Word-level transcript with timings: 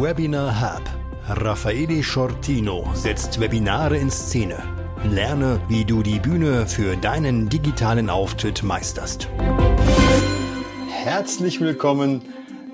Webinar 0.00 0.60
Hub. 0.60 0.82
Raffaele 1.28 2.04
Shortino 2.04 2.88
setzt 2.94 3.40
Webinare 3.40 3.96
in 3.96 4.12
Szene. 4.12 4.62
Lerne, 5.02 5.60
wie 5.68 5.84
du 5.84 6.04
die 6.04 6.20
Bühne 6.20 6.68
für 6.68 6.96
deinen 6.96 7.48
digitalen 7.48 8.08
Auftritt 8.08 8.62
meisterst. 8.62 9.28
Herzlich 10.88 11.60
willkommen 11.60 12.22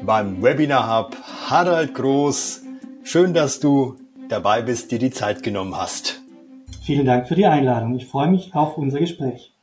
beim 0.02 0.42
Webinar 0.42 0.98
Hub. 0.98 1.16
Harald 1.48 1.94
Groß, 1.94 2.60
schön, 3.04 3.32
dass 3.32 3.58
du 3.58 3.96
dabei 4.28 4.60
bist, 4.60 4.90
dir 4.90 4.98
die 4.98 5.10
Zeit 5.10 5.42
genommen 5.42 5.74
hast. 5.74 6.20
Vielen 6.82 7.06
Dank 7.06 7.26
für 7.26 7.36
die 7.36 7.46
Einladung. 7.46 7.94
Ich 7.94 8.04
freue 8.04 8.28
mich 8.28 8.54
auf 8.54 8.76
unser 8.76 8.98
Gespräch. 8.98 9.54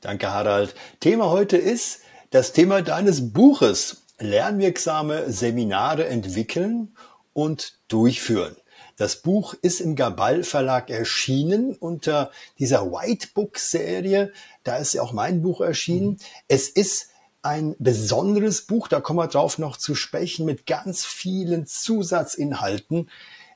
Danke, 0.00 0.32
Harald. 0.32 0.74
Thema 1.00 1.28
heute 1.28 1.58
ist 1.58 2.00
das 2.30 2.54
Thema 2.54 2.80
deines 2.80 3.34
Buches. 3.34 4.05
Lernwirksame 4.18 5.30
Seminare 5.30 6.06
entwickeln 6.06 6.96
und 7.32 7.78
durchführen. 7.88 8.56
Das 8.96 9.16
Buch 9.16 9.54
ist 9.60 9.80
im 9.80 9.94
Gabal 9.94 10.42
Verlag 10.42 10.88
erschienen 10.88 11.74
unter 11.74 12.30
dieser 12.58 12.90
Whitebook-Serie. 12.90 14.32
Da 14.64 14.76
ist 14.76 14.94
ja 14.94 15.02
auch 15.02 15.12
mein 15.12 15.42
Buch 15.42 15.60
erschienen. 15.60 16.12
Mhm. 16.12 16.16
Es 16.48 16.68
ist 16.68 17.10
ein 17.42 17.76
besonderes 17.78 18.62
Buch, 18.62 18.88
da 18.88 19.00
kommen 19.00 19.18
wir 19.18 19.28
drauf 19.28 19.58
noch 19.58 19.76
zu 19.76 19.94
sprechen, 19.94 20.46
mit 20.46 20.66
ganz 20.66 21.04
vielen 21.04 21.66
Zusatzinhalten. 21.66 23.10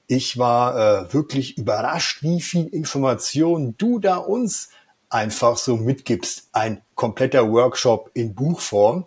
Ich 0.07 0.39
war 0.39 1.07
äh, 1.07 1.13
wirklich 1.13 1.57
überrascht, 1.57 2.23
wie 2.23 2.41
viel 2.41 2.67
Information 2.67 3.75
du 3.79 3.99
da 3.99 4.17
uns 4.17 4.69
einfach 5.09 5.57
so 5.57 5.77
mitgibst. 5.77 6.49
Ein 6.53 6.83
kompletter 6.95 7.51
Workshop 7.51 8.11
in 8.15 8.35
Buchform. 8.35 9.07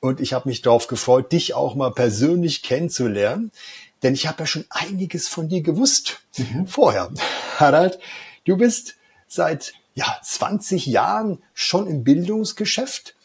Und 0.00 0.20
ich 0.20 0.32
habe 0.32 0.48
mich 0.48 0.62
darauf 0.62 0.86
gefreut, 0.86 1.32
dich 1.32 1.54
auch 1.54 1.74
mal 1.74 1.90
persönlich 1.90 2.62
kennenzulernen. 2.62 3.50
Denn 4.02 4.14
ich 4.14 4.26
habe 4.26 4.40
ja 4.40 4.46
schon 4.46 4.64
einiges 4.70 5.28
von 5.28 5.48
dir 5.48 5.62
gewusst 5.62 6.20
mhm. 6.36 6.66
vorher. 6.66 7.10
Harald, 7.58 7.98
du 8.44 8.56
bist 8.56 8.96
seit 9.26 9.74
ja, 9.94 10.16
20 10.22 10.86
Jahren 10.86 11.42
schon 11.54 11.88
im 11.88 12.04
Bildungsgeschäft. 12.04 13.16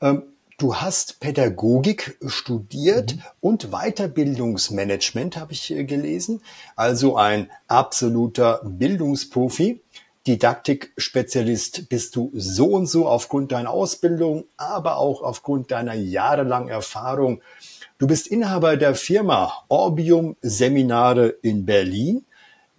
Ähm, 0.00 0.22
du 0.56 0.76
hast 0.76 1.20
Pädagogik 1.20 2.18
studiert 2.26 3.16
mhm. 3.16 3.22
und 3.40 3.70
Weiterbildungsmanagement 3.70 5.36
habe 5.36 5.52
ich 5.52 5.70
äh, 5.70 5.84
gelesen. 5.84 6.40
Also 6.76 7.16
ein 7.16 7.50
absoluter 7.68 8.62
Bildungsprofi. 8.64 9.82
Didaktikspezialist 10.26 11.88
bist 11.88 12.16
du 12.16 12.30
so 12.34 12.66
und 12.66 12.86
so 12.86 13.06
aufgrund 13.06 13.52
deiner 13.52 13.70
Ausbildung, 13.70 14.44
aber 14.56 14.96
auch 14.96 15.22
aufgrund 15.22 15.70
deiner 15.70 15.94
jahrelangen 15.94 16.68
Erfahrung. 16.68 17.42
Du 17.98 18.06
bist 18.06 18.26
Inhaber 18.26 18.76
der 18.76 18.94
Firma 18.94 19.52
Orbium 19.68 20.36
Seminare 20.40 21.28
in 21.42 21.66
Berlin. 21.66 22.24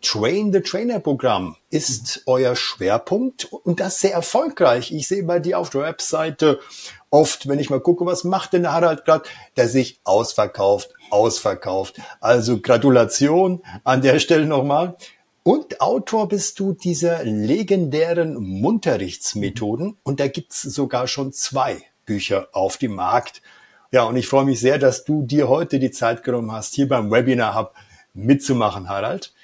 Train 0.01 0.53
the 0.53 0.61
Trainer 0.61 0.99
Programm 0.99 1.55
ist 1.69 2.23
euer 2.27 2.55
Schwerpunkt 2.55 3.45
und 3.45 3.79
das 3.79 3.99
sehr 3.99 4.13
erfolgreich. 4.13 4.91
Ich 4.91 5.07
sehe 5.07 5.23
bei 5.23 5.39
dir 5.39 5.57
auf 5.57 5.69
der 5.69 5.81
Webseite 5.81 6.59
oft, 7.09 7.47
wenn 7.47 7.59
ich 7.59 7.69
mal 7.69 7.79
gucke, 7.79 8.05
was 8.05 8.23
macht 8.23 8.53
denn 8.53 8.63
der 8.63 8.73
Harald 8.73 9.05
gerade, 9.05 9.23
der 9.55 9.67
sich 9.67 9.99
ausverkauft, 10.03 10.91
ausverkauft. 11.09 11.99
Also 12.19 12.59
Gratulation 12.59 13.63
an 13.83 14.01
der 14.01 14.19
Stelle 14.19 14.45
nochmal. 14.45 14.95
Und 15.47 15.79
Autor 15.79 16.27
bist 16.27 16.59
du 16.59 16.73
dieser 16.73 17.23
legendären 17.23 18.33
Munterrichtsmethoden. 18.33 19.95
Und 20.01 20.19
da 20.19 20.27
gibt's 20.27 20.63
sogar 20.63 21.05
schon 21.07 21.33
zwei 21.33 21.83
Bücher 22.07 22.47
auf 22.51 22.77
dem 22.77 22.95
Markt. 22.95 23.43
Ja, 23.91 24.05
und 24.05 24.15
ich 24.15 24.27
freue 24.27 24.45
mich 24.45 24.59
sehr, 24.59 24.79
dass 24.79 25.05
du 25.05 25.21
dir 25.21 25.47
heute 25.47 25.77
die 25.77 25.91
Zeit 25.91 26.23
genommen 26.23 26.51
hast, 26.51 26.73
hier 26.73 26.89
beim 26.89 27.11
Webinar 27.11 27.53
Hub 27.53 27.75
mitzumachen, 28.15 28.89
Harald. 28.89 29.35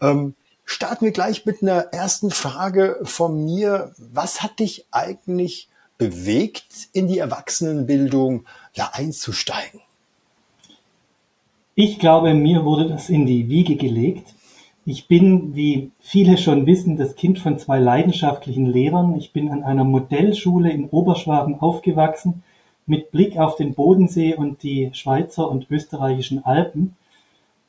Ähm, 0.00 0.34
starten 0.64 1.04
wir 1.04 1.12
gleich 1.12 1.46
mit 1.46 1.62
einer 1.62 1.82
ersten 1.92 2.32
Frage 2.32 2.98
von 3.04 3.44
mir. 3.44 3.94
Was 3.96 4.42
hat 4.42 4.58
dich 4.58 4.88
eigentlich 4.90 5.68
bewegt, 5.98 6.88
in 6.92 7.06
die 7.06 7.18
Erwachsenenbildung 7.18 8.44
ja 8.72 8.90
einzusteigen? 8.92 9.80
Ich 11.76 12.00
glaube, 12.00 12.34
mir 12.34 12.64
wurde 12.64 12.88
das 12.88 13.08
in 13.08 13.24
die 13.24 13.48
Wiege 13.48 13.76
gelegt. 13.76 14.33
Ich 14.86 15.08
bin, 15.08 15.54
wie 15.54 15.92
viele 15.98 16.36
schon 16.36 16.66
wissen, 16.66 16.98
das 16.98 17.16
Kind 17.16 17.38
von 17.38 17.58
zwei 17.58 17.78
leidenschaftlichen 17.78 18.66
Lehrern. 18.66 19.16
Ich 19.16 19.32
bin 19.32 19.50
an 19.50 19.62
einer 19.62 19.84
Modellschule 19.84 20.70
in 20.70 20.90
Oberschwaben 20.90 21.58
aufgewachsen, 21.58 22.42
mit 22.84 23.10
Blick 23.10 23.38
auf 23.38 23.56
den 23.56 23.72
Bodensee 23.72 24.34
und 24.34 24.62
die 24.62 24.90
Schweizer 24.92 25.50
und 25.50 25.70
österreichischen 25.70 26.44
Alpen. 26.44 26.96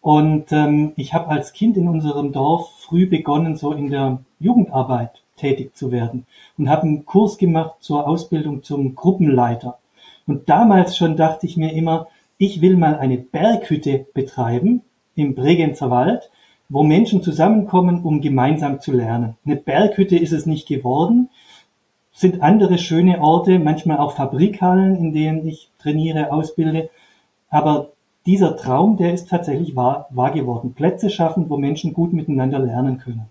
Und 0.02 0.52
ähm, 0.52 0.92
ich 0.98 1.14
habe 1.14 1.30
als 1.30 1.54
Kind 1.54 1.78
in 1.78 1.88
unserem 1.88 2.34
Dorf 2.34 2.70
früh 2.82 3.08
begonnen, 3.08 3.56
so 3.56 3.72
in 3.72 3.90
der 3.90 4.20
Jugendarbeit 4.42 5.22
tätig 5.38 5.74
zu 5.74 5.94
werden 5.94 6.26
und 6.58 6.70
habe 6.70 6.84
einen 6.84 7.06
Kurs 7.06 7.38
gemacht 7.38 7.76
zur 7.80 8.08
Ausbildung 8.08 8.62
zum 8.62 8.94
Gruppenleiter. 8.94 9.80
Und 10.28 10.50
damals 10.50 10.98
schon 10.98 11.16
dachte 11.16 11.46
ich 11.46 11.56
mir 11.56 11.72
immer, 11.72 12.08
ich 12.38 12.60
will 12.60 12.76
mal 12.76 12.98
eine 12.98 13.18
Berghütte 13.18 14.06
betreiben 14.14 14.82
im 15.16 15.34
Bregenzer 15.34 15.90
Wald 15.90 16.30
wo 16.70 16.84
Menschen 16.84 17.22
zusammenkommen, 17.22 18.04
um 18.04 18.22
gemeinsam 18.22 18.80
zu 18.80 18.92
lernen. 18.92 19.38
Eine 19.46 19.56
Berghütte 19.56 20.18
ist 20.18 20.32
es 20.32 20.46
nicht 20.46 20.68
geworden, 20.68 21.30
sind 22.12 22.42
andere 22.42 22.78
schöne 22.78 23.22
Orte, 23.22 23.60
manchmal 23.60 23.98
auch 23.98 24.16
Fabrikhallen, 24.16 24.96
in 24.96 25.14
denen 25.14 25.46
ich 25.48 25.70
trainiere, 25.80 26.32
ausbilde. 26.32 26.90
Aber 27.50 27.92
dieser 28.26 28.56
Traum, 28.58 28.98
der 28.98 29.14
ist 29.14 29.30
tatsächlich 29.30 29.76
wahr, 29.76 30.08
wahr 30.10 30.32
geworden. 30.32 30.74
Plätze 30.74 31.10
schaffen, 31.10 31.50
wo 31.50 31.58
Menschen 31.58 31.94
gut 31.94 32.14
miteinander 32.14 32.60
lernen 32.60 33.00
können. 33.00 33.30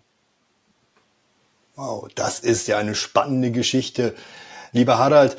Wow, 1.77 2.07
das 2.15 2.41
ist 2.41 2.69
ja 2.69 2.79
eine 2.79 2.95
spannende 2.95 3.51
Geschichte. 3.51 4.15
Lieber 4.73 4.99
Harald, 4.99 5.37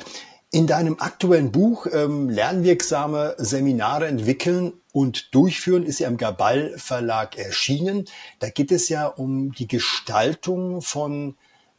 in 0.50 0.66
deinem 0.66 0.96
aktuellen 0.98 1.50
Buch 1.50 1.86
ähm, 1.92 2.28
Lernwirksame 2.28 3.34
Seminare 3.38 4.06
entwickeln 4.06 4.74
und 4.96 5.34
durchführen 5.34 5.82
ist 5.82 5.98
ja 5.98 6.08
im 6.08 6.16
Gabal 6.16 6.72
Verlag 6.78 7.36
erschienen. 7.36 8.06
Da 8.38 8.48
geht 8.48 8.72
es 8.72 8.88
ja 8.88 9.06
um 9.06 9.52
die 9.52 9.68
Gestaltung 9.68 10.80
von 10.80 11.34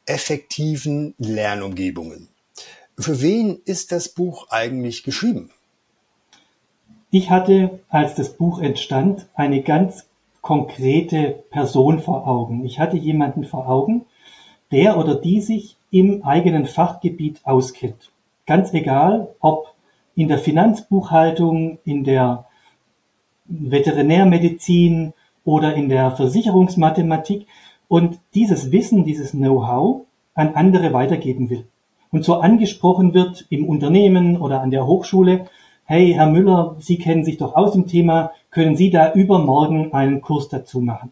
effektiven 0.05 1.15
Lernumgebungen. 1.17 2.27
Für 2.95 3.19
wen 3.19 3.59
ist 3.65 3.91
das 3.91 4.09
Buch 4.09 4.51
eigentlich 4.51 5.01
geschrieben? 5.01 5.49
Ich 7.09 7.31
hatte, 7.31 7.79
als 7.89 8.13
das 8.13 8.33
Buch 8.37 8.59
entstand, 8.59 9.25
eine 9.33 9.63
ganz 9.63 10.05
konkrete 10.41 11.43
Person 11.49 11.99
vor 11.99 12.27
Augen. 12.27 12.65
Ich 12.65 12.77
hatte 12.77 12.97
jemanden 12.97 13.45
vor 13.45 13.67
Augen, 13.67 14.05
der 14.71 14.95
oder 14.95 15.15
die 15.15 15.41
sich 15.41 15.75
im 15.89 16.23
eigenen 16.23 16.67
Fachgebiet 16.67 17.39
auskennt. 17.45 18.11
Ganz 18.45 18.75
egal, 18.75 19.33
ob 19.39 19.73
in 20.13 20.27
der 20.27 20.37
Finanzbuchhaltung, 20.37 21.79
in 21.83 22.03
der 22.03 22.46
Veterinärmedizin 23.47 25.13
oder 25.43 25.75
in 25.75 25.89
der 25.89 26.11
Versicherungsmathematik 26.11 27.47
und 27.87 28.19
dieses 28.35 28.71
Wissen, 28.71 29.05
dieses 29.05 29.31
Know-how 29.31 30.01
an 30.33 30.55
andere 30.55 30.93
weitergeben 30.93 31.49
will. 31.49 31.65
Und 32.11 32.23
so 32.23 32.35
angesprochen 32.35 33.13
wird 33.13 33.45
im 33.49 33.67
Unternehmen 33.67 34.37
oder 34.37 34.61
an 34.61 34.71
der 34.71 34.85
Hochschule, 34.85 35.45
hey, 35.85 36.13
Herr 36.13 36.27
Müller, 36.27 36.75
Sie 36.79 36.97
kennen 36.97 37.23
sich 37.23 37.37
doch 37.37 37.55
aus 37.55 37.71
dem 37.71 37.87
Thema, 37.87 38.31
können 38.51 38.75
Sie 38.75 38.89
da 38.89 39.13
übermorgen 39.13 39.93
einen 39.93 40.21
Kurs 40.21 40.49
dazu 40.49 40.81
machen? 40.81 41.11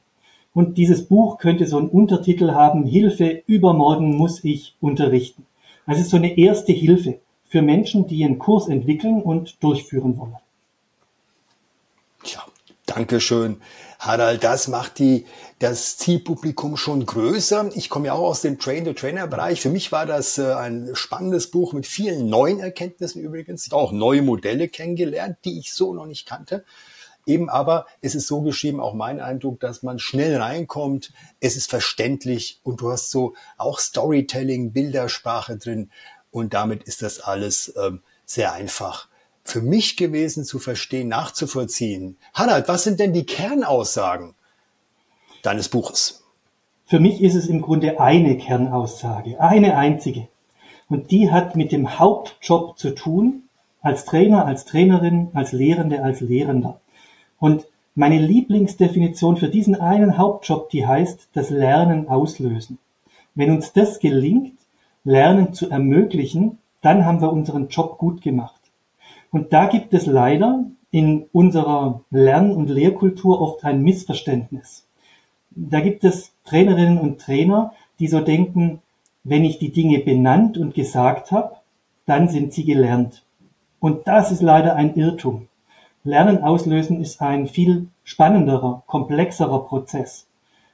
Und 0.54 0.78
dieses 0.78 1.08
Buch 1.08 1.38
könnte 1.38 1.68
so 1.68 1.78
einen 1.78 1.90
Untertitel 1.90 2.52
haben, 2.52 2.86
Hilfe, 2.86 3.44
übermorgen 3.46 4.16
muss 4.16 4.44
ich 4.44 4.76
unterrichten. 4.80 5.46
Also 5.86 6.04
so 6.04 6.18
eine 6.18 6.38
erste 6.38 6.72
Hilfe 6.72 7.20
für 7.44 7.62
Menschen, 7.62 8.08
die 8.08 8.24
einen 8.24 8.40
Kurs 8.40 8.68
entwickeln 8.70 9.22
und 9.22 9.62
durchführen 9.62 10.18
wollen. 10.18 10.38
Tja, 12.26 12.44
Dankeschön. 12.88 13.62
Harald, 14.00 14.44
das 14.44 14.68
macht 14.68 14.98
die, 14.98 15.28
das 15.60 15.98
Zielpublikum 15.98 16.76
schon 16.76 17.06
größer. 17.06 17.70
Ich 17.76 17.88
komme 17.88 18.08
ja 18.08 18.14
auch 18.14 18.30
aus 18.30 18.42
dem 18.42 18.58
Train-to-Trainer-Bereich. 18.58 19.62
Für 19.62 19.70
mich 19.70 19.92
war 19.92 20.08
das 20.08 20.40
äh, 20.40 20.54
ein 20.54 20.90
spannendes 20.94 21.52
Buch 21.52 21.74
mit 21.74 21.86
vielen 21.86 22.28
neuen 22.28 22.60
Erkenntnissen 22.60 23.22
übrigens. 23.22 23.68
Ich 23.68 23.72
habe 23.72 23.82
auch 23.82 23.92
neue 23.92 24.24
Modelle 24.24 24.70
kennengelernt, 24.70 25.38
die 25.46 25.60
ich 25.60 25.72
so 25.72 25.94
noch 25.94 26.08
nicht 26.08 26.26
kannte. 26.28 26.66
Eben 27.28 27.48
aber 27.48 27.86
es 28.02 28.16
ist 28.16 28.26
so 28.26 28.42
geschrieben, 28.42 28.80
auch 28.80 28.96
mein 28.96 29.20
Eindruck, 29.20 29.60
dass 29.60 29.84
man 29.84 30.00
schnell 30.00 30.36
reinkommt. 30.38 31.14
Es 31.40 31.56
ist 31.56 31.70
verständlich 31.70 32.60
und 32.64 32.82
du 32.82 32.92
hast 32.92 33.12
so 33.12 33.36
auch 33.58 33.78
Storytelling, 33.78 34.74
Bildersprache 34.74 35.58
drin. 35.58 35.92
Und 36.32 36.56
damit 36.56 36.86
ist 36.86 37.04
das 37.04 37.20
alles 37.20 37.72
ähm, 37.78 38.02
sehr 38.26 38.54
einfach 38.54 39.10
für 39.46 39.62
mich 39.62 39.96
gewesen 39.96 40.44
zu 40.44 40.60
verstehen, 40.60 41.08
nachzuvollziehen. 41.08 42.18
Harald, 42.34 42.68
was 42.68 42.84
sind 42.84 43.00
denn 43.00 43.14
die 43.14 43.26
Kernaussagen 43.26 44.34
deines 45.44 45.70
Buches? 45.70 46.24
Für 46.86 47.00
mich 47.00 47.22
ist 47.22 47.36
es 47.36 47.48
im 47.48 47.62
Grunde 47.62 48.00
eine 48.00 48.38
Kernaussage, 48.38 49.40
eine 49.40 49.78
einzige. 49.78 50.28
Und 50.90 51.12
die 51.12 51.32
hat 51.32 51.56
mit 51.56 51.72
dem 51.72 52.00
Hauptjob 52.00 52.78
zu 52.78 52.94
tun, 52.94 53.44
als 53.82 54.06
Trainer, 54.06 54.46
als 54.46 54.66
Trainerin, 54.66 55.30
als 55.34 55.52
Lehrende, 55.52 56.04
als 56.04 56.22
Lehrender. 56.22 56.82
Und 57.40 57.66
meine 57.94 58.20
Lieblingsdefinition 58.20 59.38
für 59.38 59.48
diesen 59.48 59.80
einen 59.80 60.18
Hauptjob, 60.18 60.70
die 60.70 60.86
heißt 60.86 61.30
das 61.34 61.50
Lernen 61.52 62.10
auslösen. 62.10 62.80
Wenn 63.36 63.52
uns 63.52 63.74
das 63.74 64.00
gelingt, 64.00 64.58
Lernen 65.04 65.54
zu 65.54 65.70
ermöglichen, 65.70 66.58
dann 66.82 67.06
haben 67.06 67.22
wir 67.22 67.32
unseren 67.32 67.68
Job 67.68 68.00
gut 68.00 68.22
gemacht. 68.22 68.55
Und 69.36 69.52
da 69.52 69.66
gibt 69.66 69.94
es 69.94 70.06
leider 70.06 70.64
in 70.92 71.26
unserer 71.34 72.00
Lern- 72.10 72.54
und 72.54 72.70
Lehrkultur 72.70 73.42
oft 73.42 73.66
ein 73.66 73.82
Missverständnis. 73.82 74.88
Da 75.50 75.82
gibt 75.82 76.06
es 76.06 76.32
Trainerinnen 76.46 77.00
und 77.00 77.20
Trainer, 77.20 77.74
die 78.00 78.08
so 78.08 78.22
denken, 78.22 78.82
wenn 79.26 79.44
ich 79.44 79.60
die 79.60 79.74
Dinge 79.74 80.00
benannt 80.00 80.58
und 80.58 80.74
gesagt 80.74 81.34
habe, 81.34 81.58
dann 82.06 82.30
sind 82.30 82.54
sie 82.54 82.64
gelernt. 82.64 83.26
Und 83.82 84.08
das 84.08 84.32
ist 84.32 84.42
leider 84.42 84.78
ein 84.78 84.96
Irrtum. 84.96 85.50
Lernen 86.06 86.42
auslösen 86.42 87.02
ist 87.02 87.22
ein 87.22 87.48
viel 87.48 87.88
spannenderer, 88.06 88.84
komplexerer 88.88 89.66
Prozess. 89.66 90.28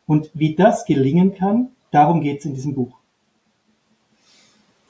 Und 0.05 0.29
wie 0.35 0.53
das 0.53 0.85
gelingen 0.85 1.33
kann, 1.33 1.69
darum 1.89 2.21
geht 2.21 2.41
es 2.41 2.45
in 2.45 2.53
diesem 2.53 2.75
Buch. 2.75 3.00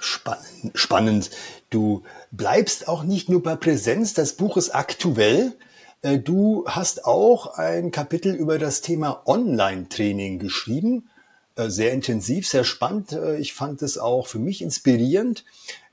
Spannend, 0.03 0.71
spannend. 0.73 1.29
Du 1.69 2.01
bleibst 2.31 2.87
auch 2.87 3.03
nicht 3.03 3.29
nur 3.29 3.43
bei 3.43 3.55
Präsenz, 3.55 4.15
das 4.15 4.33
Buch 4.33 4.57
ist 4.57 4.71
aktuell. 4.71 5.53
Äh, 6.01 6.17
du 6.17 6.65
hast 6.65 7.05
auch 7.05 7.59
ein 7.59 7.91
Kapitel 7.91 8.33
über 8.33 8.57
das 8.57 8.81
Thema 8.81 9.21
Online-Training 9.27 10.39
geschrieben. 10.39 11.07
Äh, 11.55 11.69
sehr 11.69 11.93
intensiv, 11.93 12.47
sehr 12.47 12.63
spannend. 12.63 13.11
Äh, 13.11 13.37
ich 13.37 13.53
fand 13.53 13.83
es 13.83 13.99
auch 13.99 14.25
für 14.25 14.39
mich 14.39 14.63
inspirierend. 14.63 15.45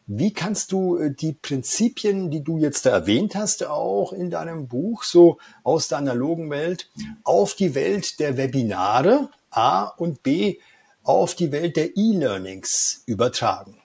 Wie 0.06 0.32
kannst 0.32 0.72
du 0.72 1.10
die 1.10 1.34
Prinzipien, 1.34 2.30
die 2.30 2.42
du 2.42 2.56
jetzt 2.56 2.86
da 2.86 2.90
erwähnt 2.90 3.34
hast, 3.34 3.66
auch 3.66 4.14
in 4.14 4.30
deinem 4.30 4.66
Buch 4.66 5.02
so 5.02 5.36
aus 5.64 5.88
der 5.88 5.98
analogen 5.98 6.48
Welt 6.48 6.88
auf 7.24 7.52
die 7.52 7.74
Welt 7.74 8.18
der 8.20 8.38
Webinare 8.38 9.28
A 9.50 9.84
und 9.84 10.22
B 10.22 10.60
auf 11.02 11.34
die 11.34 11.52
Welt 11.52 11.76
der 11.76 11.94
E-Learnings 11.94 13.02
übertragen? 13.04 13.77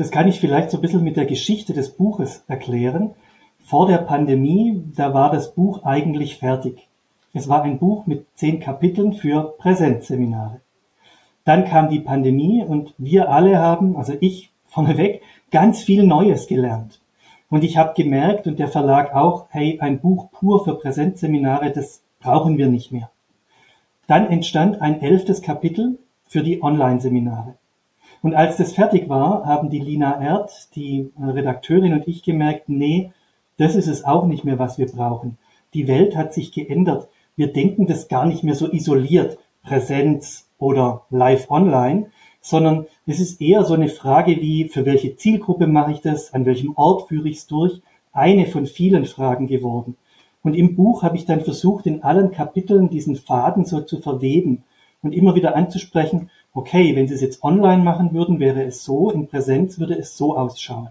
Das 0.00 0.10
kann 0.10 0.28
ich 0.28 0.40
vielleicht 0.40 0.70
so 0.70 0.78
ein 0.78 0.80
bisschen 0.80 1.04
mit 1.04 1.18
der 1.18 1.26
Geschichte 1.26 1.74
des 1.74 1.90
Buches 1.90 2.42
erklären. 2.48 3.10
Vor 3.62 3.86
der 3.86 3.98
Pandemie, 3.98 4.82
da 4.96 5.12
war 5.12 5.30
das 5.30 5.54
Buch 5.54 5.84
eigentlich 5.84 6.38
fertig. 6.38 6.88
Es 7.34 7.50
war 7.50 7.64
ein 7.64 7.78
Buch 7.78 8.06
mit 8.06 8.24
zehn 8.34 8.60
Kapiteln 8.60 9.12
für 9.12 9.54
Präsenzseminare. 9.58 10.62
Dann 11.44 11.66
kam 11.66 11.90
die 11.90 12.00
Pandemie 12.00 12.64
und 12.64 12.94
wir 12.96 13.28
alle 13.28 13.58
haben, 13.58 13.94
also 13.98 14.14
ich 14.20 14.50
vorneweg, 14.68 15.20
ganz 15.50 15.82
viel 15.82 16.02
Neues 16.04 16.46
gelernt. 16.46 17.02
Und 17.50 17.62
ich 17.62 17.76
habe 17.76 17.92
gemerkt 17.94 18.46
und 18.46 18.58
der 18.58 18.68
Verlag 18.68 19.14
auch, 19.14 19.48
hey, 19.50 19.80
ein 19.80 20.00
Buch 20.00 20.30
pur 20.32 20.64
für 20.64 20.76
Präsenzseminare, 20.76 21.72
das 21.72 22.02
brauchen 22.20 22.56
wir 22.56 22.68
nicht 22.68 22.90
mehr. 22.90 23.10
Dann 24.06 24.28
entstand 24.28 24.80
ein 24.80 25.02
elftes 25.02 25.42
Kapitel 25.42 25.98
für 26.26 26.42
die 26.42 26.62
Online-Seminare. 26.62 27.59
Und 28.22 28.34
als 28.34 28.56
das 28.56 28.72
fertig 28.72 29.08
war, 29.08 29.44
haben 29.46 29.70
die 29.70 29.78
Lina 29.78 30.20
Erd, 30.20 30.74
die 30.74 31.10
Redakteurin 31.18 31.94
und 31.94 32.06
ich 32.06 32.22
gemerkt, 32.22 32.68
nee, 32.68 33.12
das 33.56 33.74
ist 33.74 33.88
es 33.88 34.04
auch 34.04 34.26
nicht 34.26 34.44
mehr, 34.44 34.58
was 34.58 34.78
wir 34.78 34.86
brauchen. 34.86 35.38
Die 35.74 35.88
Welt 35.88 36.16
hat 36.16 36.34
sich 36.34 36.52
geändert. 36.52 37.08
Wir 37.36 37.52
denken 37.52 37.86
das 37.86 38.08
gar 38.08 38.26
nicht 38.26 38.44
mehr 38.44 38.54
so 38.54 38.70
isoliert. 38.70 39.38
Präsenz, 39.62 40.50
oder 40.60 41.06
live 41.10 41.50
online, 41.50 42.10
sondern 42.40 42.86
es 43.06 43.18
ist 43.18 43.40
eher 43.40 43.64
so 43.64 43.74
eine 43.74 43.88
Frage 43.88 44.36
wie, 44.36 44.68
für 44.68 44.86
welche 44.86 45.16
Zielgruppe 45.16 45.66
mache 45.66 45.92
ich 45.92 46.00
das, 46.00 46.32
an 46.32 46.46
welchem 46.46 46.76
Ort 46.76 47.08
führe 47.08 47.28
ich 47.28 47.38
es 47.38 47.46
durch, 47.46 47.82
eine 48.12 48.46
von 48.46 48.66
vielen 48.66 49.06
Fragen 49.06 49.46
geworden. 49.46 49.96
Und 50.42 50.54
im 50.54 50.74
Buch 50.74 51.02
habe 51.02 51.16
ich 51.16 51.26
dann 51.26 51.42
versucht, 51.42 51.86
in 51.86 52.02
allen 52.02 52.30
Kapiteln 52.30 52.88
diesen 52.88 53.16
Faden 53.16 53.64
so 53.64 53.80
zu 53.80 54.00
verweben 54.00 54.64
und 55.02 55.12
immer 55.12 55.34
wieder 55.34 55.56
anzusprechen, 55.56 56.30
okay, 56.52 56.96
wenn 56.96 57.08
Sie 57.08 57.14
es 57.14 57.20
jetzt 57.20 57.42
online 57.42 57.82
machen 57.82 58.12
würden, 58.12 58.40
wäre 58.40 58.62
es 58.64 58.84
so, 58.84 59.10
in 59.10 59.28
Präsenz 59.28 59.78
würde 59.78 59.96
es 59.96 60.16
so 60.16 60.36
ausschauen. 60.36 60.90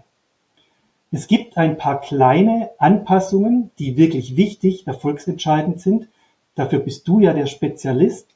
Es 1.12 1.26
gibt 1.26 1.56
ein 1.56 1.76
paar 1.76 2.00
kleine 2.00 2.70
Anpassungen, 2.78 3.70
die 3.78 3.96
wirklich 3.96 4.36
wichtig, 4.36 4.86
erfolgsentscheidend 4.86 5.80
sind. 5.80 6.08
Dafür 6.54 6.78
bist 6.78 7.08
du 7.08 7.20
ja 7.20 7.32
der 7.32 7.46
Spezialist. 7.46 8.28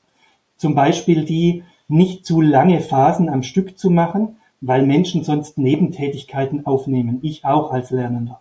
Zum 0.56 0.74
Beispiel 0.74 1.24
die, 1.24 1.62
nicht 1.86 2.26
zu 2.26 2.40
lange 2.40 2.80
Phasen 2.80 3.28
am 3.28 3.42
Stück 3.42 3.78
zu 3.78 3.90
machen, 3.90 4.36
weil 4.60 4.84
Menschen 4.86 5.22
sonst 5.22 5.58
Nebentätigkeiten 5.58 6.66
aufnehmen. 6.66 7.20
Ich 7.22 7.44
auch 7.44 7.70
als 7.70 7.90
Lernender. 7.90 8.40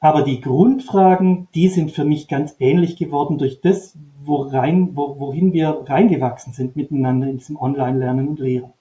Aber 0.00 0.22
die 0.22 0.40
Grundfragen, 0.40 1.48
die 1.54 1.68
sind 1.68 1.90
für 1.90 2.04
mich 2.04 2.28
ganz 2.28 2.54
ähnlich 2.60 2.96
geworden 2.96 3.38
durch 3.38 3.60
das, 3.60 3.96
worein, 4.24 4.96
wo, 4.96 5.18
wohin 5.18 5.52
wir 5.52 5.84
reingewachsen 5.86 6.52
sind 6.52 6.76
miteinander 6.76 7.28
in 7.28 7.38
diesem 7.38 7.56
Online-Lernen 7.56 8.28
und 8.28 8.38
Lehren. 8.38 8.72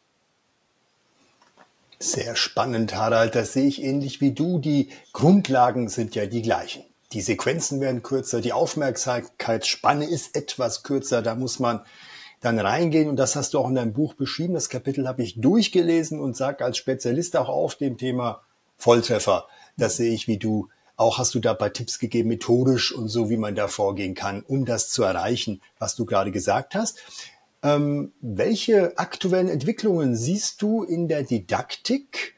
Sehr 1.99 2.35
spannend, 2.35 2.95
Harald. 2.95 3.33
Das 3.33 3.53
sehe 3.53 3.67
ich 3.67 3.83
ähnlich 3.83 4.21
wie 4.21 4.31
du. 4.31 4.59
Die 4.59 4.89
Grundlagen 5.13 5.89
sind 5.89 6.13
ja 6.13 6.27
die 6.27 6.43
gleichen. 6.43 6.83
Die 7.13 7.21
Sequenzen 7.21 7.79
werden 7.79 8.03
kürzer, 8.03 8.41
die 8.41 8.51
Aufmerksamkeitsspanne 8.51 10.05
ist 10.05 10.35
etwas 10.35 10.83
kürzer. 10.83 11.21
Da 11.21 11.35
muss 11.35 11.59
man 11.59 11.81
dann 12.41 12.59
reingehen 12.59 13.09
und 13.09 13.15
das 13.15 13.35
hast 13.35 13.53
du 13.53 13.59
auch 13.59 13.69
in 13.69 13.75
deinem 13.75 13.93
Buch 13.93 14.13
beschrieben. 14.13 14.53
Das 14.53 14.69
Kapitel 14.69 15.07
habe 15.07 15.23
ich 15.23 15.39
durchgelesen 15.39 16.19
und 16.19 16.35
sag 16.35 16.61
als 16.61 16.77
Spezialist 16.77 17.35
auch 17.37 17.49
auf 17.49 17.75
dem 17.75 17.97
Thema 17.97 18.41
Volltreffer. 18.77 19.47
Das 19.77 19.97
sehe 19.97 20.13
ich 20.13 20.27
wie 20.27 20.37
du. 20.37 20.67
Auch 20.97 21.19
hast 21.19 21.35
du 21.35 21.39
da 21.39 21.53
dabei 21.53 21.69
Tipps 21.69 21.99
gegeben, 21.99 22.29
methodisch 22.29 22.91
und 22.91 23.07
so, 23.07 23.29
wie 23.29 23.37
man 23.37 23.53
da 23.53 23.67
vorgehen 23.67 24.15
kann, 24.15 24.43
um 24.47 24.65
das 24.65 24.89
zu 24.89 25.03
erreichen, 25.03 25.61
was 25.77 25.95
du 25.95 26.05
gerade 26.05 26.31
gesagt 26.31 26.73
hast. 26.73 26.99
Ähm, 27.63 28.11
welche 28.19 28.97
aktuellen 28.97 29.47
Entwicklungen 29.47 30.15
siehst 30.15 30.61
du 30.61 30.83
in 30.83 31.07
der 31.07 31.21
Didaktik, 31.21 32.35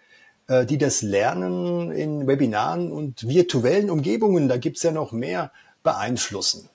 äh, 0.47 0.65
die 0.65 0.77
das 0.77 1.01
Lernen 1.01 1.91
in 1.91 2.27
Webinaren 2.27 2.91
und 2.91 3.27
virtuellen 3.27 3.89
Umgebungen, 3.89 4.49
da 4.49 4.57
gibt's 4.57 4.83
ja 4.83 4.91
noch 4.91 5.13
mehr, 5.13 5.51
beeinflussen? 5.81 6.69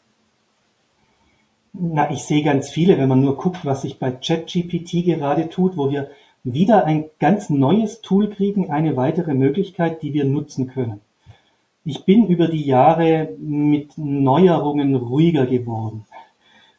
Na, 1.74 2.10
ich 2.10 2.22
sehe 2.22 2.44
ganz 2.44 2.70
viele, 2.70 2.96
wenn 2.96 3.08
man 3.08 3.20
nur 3.20 3.36
guckt, 3.36 3.64
was 3.64 3.82
sich 3.82 3.98
bei 3.98 4.10
ChatGPT 4.10 5.04
gerade 5.04 5.50
tut, 5.50 5.76
wo 5.76 5.90
wir 5.90 6.10
wieder 6.44 6.84
ein 6.86 7.10
ganz 7.18 7.50
neues 7.50 8.00
Tool 8.00 8.30
kriegen, 8.30 8.70
eine 8.70 8.96
weitere 8.96 9.34
Möglichkeit, 9.34 10.02
die 10.02 10.14
wir 10.14 10.24
nutzen 10.24 10.68
können. 10.68 11.00
Ich 11.84 12.04
bin 12.04 12.26
über 12.26 12.48
die 12.48 12.64
Jahre 12.64 13.30
mit 13.38 13.98
Neuerungen 13.98 14.94
ruhiger 14.94 15.46
geworden 15.46 16.06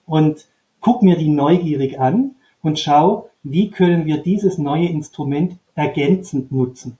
und 0.05 0.47
guck 0.81 1.03
mir 1.03 1.15
die 1.17 1.29
neugierig 1.29 2.00
an 2.00 2.35
und 2.62 2.79
schau, 2.79 3.29
wie 3.43 3.69
können 3.69 4.05
wir 4.05 4.17
dieses 4.17 4.57
neue 4.57 4.88
Instrument 4.88 5.57
ergänzend 5.75 6.51
nutzen. 6.51 6.97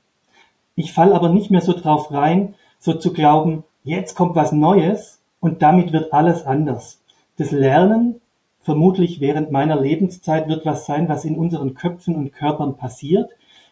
Ich 0.76 0.94
fall 0.94 1.14
aber 1.14 1.30
nicht 1.30 1.50
mehr 1.50 1.62
so 1.62 1.74
drauf 1.74 2.12
rein, 2.12 2.56
so 2.80 2.94
zu 2.94 3.14
glauben, 3.14 3.64
jetzt 3.84 4.16
kommt 4.16 4.36
was 4.36 4.52
Neues 4.52 5.20
und 5.40 5.62
damit 5.62 5.92
wird 5.94 6.14
alles 6.14 6.46
anders 6.46 7.00
das 7.38 7.52
Lernen 7.52 8.22
vermutlich 8.62 9.20
während 9.20 9.52
meiner 9.52 9.80
Lebenszeit 9.80 10.48
wird 10.48 10.66
was 10.66 10.86
sein, 10.86 11.08
was 11.10 11.26
in 11.26 11.38
unseren 11.38 11.76
Köpfen 11.76 12.16
und 12.16 12.34
Körpern 12.34 12.78
passiert. 12.78 13.30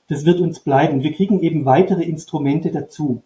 Das 0.08 0.26
wird 0.26 0.40
uns 0.40 0.60
bleiben. 0.60 1.02
Wir 1.02 1.14
kriegen 1.14 1.40
eben 1.42 1.66
weitere 1.66 2.04
Instrumente 2.04 2.72
dazu. 2.72 3.24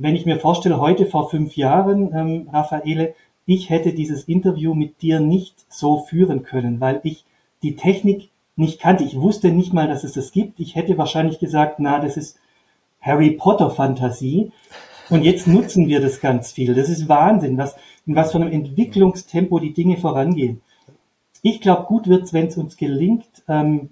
Wenn 0.00 0.14
ich 0.14 0.26
mir 0.26 0.38
vorstelle, 0.38 0.80
heute 0.80 1.06
vor 1.06 1.28
fünf 1.28 1.56
Jahren, 1.56 2.14
ähm, 2.14 2.48
Raffaele, 2.52 3.14
ich 3.46 3.68
hätte 3.68 3.92
dieses 3.92 4.24
Interview 4.24 4.72
mit 4.72 5.02
dir 5.02 5.18
nicht 5.18 5.56
so 5.68 6.04
führen 6.04 6.44
können, 6.44 6.80
weil 6.80 7.00
ich 7.02 7.24
die 7.64 7.74
Technik 7.74 8.30
nicht 8.54 8.78
kannte. 8.78 9.02
Ich 9.02 9.18
wusste 9.18 9.50
nicht 9.50 9.72
mal, 9.72 9.88
dass 9.88 10.04
es 10.04 10.12
das 10.12 10.30
gibt. 10.30 10.60
Ich 10.60 10.76
hätte 10.76 10.96
wahrscheinlich 10.98 11.40
gesagt, 11.40 11.80
na, 11.80 11.98
das 11.98 12.16
ist 12.16 12.38
Harry 13.00 13.32
Potter 13.32 13.70
Fantasie. 13.70 14.52
Und 15.10 15.24
jetzt 15.24 15.48
nutzen 15.48 15.88
wir 15.88 16.00
das 16.00 16.20
ganz 16.20 16.52
viel. 16.52 16.74
Das 16.74 16.88
ist 16.88 17.08
Wahnsinn, 17.08 17.58
was, 17.58 17.74
in 18.06 18.14
was 18.14 18.30
für 18.30 18.38
einem 18.38 18.52
Entwicklungstempo 18.52 19.58
die 19.58 19.72
Dinge 19.72 19.96
vorangehen. 19.96 20.60
Ich 21.42 21.60
glaube, 21.60 21.86
gut 21.86 22.06
wird 22.06 22.22
es, 22.22 22.32
wenn 22.32 22.46
es 22.46 22.56
uns 22.56 22.76
gelingt, 22.76 23.26
ähm, 23.48 23.88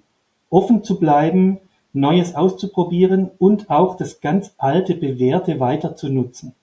offen 0.51 0.85
zu 0.85 1.01
bleiben, 1.01 1.59
Neues 1.97 2.35
auszuprobieren 2.35 3.31
und 3.39 3.71
auch 3.71 3.97
das 3.97 4.21
ganz 4.21 4.53
alte, 4.59 4.95
bewährte 4.95 5.59
weiter 5.61 5.97
zu 5.97 6.09
nutzen. 6.09 6.55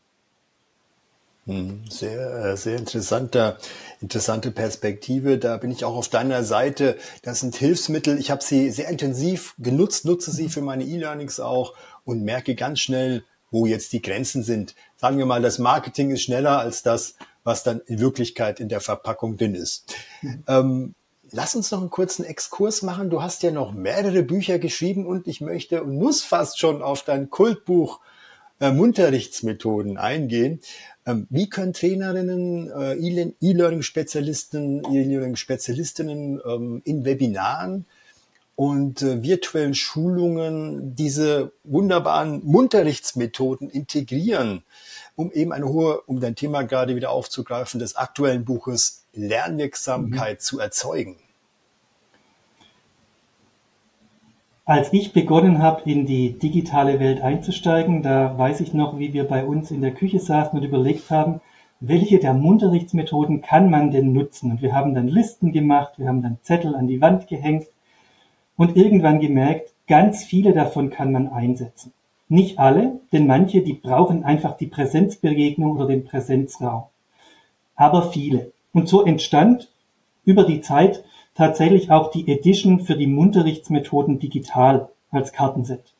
Hm, 1.46 1.82
sehr, 1.90 2.46
äh, 2.46 2.58
sehr 2.58 2.78
interessanter, 2.78 3.58
interessante 4.00 4.52
Perspektive. 4.52 5.38
Da 5.38 5.58
bin 5.58 5.72
ich 5.72 5.84
auch 5.84 5.96
auf 5.96 6.08
deiner 6.08 6.44
Seite. 6.44 6.98
Das 7.22 7.42
sind 7.42 7.56
Hilfsmittel. 7.56 8.18
Ich 8.18 8.32
habe 8.32 8.42
sie 8.42 8.70
sehr 8.72 8.88
intensiv 8.88 9.56
genutzt, 9.58 10.06
nutze 10.06 10.32
sie 10.32 10.48
für 10.48 10.62
meine 10.62 10.86
E-Learnings 10.86 11.42
auch 11.42 11.74
und 12.06 12.24
merke 12.24 12.56
ganz 12.56 12.80
schnell, 12.80 13.25
wo 13.52 13.66
jetzt 13.66 13.92
die 13.92 14.02
Grenzen 14.02 14.42
sind. 14.44 14.74
Sagen 14.96 15.18
wir 15.18 15.25
mal, 15.25 15.42
das 15.42 15.60
Marketing 15.60 16.12
ist 16.12 16.22
schneller 16.22 16.60
als 16.60 16.82
das, 16.82 17.16
was 17.44 17.63
dann 17.63 17.82
in 17.88 18.00
Wirklichkeit 18.00 18.62
in 18.62 18.70
der 18.70 18.80
Verpackung 18.80 19.36
drin 19.36 19.56
ist. 19.56 19.94
Mhm. 20.22 20.44
Ähm, 20.48 20.96
lass 21.34 21.56
uns 21.56 21.72
noch 21.72 21.82
einen 21.82 21.90
kurzen 21.90 22.24
Exkurs 22.24 22.84
machen. 22.84 23.10
Du 23.10 23.22
hast 23.22 23.44
ja 23.44 23.52
noch 23.52 23.74
mehrere 23.74 24.24
Bücher 24.24 24.60
geschrieben 24.60 25.06
und 25.06 25.28
ich 25.28 25.42
möchte 25.42 25.84
und 25.84 25.98
muss 25.98 26.24
fast 26.24 26.60
schon 26.60 26.82
auf 26.82 27.04
dein 27.04 27.30
Kultbuch 27.30 28.00
äh, 28.60 28.70
Unterrichtsmethoden 28.70 29.98
eingehen. 29.98 30.62
Ähm, 31.06 31.28
wie 31.30 31.50
können 31.50 31.74
Trainerinnen, 31.74 32.72
äh, 32.72 32.94
E-Learning-Spezialisten, 32.94 34.84
E-Learning-Spezialistinnen 34.86 36.40
ähm, 36.46 36.82
in 36.86 37.04
Webinaren 37.04 37.86
und 38.56 39.02
äh, 39.02 39.24
virtuellen 39.24 39.74
Schulungen 39.74 40.96
diese 40.96 41.52
wunderbaren 41.63 42.42
Unterrichtsmethoden 42.42 43.72
integrieren, 43.72 44.63
um 45.16 45.32
eben 45.32 45.52
eine 45.52 45.68
hohe, 45.68 46.02
um 46.02 46.20
dein 46.20 46.36
Thema 46.36 46.62
gerade 46.62 46.96
wieder 46.96 47.10
aufzugreifen, 47.10 47.80
des 47.80 47.96
aktuellen 47.96 48.46
Buches 48.46 49.04
Lernwirksamkeit 49.13 50.40
mhm. 50.40 50.44
zu 50.44 50.60
erzeugen? 50.60 51.23
Als 54.65 54.93
ich 54.93 55.12
begonnen 55.12 55.62
habe, 55.62 55.89
in 55.91 56.05
die 56.05 56.39
digitale 56.39 57.01
Welt 57.01 57.20
einzusteigen, 57.20 58.01
da 58.01 58.38
weiß 58.38 58.62
ich 58.62 58.74
noch, 58.74 58.98
wie 58.98 59.12
wir 59.12 59.25
bei 59.25 59.43
uns 59.43 59.72
in 59.72 59.82
der 59.82 59.93
Küche 59.93 60.20
saßen 60.20 60.58
und 60.58 60.63
überlegt 60.63 61.12
haben, 61.12 61.41
welche 61.82 62.17
der 62.17 62.34
Unterrichtsmethoden 62.34 63.41
kann 63.41 63.70
man 63.70 63.91
denn 63.91 64.13
nutzen? 64.13 64.51
Und 64.51 64.62
wir 64.62 64.74
haben 64.74 64.93
dann 64.93 65.10
Listen 65.10 65.51
gemacht, 65.51 65.96
wir 65.98 66.08
haben 66.08 66.22
dann 66.22 66.38
Zettel 66.43 66.75
an 66.75 66.88
die 66.88 67.01
Wand 67.01 67.27
gehängt 67.27 67.65
und 68.55 68.77
irgendwann 68.77 69.20
gemerkt, 69.20 69.74
ganz 69.88 70.24
viele 70.24 70.53
davon 70.53 70.89
kann 70.89 71.12
man 71.12 71.27
einsetzen. 71.27 71.91
Nicht 72.29 72.58
alle, 72.58 73.01
denn 73.12 73.27
manche, 73.27 73.63
die 73.63 73.74
brauchen 73.74 74.24
einfach 74.24 74.55
die 74.55 74.67
Präsenzbegegnung 74.67 75.75
oder 75.75 75.88
den 75.88 76.05
Präsenzraum. 76.05 76.84
Aber 77.75 78.12
viele. 78.13 78.53
Und 78.72 78.88
so 78.88 79.03
entstand 79.03 79.70
über 80.24 80.46
die 80.46 80.62
Zeit 80.62 81.03
tatsächlich 81.36 81.92
auch 81.92 82.12
die 82.12 82.28
Edition 82.32 82.80
für 82.80 82.96
die 82.96 83.08
Munterrichtsmethoden 83.08 84.20
digital 84.20 84.90
als 85.12 85.34
Kartenset. 85.34 85.94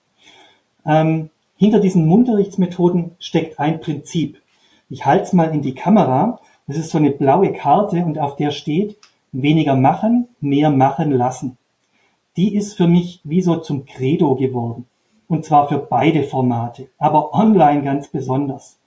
Ähm, 0.86 1.30
hinter 1.58 1.80
diesen 1.80 2.08
Munterrichtsmethoden 2.08 3.12
steckt 3.20 3.60
ein 3.60 3.80
Prinzip. 3.80 4.42
Ich 4.90 5.06
halte 5.06 5.24
es 5.24 5.34
mal 5.34 5.54
in 5.54 5.62
die 5.62 5.76
Kamera. 5.76 6.40
Das 6.68 6.78
ist 6.78 6.90
so 6.90 6.98
eine 6.98 7.12
blaue 7.12 7.54
Karte 7.54 8.04
und 8.06 8.20
auf 8.20 8.36
der 8.36 8.52
steht 8.52 8.98
weniger 9.32 9.76
machen, 9.76 10.28
mehr 10.40 10.70
machen 10.70 11.12
lassen. 11.12 11.58
Die 12.38 12.56
ist 12.56 12.76
für 12.76 12.88
mich 12.88 13.22
wie 13.24 13.42
so 13.42 13.58
zum 13.58 13.86
Credo 13.86 14.36
geworden. 14.36 14.86
Und 15.28 15.46
zwar 15.46 15.68
für 15.68 15.78
beide 15.78 16.24
Formate, 16.24 16.90
aber 16.98 17.34
online 17.34 17.84
ganz 17.84 18.08
besonders. 18.08 18.78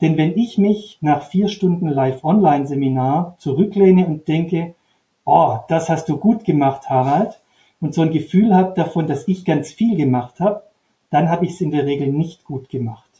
Denn 0.00 0.16
wenn 0.16 0.36
ich 0.36 0.56
mich 0.56 0.98
nach 1.00 1.22
vier 1.22 1.48
Stunden 1.48 1.88
Live-Online-Seminar 1.88 3.36
zurücklehne 3.38 4.06
und 4.06 4.28
denke, 4.28 4.74
oh, 5.24 5.58
das 5.68 5.88
hast 5.88 6.08
du 6.08 6.16
gut 6.16 6.44
gemacht, 6.44 6.88
Harald, 6.88 7.40
und 7.80 7.94
so 7.94 8.02
ein 8.02 8.10
Gefühl 8.10 8.54
habe 8.54 8.74
davon, 8.74 9.06
dass 9.06 9.28
ich 9.28 9.44
ganz 9.44 9.72
viel 9.72 9.96
gemacht 9.96 10.40
habe, 10.40 10.62
dann 11.10 11.28
habe 11.28 11.44
ich 11.46 11.52
es 11.52 11.60
in 11.60 11.70
der 11.70 11.86
Regel 11.86 12.08
nicht 12.08 12.44
gut 12.44 12.68
gemacht. 12.68 13.10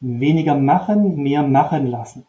Weniger 0.00 0.54
machen, 0.54 1.16
mehr 1.22 1.42
machen 1.42 1.86
lassen. 1.86 2.26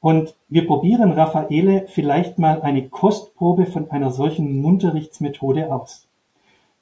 Und 0.00 0.34
wir 0.48 0.66
probieren, 0.66 1.12
Raffaele, 1.12 1.86
vielleicht 1.88 2.38
mal 2.38 2.60
eine 2.62 2.88
Kostprobe 2.88 3.66
von 3.66 3.90
einer 3.90 4.10
solchen 4.10 4.64
Unterrichtsmethode 4.64 5.72
aus. 5.72 6.08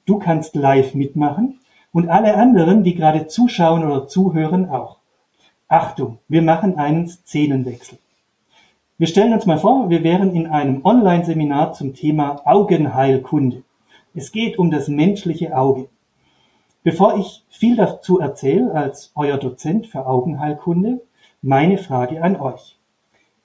Du 0.05 0.17
kannst 0.17 0.55
live 0.55 0.95
mitmachen 0.95 1.59
und 1.93 2.09
alle 2.09 2.35
anderen, 2.35 2.83
die 2.83 2.95
gerade 2.95 3.27
zuschauen 3.27 3.85
oder 3.85 4.07
zuhören, 4.07 4.69
auch. 4.69 4.97
Achtung, 5.67 6.17
wir 6.27 6.41
machen 6.41 6.77
einen 6.77 7.07
Szenenwechsel. 7.07 7.99
Wir 9.01 9.07
stellen 9.07 9.33
uns 9.33 9.47
mal 9.47 9.57
vor, 9.57 9.89
wir 9.89 10.03
wären 10.03 10.35
in 10.35 10.45
einem 10.45 10.85
Online-Seminar 10.85 11.73
zum 11.73 11.95
Thema 11.95 12.39
Augenheilkunde. 12.45 13.63
Es 14.13 14.31
geht 14.31 14.59
um 14.59 14.69
das 14.69 14.89
menschliche 14.89 15.57
Auge. 15.57 15.89
Bevor 16.83 17.17
ich 17.17 17.43
viel 17.49 17.75
dazu 17.75 18.19
erzähle 18.19 18.71
als 18.75 19.11
euer 19.15 19.39
Dozent 19.39 19.87
für 19.87 20.05
Augenheilkunde, 20.05 21.01
meine 21.41 21.79
Frage 21.79 22.21
an 22.21 22.39
euch. 22.39 22.77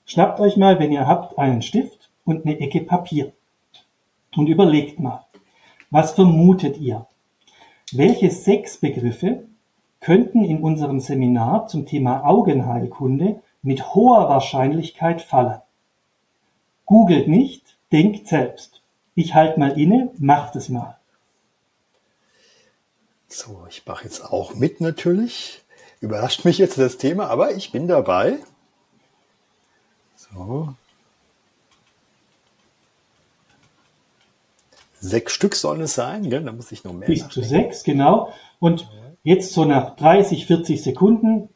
Schnappt 0.05 0.39
euch 0.41 0.57
mal, 0.57 0.77
wenn 0.77 0.91
ihr 0.91 1.07
habt, 1.07 1.39
einen 1.39 1.63
Stift 1.63 2.11
und 2.23 2.45
eine 2.45 2.59
Ecke 2.59 2.81
Papier 2.81 3.31
und 4.35 4.49
überlegt 4.49 4.99
mal, 4.99 5.25
was 5.89 6.11
vermutet 6.11 6.77
ihr? 6.77 7.07
Welche 7.91 8.29
sechs 8.29 8.77
Begriffe 8.77 9.45
könnten 10.01 10.43
in 10.43 10.61
unserem 10.61 10.99
Seminar 10.99 11.65
zum 11.65 11.87
Thema 11.87 12.27
Augenheilkunde 12.27 13.41
mit 13.67 13.93
hoher 13.93 14.29
Wahrscheinlichkeit 14.29 15.21
fallen. 15.21 15.61
Googelt 16.85 17.27
nicht, 17.27 17.77
denkt 17.91 18.29
selbst. 18.29 18.81
Ich 19.13 19.33
halte 19.33 19.59
mal 19.59 19.77
inne, 19.77 20.09
macht 20.19 20.55
es 20.55 20.69
mal. 20.69 20.97
So, 23.27 23.65
ich 23.69 23.85
mache 23.85 24.05
jetzt 24.05 24.23
auch 24.23 24.55
mit 24.55 24.79
natürlich. 24.79 25.65
Überrascht 25.99 26.45
mich 26.45 26.59
jetzt 26.59 26.77
das 26.77 26.97
Thema, 26.97 27.27
aber 27.27 27.55
ich 27.55 27.73
bin 27.73 27.89
dabei. 27.89 28.37
So. 30.15 30.73
Sechs 35.01 35.33
Stück 35.33 35.55
sollen 35.55 35.81
es 35.81 35.93
sein, 35.93 36.29
gell? 36.29 36.41
da 36.41 36.53
muss 36.53 36.71
ich 36.71 36.85
noch 36.85 36.93
mehr. 36.93 37.07
Bis 37.07 37.27
zu 37.27 37.41
sechs, 37.41 37.83
genau. 37.83 38.31
Und 38.59 38.89
jetzt 39.23 39.51
so 39.51 39.65
nach 39.65 39.97
30, 39.97 40.45
40 40.45 40.81
Sekunden 40.81 41.49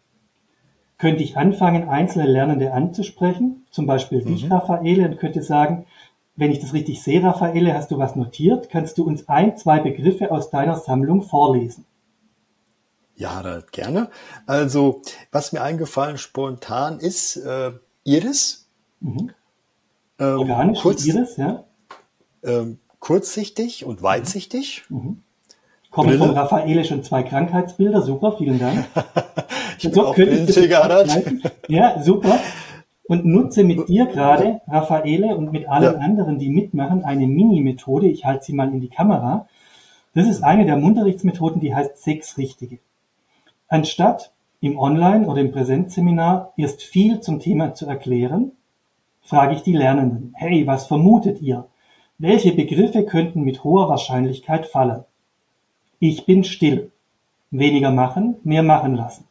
könnte 1.01 1.23
ich 1.23 1.35
anfangen, 1.35 1.89
einzelne 1.89 2.27
Lernende 2.27 2.73
anzusprechen, 2.73 3.65
zum 3.71 3.87
Beispiel 3.87 4.23
dich, 4.23 4.45
mhm. 4.45 4.51
Raffaele, 4.51 5.09
und 5.09 5.17
könnte 5.17 5.41
sagen, 5.41 5.87
wenn 6.35 6.51
ich 6.51 6.59
das 6.59 6.73
richtig 6.73 7.01
sehe, 7.01 7.23
Raffaele, 7.23 7.73
hast 7.73 7.89
du 7.89 7.97
was 7.97 8.15
notiert? 8.15 8.69
Kannst 8.69 8.99
du 8.99 9.03
uns 9.03 9.27
ein, 9.27 9.57
zwei 9.57 9.79
Begriffe 9.79 10.29
aus 10.29 10.51
deiner 10.51 10.75
Sammlung 10.75 11.23
vorlesen? 11.23 11.85
Ja, 13.15 13.61
gerne. 13.71 14.11
Also, 14.45 15.01
was 15.31 15.53
mir 15.53 15.63
eingefallen 15.63 16.19
spontan 16.19 16.99
ist, 16.99 17.35
äh, 17.35 17.71
Iris. 18.03 18.69
Mhm. 18.99 19.31
Ähm, 20.19 20.37
Organisch, 20.37 20.81
kurz, 20.81 21.03
Iris, 21.03 21.35
ja. 21.37 21.63
Ähm, 22.43 22.77
kurzsichtig 22.99 23.85
und 23.85 24.03
weitsichtig. 24.03 24.83
Mhm. 24.89 25.23
Kommen 25.91 26.17
von 26.17 26.29
Raffaele 26.29 26.85
schon 26.85 27.03
zwei 27.03 27.21
Krankheitsbilder. 27.21 28.01
Super, 28.01 28.31
vielen 28.37 28.59
Dank. 28.59 28.85
ich 29.77 29.93
so, 29.93 30.07
auch 30.07 30.15
Ja, 31.67 32.01
super. 32.01 32.39
Und 33.07 33.25
nutze 33.25 33.65
mit 33.65 33.89
dir 33.89 34.05
gerade, 34.05 34.61
Raffaele, 34.69 35.35
und 35.35 35.51
mit 35.51 35.67
allen 35.67 35.95
ja. 35.95 35.99
anderen, 35.99 36.39
die 36.39 36.49
mitmachen, 36.49 37.03
eine 37.03 37.27
Mini-Methode. 37.27 38.07
Ich 38.07 38.23
halte 38.23 38.45
sie 38.45 38.53
mal 38.53 38.71
in 38.71 38.79
die 38.79 38.87
Kamera. 38.87 39.49
Das 40.15 40.27
ist 40.27 40.43
eine 40.43 40.65
der 40.65 40.77
Unterrichtsmethoden, 40.77 41.59
die 41.59 41.75
heißt 41.75 42.01
Sechs 42.01 42.37
Richtige. 42.37 42.79
Anstatt 43.67 44.31
im 44.61 44.79
Online- 44.79 45.27
oder 45.27 45.41
im 45.41 45.51
Präsenzseminar 45.51 46.53
erst 46.55 46.83
viel 46.83 47.19
zum 47.19 47.41
Thema 47.41 47.73
zu 47.73 47.85
erklären, 47.85 48.53
frage 49.21 49.55
ich 49.55 49.63
die 49.63 49.75
Lernenden, 49.75 50.33
hey, 50.37 50.65
was 50.67 50.87
vermutet 50.87 51.41
ihr? 51.41 51.67
Welche 52.17 52.53
Begriffe 52.53 53.03
könnten 53.03 53.41
mit 53.41 53.65
hoher 53.65 53.89
Wahrscheinlichkeit 53.89 54.67
fallen? 54.67 55.03
Ich 56.03 56.25
bin 56.25 56.43
still. 56.43 56.91
Weniger 57.51 57.91
machen, 57.91 58.37
mehr 58.43 58.63
machen 58.63 58.95
lassen. 58.95 59.27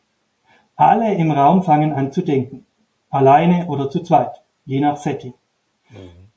Alle 0.77 1.15
im 1.15 1.33
Raum 1.33 1.65
fangen 1.65 1.93
an 1.93 2.13
zu 2.13 2.23
denken. 2.23 2.65
Alleine 3.11 3.67
oder 3.67 3.91
zu 3.91 4.05
zweit, 4.05 4.41
je 4.67 4.79
nach 4.79 4.97
Setting. 4.97 5.35
Mhm. 5.91 5.97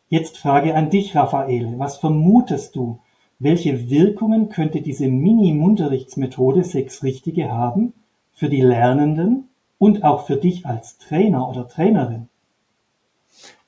Jetzt 0.09 0.39
Frage 0.39 0.73
an 0.73 0.89
dich, 0.89 1.15
Raffaele. 1.15 1.75
Was 1.77 1.97
vermutest 1.97 2.75
du? 2.75 2.99
Welche 3.37 3.91
Wirkungen 3.91 4.49
könnte 4.49 4.81
diese 4.81 5.07
Mini-Munterrichtsmethode 5.07 6.63
sechs 6.63 7.03
Richtige 7.03 7.51
haben 7.51 7.93
für 8.33 8.49
die 8.49 8.61
Lernenden 8.61 9.49
und 9.77 10.03
auch 10.03 10.25
für 10.25 10.37
dich 10.37 10.65
als 10.65 10.97
Trainer 10.97 11.47
oder 11.47 11.67
Trainerin? 11.67 12.27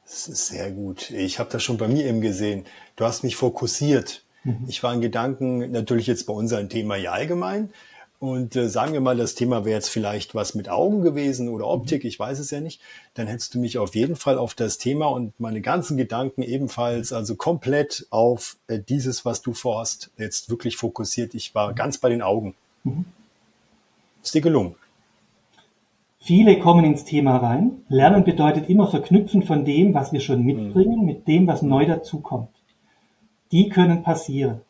Das 0.04 0.28
ist 0.28 0.48
sehr 0.48 0.72
gut. 0.72 1.12
Ich 1.12 1.38
habe 1.38 1.52
das 1.52 1.62
schon 1.62 1.78
bei 1.78 1.88
mir 1.88 2.06
eben 2.06 2.22
gesehen. 2.22 2.66
Du 2.96 3.06
hast 3.06 3.24
mich 3.24 3.36
fokussiert. 3.36 4.25
Mhm. 4.46 4.66
Ich 4.68 4.82
war 4.84 4.94
in 4.94 5.02
Gedanken 5.02 5.72
natürlich 5.72 6.08
jetzt 6.08 6.26
bei 6.28 6.34
unserem 6.34 6.70
Thema 6.70 6.96
ja 6.96 7.12
allgemein. 7.12 7.72
Und 8.18 8.56
äh, 8.56 8.70
sagen 8.70 8.94
wir 8.94 9.02
mal, 9.02 9.18
das 9.18 9.36
Thema 9.36 9.66
wäre 9.66 9.76
jetzt 9.76 9.90
vielleicht 9.90 10.36
was 10.36 10.56
mit 10.56 10.70
Augen 10.70 11.02
gewesen 11.02 11.50
oder 11.50 11.68
Optik, 11.68 12.04
mhm. 12.04 12.08
ich 12.08 12.18
weiß 12.18 12.40
es 12.40 12.50
ja 12.50 12.62
nicht. 12.62 12.82
Dann 13.14 13.28
hättest 13.28 13.54
du 13.54 13.60
mich 13.60 13.78
auf 13.78 13.94
jeden 13.94 14.16
Fall 14.16 14.38
auf 14.38 14.54
das 14.54 14.78
Thema 14.78 15.08
und 15.08 15.38
meine 15.40 15.62
ganzen 15.62 15.98
Gedanken 15.98 16.42
ebenfalls, 16.42 17.12
also 17.12 17.36
komplett 17.36 18.08
auf 18.12 18.56
äh, 18.68 18.80
dieses, 18.80 19.26
was 19.26 19.42
du 19.42 19.54
vorhast, 19.54 20.12
jetzt 20.18 20.50
wirklich 20.50 20.78
fokussiert. 20.78 21.36
Ich 21.36 21.54
war 21.54 21.72
mhm. 21.72 21.76
ganz 21.76 21.98
bei 21.98 22.10
den 22.10 22.22
Augen. 22.22 22.56
Ist 24.24 24.34
dir 24.34 24.42
gelungen? 24.42 24.76
Viele 26.20 26.58
kommen 26.60 26.86
ins 26.86 27.04
Thema 27.04 27.38
rein. 27.38 27.84
Lernen 27.90 28.24
bedeutet 28.24 28.70
immer 28.70 28.88
Verknüpfen 28.88 29.44
von 29.44 29.66
dem, 29.66 29.94
was 29.94 30.14
wir 30.14 30.20
schon 30.22 30.44
mitbringen, 30.44 31.02
mhm. 31.02 31.06
mit 31.06 31.28
dem, 31.28 31.48
was 31.48 31.62
neu 31.62 31.86
dazukommt 31.86 32.50
die 33.52 33.70
können 33.70 34.04
passieren. 34.04 34.62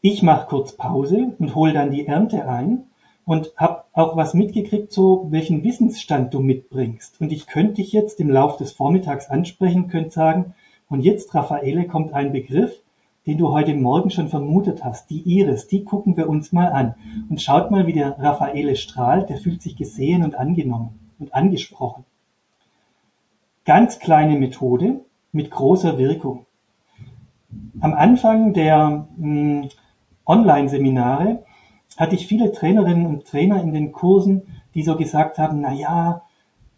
Ich 0.00 0.22
mache 0.22 0.48
kurz 0.48 0.72
Pause 0.72 1.34
und 1.38 1.54
hole 1.54 1.72
dann 1.72 1.90
die 1.90 2.06
Ernte 2.06 2.46
ein 2.48 2.84
und 3.24 3.52
habe 3.56 3.84
auch 3.92 4.16
was 4.16 4.34
mitgekriegt, 4.34 4.92
so 4.92 5.28
welchen 5.30 5.64
Wissensstand 5.64 6.34
du 6.34 6.40
mitbringst. 6.40 7.20
Und 7.20 7.32
ich 7.32 7.46
könnte 7.46 7.74
dich 7.74 7.92
jetzt 7.92 8.20
im 8.20 8.30
Laufe 8.30 8.62
des 8.62 8.72
Vormittags 8.72 9.30
ansprechen, 9.30 9.88
könnte 9.88 10.10
sagen, 10.10 10.54
und 10.88 11.00
jetzt, 11.00 11.34
Raffaele, 11.34 11.86
kommt 11.86 12.12
ein 12.12 12.32
Begriff, 12.32 12.82
den 13.26 13.38
du 13.38 13.50
heute 13.52 13.74
Morgen 13.74 14.10
schon 14.10 14.28
vermutet 14.28 14.84
hast, 14.84 15.08
die 15.08 15.22
Iris, 15.22 15.66
die 15.66 15.84
gucken 15.84 16.16
wir 16.16 16.28
uns 16.28 16.52
mal 16.52 16.70
an. 16.70 16.94
Und 17.30 17.40
schaut 17.40 17.70
mal, 17.70 17.86
wie 17.86 17.94
der 17.94 18.18
Raffaele 18.18 18.76
strahlt, 18.76 19.30
der 19.30 19.38
fühlt 19.38 19.62
sich 19.62 19.76
gesehen 19.76 20.22
und 20.22 20.34
angenommen 20.34 21.12
und 21.18 21.34
angesprochen. 21.34 22.04
Ganz 23.64 23.98
kleine 23.98 24.38
Methode 24.38 25.00
mit 25.32 25.50
großer 25.50 25.96
Wirkung. 25.96 26.43
Am 27.80 27.94
Anfang 27.94 28.52
der 28.54 29.08
hm, 29.16 29.68
Online-Seminare 30.26 31.44
hatte 31.96 32.14
ich 32.14 32.26
viele 32.26 32.52
Trainerinnen 32.52 33.06
und 33.06 33.26
Trainer 33.26 33.62
in 33.62 33.72
den 33.72 33.92
Kursen, 33.92 34.42
die 34.74 34.82
so 34.82 34.96
gesagt 34.96 35.38
haben, 35.38 35.60
na 35.60 35.72
ja, 35.72 36.22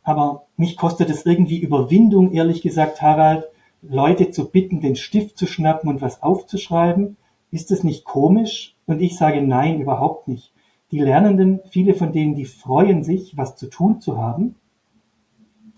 aber 0.03 0.47
mich 0.57 0.77
kostet 0.77 1.11
es 1.11 1.27
irgendwie 1.27 1.59
Überwindung, 1.59 2.33
ehrlich 2.33 2.63
gesagt, 2.63 3.03
Harald, 3.03 3.45
Leute 3.83 4.31
zu 4.31 4.51
bitten, 4.51 4.81
den 4.81 4.97
Stift 4.97 5.39
zu 5.39 5.47
schnappen 5.47 5.89
und 5.89 6.01
was 6.01 6.23
aufzuschreiben. 6.23 7.17
Ist 7.51 7.71
das 7.71 7.85
nicht 7.85 8.05
komisch? 8.05 8.75
Und 8.87 9.01
ich 9.01 9.17
sage 9.17 9.43
nein, 9.43 9.81
überhaupt 9.81 10.29
nicht. 10.29 10.53
Die 10.91 10.99
Lernenden, 10.99 11.61
viele 11.71 11.95
von 11.95 12.13
denen, 12.13 12.35
die 12.35 12.45
freuen 12.45 13.03
sich, 13.03 13.37
was 13.37 13.57
zu 13.57 13.69
tun 13.69 14.01
zu 14.01 14.19
haben, 14.19 14.57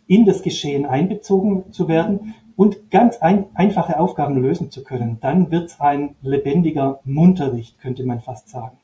in 0.07 0.25
das 0.25 0.43
Geschehen 0.43 0.87
einbezogen 0.87 1.73
zu 1.73 1.88
werden 1.88 2.35
und 2.58 2.90
ganz 2.90 3.18
ein, 3.18 3.46
einfache 3.54 4.00
Aufgaben 4.00 4.42
lösen 4.42 4.72
zu 4.72 4.82
können. 4.82 5.18
Dann 5.20 5.52
wird 5.52 5.70
es 5.70 5.80
ein 5.80 6.16
lebendiger 6.22 6.98
Munterricht, 7.04 7.80
könnte 7.80 8.02
man 8.02 8.20
fast 8.20 8.48
sagen. 8.48 8.76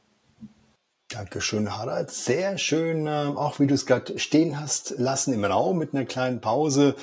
Dankeschön, 1.08 1.76
Harald. 1.76 2.12
Sehr 2.12 2.56
schön, 2.56 3.08
ähm, 3.08 3.36
auch 3.36 3.58
wie 3.58 3.66
du 3.66 3.74
es 3.74 3.84
gerade 3.84 4.16
stehen 4.20 4.60
hast 4.60 4.94
lassen 4.98 5.34
im 5.34 5.44
Raum 5.44 5.76
mit 5.76 5.92
einer 5.92 6.04
kleinen 6.04 6.40
Pause. 6.40 6.94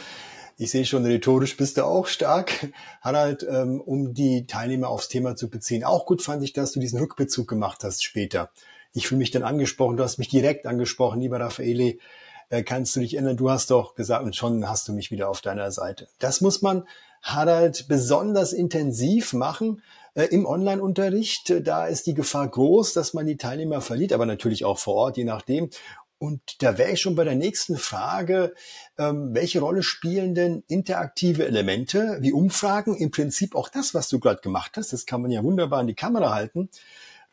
Ich 0.58 0.72
sehe 0.72 0.86
schon, 0.86 1.06
rhetorisch 1.06 1.58
bist 1.58 1.76
du 1.76 1.84
auch 1.84 2.08
stark, 2.08 2.72
Harald, 3.02 3.46
ähm, 3.52 3.82
um 3.82 4.14
die 4.14 4.46
Teilnehmer 4.48 4.88
aufs 4.88 5.10
Thema 5.10 5.36
zu 5.36 5.50
beziehen. 5.50 5.84
Auch 5.84 6.06
gut 6.06 6.22
fand 6.22 6.42
ich, 6.42 6.54
dass 6.54 6.72
du 6.72 6.80
diesen 6.80 7.00
Rückbezug 7.00 7.50
gemacht 7.50 7.84
hast 7.84 8.02
später. 8.02 8.50
Ich 8.94 9.10
fühle 9.10 9.20
mich 9.20 9.32
dann 9.32 9.44
angesprochen, 9.44 9.98
du 9.98 10.04
hast 10.04 10.20
mich 10.20 10.30
direkt 10.30 10.66
angesprochen, 10.66 11.20
lieber 11.20 11.42
Raffaele. 11.42 11.98
Äh, 12.52 12.64
kannst 12.64 12.96
du 12.96 13.00
dich 13.00 13.16
erinnern, 13.16 13.38
du 13.38 13.50
hast 13.50 13.72
doch 13.72 13.96
gesagt, 13.96 14.26
und 14.26 14.36
schon 14.36 14.68
hast 14.68 14.88
du 14.88 14.94
mich 14.94 15.10
wieder 15.10 15.30
auf 15.30 15.42
deiner 15.42 15.72
Seite. 15.72 16.08
Das 16.20 16.42
muss 16.42 16.62
man, 16.62 16.86
Harald, 17.22 17.88
besonders 17.88 18.52
intensiv 18.52 19.32
machen, 19.32 19.82
äh, 20.16 20.26
im 20.26 20.46
Online-Unterricht. 20.46 21.50
Äh, 21.50 21.62
da 21.62 21.88
ist 21.88 22.08
die 22.08 22.14
Gefahr 22.14 22.50
groß, 22.50 22.92
dass 22.92 23.14
man 23.14 23.26
die 23.26 23.38
Teilnehmer 23.38 23.80
verliert, 23.80 24.12
aber 24.12 24.26
natürlich 24.26 24.66
auch 24.66 24.78
vor 24.78 24.96
Ort, 24.96 25.18
je 25.18 25.24
nachdem. 25.24 25.70
Und 26.18 26.62
da 26.62 26.78
wäre 26.78 26.92
ich 26.92 27.02
schon 27.02 27.16
bei 27.16 27.24
der 27.24 27.36
nächsten 27.36 27.78
Frage, 27.78 28.54
ähm, 28.98 29.34
welche 29.34 29.62
Rolle 29.62 29.82
spielen 29.82 30.36
denn 30.36 30.64
interaktive 30.68 31.48
Elemente 31.48 32.18
wie 32.20 32.34
Umfragen? 32.34 32.98
Im 32.98 33.12
Prinzip 33.12 33.56
auch 33.56 33.70
das, 33.70 33.94
was 33.94 34.10
du 34.10 34.20
gerade 34.20 34.42
gemacht 34.42 34.74
hast, 34.76 34.92
das 34.92 35.06
kann 35.06 35.22
man 35.22 35.32
ja 35.32 35.42
wunderbar 35.42 35.80
in 35.80 35.88
die 35.88 35.96
Kamera 35.96 36.34
halten. 36.34 36.70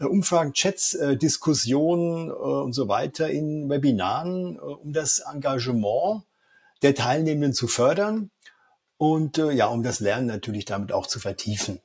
Äh, 0.01 0.05
Umfragen, 0.05 0.53
Chats, 0.53 0.95
äh, 0.95 1.17
Diskussionen 1.17 2.29
äh, 2.29 2.33
und 2.33 2.73
so 2.73 2.89
weiter 2.89 3.31
in 3.31 3.69
Webinaren, 3.69 4.59
um 4.59 4.93
das 4.93 5.21
Engagement 5.21 6.23
der 6.83 6.95
Teilnehmenden 6.95 7.53
zu 7.53 7.67
fördern 7.67 8.31
und 8.99 9.37
ja, 9.37 9.67
um 9.67 9.83
das 9.83 10.01
Lernen 10.01 10.27
natürlich 10.27 10.65
damit 10.65 10.93
auch 10.93 11.07
zu 11.07 11.21
vertiefen. 11.21 11.81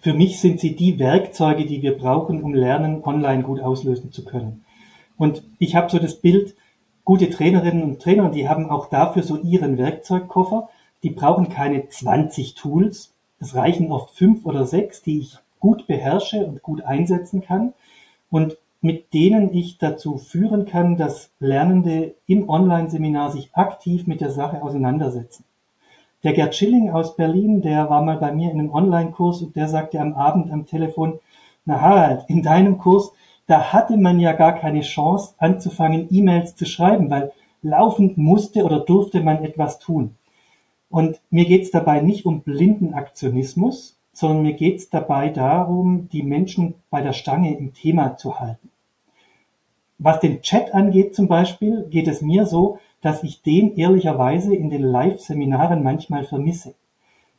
Für 0.00 0.14
mich 0.14 0.40
sind 0.40 0.60
sie 0.60 0.76
die 0.76 0.98
Werkzeuge, 0.98 1.64
die 1.64 1.82
wir 1.82 1.96
brauchen, 1.96 2.42
um 2.42 2.54
Lernen 2.54 3.02
online 3.02 3.42
gut 3.42 3.60
auslösen 3.60 4.12
zu 4.12 4.24
können. 4.24 4.64
Und 5.16 5.42
ich 5.58 5.74
habe 5.74 5.90
so 5.90 5.98
das 5.98 6.16
Bild, 6.20 6.54
gute 7.04 7.30
Trainerinnen 7.30 7.82
und 7.82 8.02
Trainer, 8.02 8.30
die 8.30 8.48
haben 8.48 8.68
auch 8.68 8.90
dafür 8.90 9.22
so 9.22 9.36
ihren 9.38 9.78
Werkzeugkoffer. 9.78 10.68
Die 11.02 11.10
brauchen 11.10 11.48
keine 11.48 11.88
20 11.88 12.54
Tools. 12.54 13.12
Es 13.40 13.54
reichen 13.54 13.90
oft 13.90 14.14
fünf 14.14 14.44
oder 14.44 14.66
sechs, 14.66 15.02
die 15.02 15.20
ich 15.20 15.38
gut 15.64 15.86
beherrsche 15.86 16.46
und 16.46 16.62
gut 16.62 16.82
einsetzen 16.82 17.40
kann 17.40 17.72
und 18.30 18.58
mit 18.82 19.14
denen 19.14 19.54
ich 19.54 19.78
dazu 19.78 20.18
führen 20.18 20.66
kann, 20.66 20.98
dass 20.98 21.30
Lernende 21.40 22.16
im 22.26 22.50
Online-Seminar 22.50 23.30
sich 23.30 23.48
aktiv 23.54 24.06
mit 24.06 24.20
der 24.20 24.28
Sache 24.28 24.62
auseinandersetzen. 24.62 25.46
Der 26.22 26.34
Gerd 26.34 26.54
Schilling 26.54 26.90
aus 26.90 27.16
Berlin, 27.16 27.62
der 27.62 27.88
war 27.88 28.02
mal 28.02 28.18
bei 28.18 28.30
mir 28.30 28.50
in 28.50 28.58
einem 28.58 28.74
Online-Kurs 28.74 29.40
und 29.40 29.56
der 29.56 29.68
sagte 29.68 30.00
am 30.00 30.12
Abend 30.12 30.52
am 30.52 30.66
Telefon, 30.66 31.18
na 31.64 31.80
Harald, 31.80 32.28
in 32.28 32.42
deinem 32.42 32.76
Kurs, 32.76 33.12
da 33.46 33.72
hatte 33.72 33.96
man 33.96 34.20
ja 34.20 34.34
gar 34.34 34.52
keine 34.58 34.82
Chance 34.82 35.32
anzufangen, 35.38 36.08
E-Mails 36.10 36.56
zu 36.56 36.66
schreiben, 36.66 37.08
weil 37.08 37.32
laufend 37.62 38.18
musste 38.18 38.64
oder 38.64 38.80
durfte 38.80 39.22
man 39.22 39.42
etwas 39.42 39.78
tun. 39.78 40.16
Und 40.90 41.22
mir 41.30 41.46
geht 41.46 41.62
es 41.62 41.70
dabei 41.70 42.02
nicht 42.02 42.26
um 42.26 42.42
blinden 42.42 42.92
Aktionismus, 42.92 43.93
sondern 44.14 44.42
mir 44.42 44.54
geht 44.54 44.78
es 44.78 44.88
dabei 44.88 45.28
darum, 45.28 46.08
die 46.08 46.22
Menschen 46.22 46.74
bei 46.88 47.02
der 47.02 47.12
Stange 47.12 47.58
im 47.58 47.74
Thema 47.74 48.16
zu 48.16 48.40
halten. 48.40 48.70
Was 49.98 50.20
den 50.20 50.40
Chat 50.40 50.72
angeht 50.72 51.14
zum 51.14 51.28
Beispiel, 51.28 51.86
geht 51.90 52.08
es 52.08 52.22
mir 52.22 52.46
so, 52.46 52.78
dass 53.00 53.22
ich 53.22 53.42
den 53.42 53.76
ehrlicherweise 53.76 54.54
in 54.54 54.70
den 54.70 54.82
Live-Seminaren 54.82 55.82
manchmal 55.82 56.24
vermisse, 56.24 56.74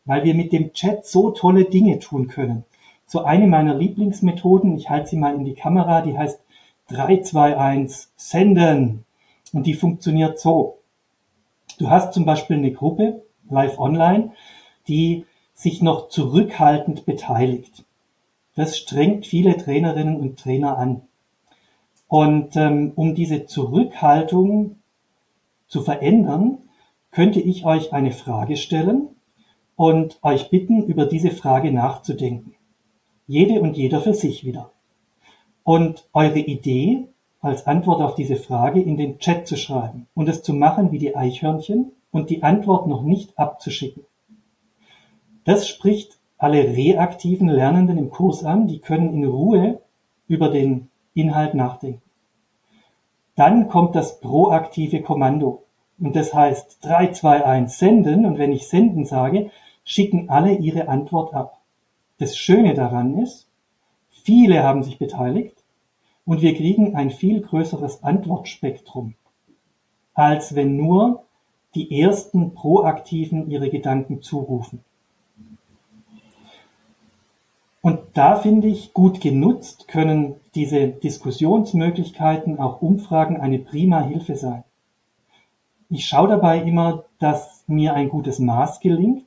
weil 0.06 0.24
wir 0.24 0.36
mit 0.36 0.52
dem 0.52 0.74
Chat 0.74 1.06
so 1.06 1.32
tolle 1.32 1.66
Dinge 1.66 2.00
tun 2.00 2.28
können. 2.28 2.66
So 3.08 3.24
eine 3.24 3.48
meiner 3.48 3.76
Lieblingsmethoden, 3.76 4.78
ich 4.78 4.90
halte 4.90 5.10
sie 5.10 5.18
mal 5.18 5.36
in 5.36 5.46
die 5.46 5.56
Kamera, 5.56 6.02
die 6.02 6.18
heißt 6.18 6.40
321 6.90 8.10
senden 8.16 9.06
und 9.54 9.66
die 9.66 9.74
funktioniert 9.74 10.40
so. 10.40 10.80
Du 11.80 11.90
hast 11.90 12.14
zum 12.14 12.26
Beispiel 12.26 12.58
eine 12.58 12.72
Gruppe, 12.72 13.24
live 13.50 13.80
online, 13.80 14.32
die 14.88 15.26
sich 15.56 15.82
noch 15.82 16.10
zurückhaltend 16.10 17.06
beteiligt. 17.06 17.86
Das 18.56 18.78
strengt 18.78 19.26
viele 19.26 19.58
Trainerinnen 19.58 20.18
und 20.18 20.38
Trainer 20.38 20.78
an. 20.78 21.02
Und 22.08 22.56
ähm, 22.56 22.92
um 22.96 23.16
diese 23.16 23.46
Zurückhaltung 23.48 24.78
zu 25.68 25.82
verändern, 25.82 26.60
könnte 27.12 27.40
ich 27.40 27.66
euch 27.66 27.94
eine 27.94 28.12
Frage 28.12 28.58
stellen 28.58 29.08
und 29.76 30.20
euch 30.22 30.50
bitten, 30.50 30.84
über 30.84 31.06
diese 31.06 31.32
Frage 31.32 31.72
nachzudenken. 31.72 32.54
Jede 33.26 33.62
und 33.62 33.76
jeder 33.76 34.02
für 34.02 34.14
sich 34.14 34.46
wieder. 34.46 34.72
Und 35.64 36.08
eure 36.14 36.40
Idee 36.40 37.08
als 37.40 37.66
Antwort 37.66 38.02
auf 38.02 38.16
diese 38.16 38.36
Frage 38.36 38.82
in 38.82 38.98
den 38.98 39.20
Chat 39.20 39.48
zu 39.48 39.56
schreiben 39.56 40.08
und 40.14 40.30
es 40.30 40.44
zu 40.44 40.54
machen 40.54 40.92
wie 40.92 41.00
die 41.00 41.16
Eichhörnchen 41.16 41.92
und 42.12 42.30
die 42.30 42.44
Antwort 42.44 42.88
noch 42.88 43.04
nicht 43.04 43.38
abzuschicken. 43.40 44.04
Das 45.46 45.70
spricht 45.70 46.18
alle 46.38 46.64
reaktiven 46.76 47.48
Lernenden 47.48 47.98
im 47.98 48.10
Kurs 48.10 48.44
an, 48.44 48.68
die 48.68 48.80
können 48.80 49.14
in 49.14 49.26
Ruhe 49.26 49.80
über 50.28 50.50
den 50.50 50.90
Inhalt 51.14 51.54
nachdenken. 51.54 52.02
Dann 53.36 53.70
kommt 53.70 53.96
das 53.96 54.20
proaktive 54.20 55.02
Kommando. 55.02 55.64
Und 56.00 56.16
das 56.16 56.34
heißt 56.34 56.80
3, 56.84 57.12
2, 57.12 57.46
1 57.46 57.80
senden. 57.80 58.26
Und 58.26 58.38
wenn 58.38 58.52
ich 58.52 58.68
senden 58.68 59.06
sage, 59.06 59.52
schicken 59.84 60.30
alle 60.30 60.54
ihre 60.56 60.88
Antwort 60.90 61.34
ab. 61.34 61.62
Das 62.18 62.38
Schöne 62.38 62.74
daran 62.74 63.18
ist, 63.20 63.48
viele 64.10 64.64
haben 64.64 64.84
sich 64.84 64.98
beteiligt 64.98 65.64
und 66.26 66.42
wir 66.42 66.56
kriegen 66.56 66.96
ein 66.96 67.12
viel 67.12 67.42
größeres 67.42 68.04
Antwortspektrum, 68.04 69.14
als 70.14 70.56
wenn 70.56 70.76
nur 70.76 71.24
die 71.76 72.02
ersten 72.02 72.54
Proaktiven 72.54 73.50
ihre 73.52 73.70
Gedanken 73.70 74.22
zurufen. 74.22 74.84
Und 77.86 78.00
da 78.16 78.36
finde 78.36 78.68
ich, 78.68 78.96
gut 78.96 79.22
genutzt 79.22 79.88
können 79.88 80.38
diese 80.56 80.88
Diskussionsmöglichkeiten, 80.88 82.58
auch 82.58 82.82
Umfragen 82.82 83.40
eine 83.40 83.60
prima 83.60 84.02
Hilfe 84.02 84.36
sein. 84.36 84.64
Ich 85.88 86.08
schaue 86.08 86.30
dabei 86.30 86.64
immer, 86.64 87.04
dass 87.20 87.64
mir 87.68 87.94
ein 87.94 88.10
gutes 88.10 88.40
Maß 88.40 88.80
gelingt. 88.80 89.26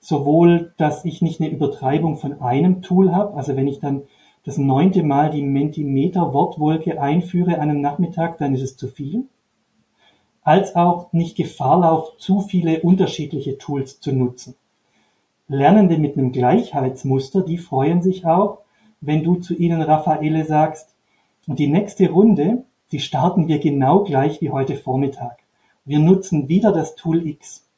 Sowohl, 0.00 0.74
dass 0.78 1.04
ich 1.04 1.22
nicht 1.22 1.40
eine 1.40 1.48
Übertreibung 1.48 2.16
von 2.16 2.40
einem 2.40 2.82
Tool 2.82 3.14
habe, 3.14 3.36
also 3.36 3.54
wenn 3.54 3.68
ich 3.68 3.78
dann 3.78 4.02
das 4.44 4.58
neunte 4.58 5.04
Mal 5.04 5.30
die 5.30 5.42
Mentimeter-Wortwolke 5.42 7.00
einführe 7.00 7.60
an 7.60 7.70
einem 7.70 7.80
Nachmittag, 7.80 8.36
dann 8.38 8.52
ist 8.54 8.62
es 8.62 8.76
zu 8.76 8.88
viel. 8.88 9.28
Als 10.42 10.74
auch 10.74 11.12
nicht 11.12 11.36
Gefahr 11.36 11.82
laufe, 11.82 12.18
zu 12.18 12.40
viele 12.40 12.80
unterschiedliche 12.80 13.58
Tools 13.58 14.00
zu 14.00 14.10
nutzen. 14.10 14.56
Lernende 15.48 15.98
mit 15.98 16.16
einem 16.16 16.32
Gleichheitsmuster, 16.32 17.42
die 17.42 17.58
freuen 17.58 18.02
sich 18.02 18.24
auch, 18.24 18.60
wenn 19.00 19.22
du 19.22 19.36
zu 19.36 19.54
ihnen, 19.54 19.82
Raffaele, 19.82 20.44
sagst, 20.44 20.94
und 21.46 21.58
die 21.58 21.66
nächste 21.66 22.08
Runde, 22.10 22.64
die 22.92 23.00
starten 23.00 23.48
wir 23.48 23.58
genau 23.58 24.04
gleich 24.04 24.40
wie 24.40 24.50
heute 24.50 24.76
Vormittag. 24.76 25.38
Wir 25.84 25.98
nutzen 25.98 26.48
wieder 26.48 26.72
das 26.72 26.94
Tool 26.94 27.26
X. 27.26 27.68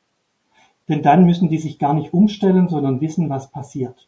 Denn 0.88 1.02
dann 1.02 1.26
müssen 1.26 1.48
die 1.48 1.58
sich 1.58 1.80
gar 1.80 1.94
nicht 1.94 2.14
umstellen, 2.14 2.68
sondern 2.68 3.00
wissen, 3.00 3.28
was 3.28 3.50
passiert. 3.50 4.06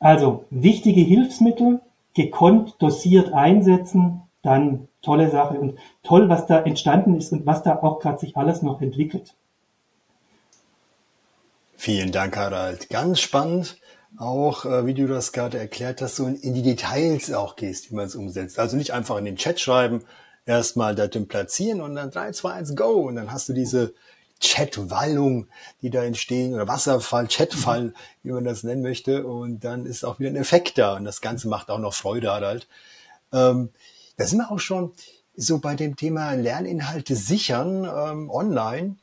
Also 0.00 0.44
wichtige 0.50 1.00
Hilfsmittel, 1.00 1.80
gekonnt, 2.14 2.76
dosiert 2.80 3.32
einsetzen, 3.32 4.22
dann 4.42 4.88
tolle 5.02 5.30
Sache 5.30 5.60
und 5.60 5.78
toll, 6.02 6.28
was 6.28 6.46
da 6.46 6.60
entstanden 6.60 7.14
ist 7.14 7.32
und 7.32 7.46
was 7.46 7.62
da 7.62 7.82
auch 7.82 8.00
gerade 8.00 8.18
sich 8.18 8.36
alles 8.36 8.62
noch 8.62 8.80
entwickelt. 8.80 9.36
Vielen 11.76 12.10
Dank, 12.10 12.36
Harald. 12.36 12.88
Ganz 12.88 13.20
spannend, 13.20 13.76
auch 14.16 14.64
äh, 14.64 14.86
wie 14.86 14.94
du 14.94 15.06
das 15.06 15.32
gerade 15.32 15.58
erklärt 15.58 16.00
hast, 16.00 16.16
so 16.16 16.26
in 16.26 16.54
die 16.54 16.62
Details 16.62 17.32
auch 17.32 17.54
gehst, 17.54 17.90
wie 17.90 17.94
man 17.94 18.06
es 18.06 18.14
umsetzt. 18.14 18.58
Also 18.58 18.76
nicht 18.76 18.92
einfach 18.92 19.18
in 19.18 19.26
den 19.26 19.36
Chat 19.36 19.60
schreiben, 19.60 20.02
erstmal 20.46 20.94
Datum 20.94 21.28
platzieren 21.28 21.80
und 21.82 21.94
dann 21.94 22.10
3, 22.10 22.32
2, 22.32 22.52
1, 22.52 22.76
go. 22.76 23.06
Und 23.06 23.16
dann 23.16 23.30
hast 23.30 23.48
du 23.48 23.52
diese 23.52 23.92
Chatwallung, 24.42 25.48
die 25.82 25.90
da 25.90 26.02
entstehen, 26.02 26.54
oder 26.54 26.66
Wasserfall, 26.66 27.28
Chatfall, 27.28 27.92
wie 28.22 28.32
man 28.32 28.44
das 28.44 28.62
nennen 28.62 28.82
möchte. 28.82 29.26
Und 29.26 29.64
dann 29.64 29.84
ist 29.84 30.04
auch 30.04 30.18
wieder 30.18 30.30
ein 30.30 30.36
Effekt 30.36 30.78
da. 30.78 30.96
Und 30.96 31.04
das 31.04 31.20
Ganze 31.20 31.48
macht 31.48 31.70
auch 31.70 31.78
noch 31.78 31.94
Freude 31.94 32.30
halt. 32.30 32.68
Ähm, 33.32 33.70
da 34.16 34.26
sind 34.26 34.38
wir 34.38 34.50
auch 34.50 34.60
schon 34.60 34.92
so 35.36 35.58
bei 35.58 35.74
dem 35.74 35.96
Thema 35.96 36.32
Lerninhalte 36.32 37.14
sichern 37.16 37.84
ähm, 37.84 38.30
online. 38.30 38.96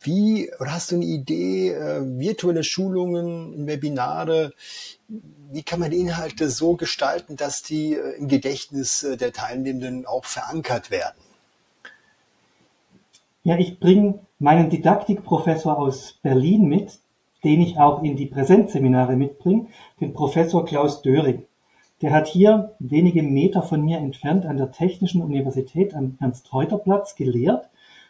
Wie, 0.00 0.50
oder 0.60 0.72
hast 0.72 0.92
du 0.92 0.96
eine 0.96 1.04
Idee, 1.04 1.72
äh, 1.72 2.00
virtuelle 2.02 2.62
Schulungen, 2.62 3.66
Webinare, 3.66 4.52
wie 5.50 5.62
kann 5.62 5.80
man 5.80 5.92
Inhalte 5.92 6.50
so 6.50 6.76
gestalten, 6.76 7.36
dass 7.36 7.62
die 7.62 7.94
äh, 7.94 8.16
im 8.18 8.28
Gedächtnis 8.28 9.02
äh, 9.02 9.16
der 9.16 9.32
Teilnehmenden 9.32 10.06
auch 10.06 10.24
verankert 10.24 10.90
werden? 10.90 11.16
Ja, 13.42 13.58
ich 13.58 13.80
bringe 13.80 14.20
meinen 14.38 14.70
Didaktikprofessor 14.70 15.76
aus 15.76 16.14
Berlin 16.22 16.68
mit, 16.68 16.98
den 17.42 17.60
ich 17.60 17.78
auch 17.78 18.02
in 18.02 18.16
die 18.16 18.26
Präsenzseminare 18.26 19.16
mitbringe, 19.16 19.66
den 20.00 20.12
Professor 20.12 20.64
Klaus 20.64 21.02
Döring. 21.02 21.44
Der 22.02 22.12
hat 22.12 22.28
hier 22.28 22.76
wenige 22.78 23.22
Meter 23.22 23.62
von 23.62 23.84
mir 23.84 23.98
entfernt 23.98 24.46
an 24.46 24.56
der 24.56 24.70
Technischen 24.70 25.22
Universität 25.22 25.94
am 25.94 26.16
Ernst-Reuter-Platz 26.20 27.16
gelehrt 27.16 27.68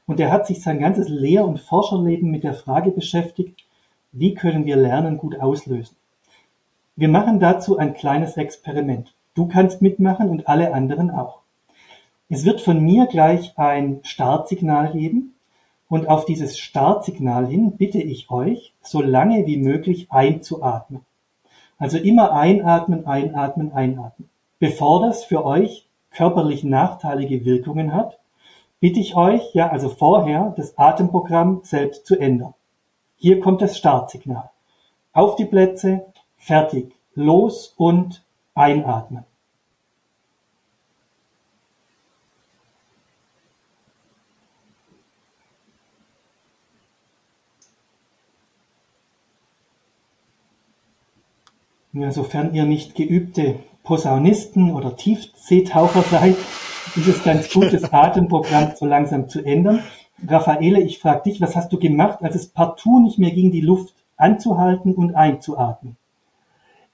und 0.09 0.18
er 0.18 0.33
hat 0.33 0.47
sich 0.47 0.62
sein 0.62 0.81
ganzes 0.81 1.09
Lehr- 1.09 1.47
und 1.47 1.61
Forscherleben 1.61 2.31
mit 2.31 2.42
der 2.42 2.55
Frage 2.55 2.90
beschäftigt, 2.90 3.64
wie 4.11 4.35
können 4.35 4.64
wir 4.64 4.75
Lernen 4.75 5.18
gut 5.18 5.38
auslösen. 5.38 5.97
Wir 6.97 7.09
machen 7.09 7.38
dazu 7.38 7.77
ein 7.77 7.94
kleines 7.94 8.37
Experiment. 8.38 9.14
Du 9.35 9.47
kannst 9.47 9.83
mitmachen 9.83 10.31
und 10.31 10.49
alle 10.49 10.73
anderen 10.73 11.11
auch. 11.11 11.40
Es 12.31 12.47
wird 12.47 12.62
von 12.62 12.81
mir 12.81 13.07
gleich 13.07 13.57
ein 13.59 14.01
Startsignal 14.03 14.92
geben 14.92 15.35
und 15.88 16.09
auf 16.09 16.25
dieses 16.25 16.59
Startsignal 16.59 17.47
hin 17.47 17.77
bitte 17.77 18.01
ich 18.01 18.31
euch, 18.31 18.73
so 18.81 19.03
lange 19.03 19.47
wie 19.47 19.59
möglich 19.59 20.11
einzuatmen. 20.11 21.03
Also 21.77 21.99
immer 21.99 22.33
einatmen, 22.33 23.07
einatmen, 23.07 23.73
einatmen. 23.73 24.31
Bevor 24.59 25.07
das 25.07 25.25
für 25.25 25.44
euch 25.44 25.87
körperlich 26.11 26.64
nachteilige 26.64 27.44
Wirkungen 27.44 27.92
hat, 27.92 28.18
bitte 28.80 29.00
ich 29.00 29.16
euch, 29.16 29.54
ja, 29.54 29.68
also 29.68 29.88
vorher 29.88 30.54
das 30.56 30.78
Atemprogramm 30.78 31.60
selbst 31.62 32.06
zu 32.06 32.18
ändern. 32.18 32.54
Hier 33.16 33.40
kommt 33.40 33.62
das 33.62 33.76
Startsignal. 33.76 34.50
Auf 35.12 35.36
die 35.36 35.44
Plätze, 35.44 36.06
fertig, 36.36 36.94
los 37.14 37.74
und 37.76 38.24
einatmen. 38.54 39.24
Ja, 51.92 52.12
sofern 52.12 52.54
ihr 52.54 52.64
nicht 52.64 52.94
geübte 52.94 53.58
Posaunisten 53.82 54.72
oder 54.72 54.94
Tiefseetaucher 54.94 56.02
seid, 56.02 56.36
ist 56.96 57.09
es 57.09 57.22
ganz 57.22 57.51
gut, 57.53 57.72
das 57.72 57.92
Atemprogramm 57.92 58.72
so 58.77 58.87
langsam 58.87 59.29
zu 59.29 59.44
ändern. 59.44 59.83
Raffaele, 60.27 60.81
ich 60.81 60.98
frage 60.98 61.22
dich, 61.31 61.40
was 61.40 61.55
hast 61.55 61.72
du 61.72 61.79
gemacht, 61.79 62.18
als 62.22 62.35
es 62.35 62.48
partout 62.48 63.01
nicht 63.01 63.18
mehr 63.18 63.31
ging, 63.31 63.51
die 63.51 63.61
Luft 63.61 63.94
anzuhalten 64.16 64.94
und 64.94 65.14
einzuatmen? 65.14 65.96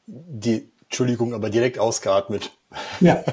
Die, 0.06 0.68
Entschuldigung, 0.82 1.34
aber 1.34 1.50
direkt 1.50 1.78
ausgeatmet. 1.78 2.52
Ja. 3.00 3.22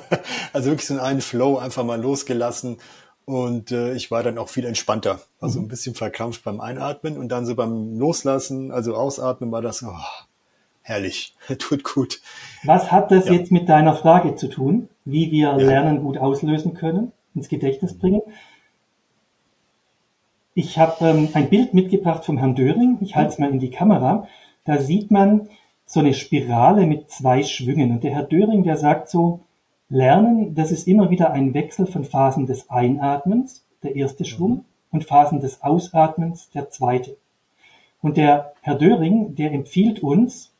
Also 0.53 0.69
wirklich 0.69 0.87
so 0.87 0.99
einen 0.99 1.21
Flow 1.21 1.57
einfach 1.57 1.85
mal 1.85 2.01
losgelassen 2.01 2.77
und 3.23 3.71
äh, 3.71 3.93
ich 3.93 4.11
war 4.11 4.21
dann 4.21 4.37
auch 4.37 4.49
viel 4.49 4.65
entspannter. 4.65 5.21
Also 5.39 5.59
mhm. 5.59 5.65
ein 5.65 5.67
bisschen 5.69 5.95
verkrampft 5.95 6.43
beim 6.43 6.59
Einatmen 6.59 7.17
und 7.17 7.29
dann 7.29 7.45
so 7.45 7.55
beim 7.55 7.97
Loslassen, 7.97 8.71
also 8.71 8.95
Ausatmen 8.95 9.49
war 9.51 9.61
das, 9.61 9.81
oh, 9.81 9.93
herrlich, 10.81 11.35
tut 11.59 11.83
gut. 11.83 12.21
Was 12.63 12.91
hat 12.91 13.11
das 13.11 13.27
ja. 13.27 13.33
jetzt 13.33 13.51
mit 13.51 13.69
deiner 13.69 13.95
Frage 13.95 14.35
zu 14.35 14.47
tun, 14.47 14.89
wie 15.05 15.31
wir 15.31 15.49
ja. 15.49 15.55
Lernen 15.55 16.01
gut 16.01 16.17
auslösen 16.17 16.73
können, 16.73 17.11
ins 17.35 17.49
Gedächtnis 17.49 17.97
bringen? 17.97 18.21
Ich 20.53 20.77
habe 20.77 21.05
ähm, 21.05 21.29
ein 21.33 21.49
Bild 21.49 21.73
mitgebracht 21.73 22.25
vom 22.25 22.37
Herrn 22.37 22.55
Döring. 22.55 22.97
Ich 23.01 23.15
halte 23.15 23.31
es 23.31 23.39
mal 23.39 23.49
in 23.49 23.59
die 23.59 23.71
Kamera. 23.71 24.27
Da 24.65 24.79
sieht 24.79 25.09
man 25.09 25.49
so 25.85 26.01
eine 26.01 26.13
Spirale 26.13 26.85
mit 26.85 27.09
zwei 27.09 27.43
Schwüngen. 27.43 27.91
Und 27.91 28.03
der 28.03 28.11
Herr 28.11 28.23
Döring, 28.23 28.63
der 28.63 28.77
sagt 28.77 29.09
so, 29.09 29.41
Lernen, 29.91 30.55
das 30.55 30.71
ist 30.71 30.87
immer 30.87 31.09
wieder 31.09 31.31
ein 31.31 31.53
Wechsel 31.53 31.85
von 31.85 32.05
Phasen 32.05 32.45
des 32.45 32.69
Einatmens, 32.69 33.65
der 33.83 33.97
erste 33.97 34.23
Schwung, 34.23 34.51
mhm. 34.51 34.63
und 34.91 35.03
Phasen 35.03 35.41
des 35.41 35.61
Ausatmens, 35.61 36.49
der 36.51 36.69
zweite. 36.69 37.17
Und 38.01 38.15
der 38.15 38.53
Herr 38.61 38.75
Döring, 38.75 39.35
der 39.35 39.51
empfiehlt 39.51 40.01
uns, 40.01 40.53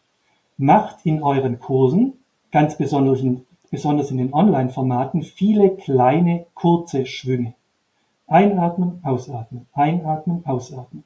Macht 0.62 1.08
in 1.08 1.24
euren 1.24 1.60
Kursen, 1.60 2.20
ganz 2.52 2.78
besonders 2.78 3.22
in, 3.22 3.48
besonders 3.72 4.12
in 4.12 4.18
den 4.18 4.32
Online-Formaten, 4.32 5.24
viele 5.24 5.76
kleine, 5.76 6.46
kurze 6.54 7.08
Schwünge. 7.08 7.56
Einatmen, 8.28 9.00
ausatmen, 9.02 9.66
einatmen, 9.74 10.46
ausatmen. 10.46 11.04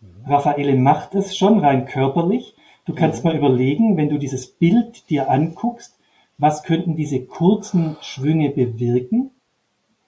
Mhm. 0.00 0.26
Raffaele 0.26 0.74
macht 0.74 1.14
es 1.14 1.36
schon 1.36 1.60
rein 1.60 1.86
körperlich. 1.86 2.56
Du 2.84 2.96
kannst 2.96 3.22
mhm. 3.22 3.30
mal 3.30 3.36
überlegen, 3.36 3.96
wenn 3.96 4.08
du 4.08 4.18
dieses 4.18 4.48
Bild 4.48 5.08
dir 5.08 5.30
anguckst, 5.30 5.96
was 6.36 6.64
könnten 6.64 6.96
diese 6.96 7.24
kurzen 7.24 7.96
Schwünge 8.00 8.50
bewirken? 8.50 9.30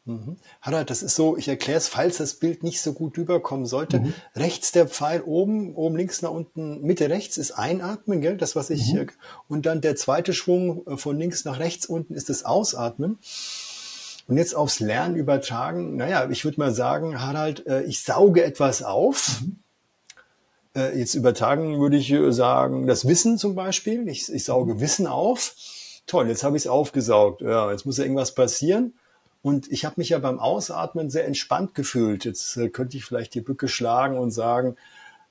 Mhm. 0.04 0.36
Harald, 0.60 0.90
das 0.90 1.02
ist 1.02 1.14
so, 1.14 1.36
ich 1.36 1.46
erkläre 1.46 1.78
es, 1.78 1.86
falls 1.86 2.16
das 2.16 2.34
Bild 2.34 2.64
nicht 2.64 2.80
so 2.80 2.92
gut 2.92 3.16
rüberkommen 3.16 3.66
sollte. 3.66 4.00
Mhm. 4.00 4.14
Rechts 4.34 4.72
der 4.72 4.88
Pfeil 4.88 5.22
oben, 5.22 5.76
oben 5.76 5.96
links 5.96 6.22
nach 6.22 6.30
unten, 6.30 6.82
Mitte 6.82 7.08
rechts 7.08 7.36
ist 7.36 7.52
Einatmen, 7.52 8.20
gell? 8.20 8.36
das 8.36 8.56
was 8.56 8.70
ich, 8.70 8.92
mhm. 8.92 9.00
Äh, 9.00 9.06
und 9.48 9.64
dann 9.64 9.80
der 9.80 9.94
zweite 9.94 10.32
Schwung 10.32 10.84
äh, 10.86 10.96
von 10.96 11.18
links 11.18 11.44
nach 11.44 11.60
rechts 11.60 11.86
unten 11.86 12.14
ist 12.14 12.30
das 12.30 12.44
Ausatmen. 12.44 13.18
Und 14.26 14.38
jetzt 14.38 14.56
aufs 14.56 14.80
Lernen 14.80 15.16
übertragen, 15.16 15.96
naja, 15.96 16.28
ich 16.30 16.44
würde 16.44 16.58
mal 16.58 16.72
sagen, 16.72 17.20
Harald, 17.20 17.66
äh, 17.66 17.82
ich 17.82 18.02
sauge 18.02 18.42
etwas 18.42 18.82
auf. 18.82 19.40
Mhm. 19.40 19.58
Jetzt 20.74 21.12
übertragen 21.14 21.78
würde 21.80 21.98
ich 21.98 22.14
sagen, 22.34 22.86
das 22.86 23.06
Wissen 23.06 23.36
zum 23.36 23.54
Beispiel. 23.54 24.08
Ich, 24.08 24.32
ich 24.32 24.44
sauge 24.44 24.80
Wissen 24.80 25.06
auf. 25.06 25.54
Toll, 26.06 26.28
jetzt 26.28 26.44
habe 26.44 26.56
ich 26.56 26.62
es 26.62 26.66
aufgesaugt. 26.66 27.42
Ja, 27.42 27.70
jetzt 27.70 27.84
muss 27.84 27.98
ja 27.98 28.04
irgendwas 28.04 28.34
passieren. 28.34 28.94
Und 29.42 29.70
ich 29.70 29.84
habe 29.84 29.96
mich 29.98 30.10
ja 30.10 30.18
beim 30.20 30.38
Ausatmen 30.38 31.10
sehr 31.10 31.26
entspannt 31.26 31.74
gefühlt. 31.74 32.24
Jetzt 32.24 32.56
äh, 32.56 32.68
könnte 32.68 32.96
ich 32.96 33.04
vielleicht 33.04 33.34
die 33.34 33.40
Bücke 33.40 33.68
schlagen 33.68 34.16
und 34.16 34.30
sagen, 34.30 34.76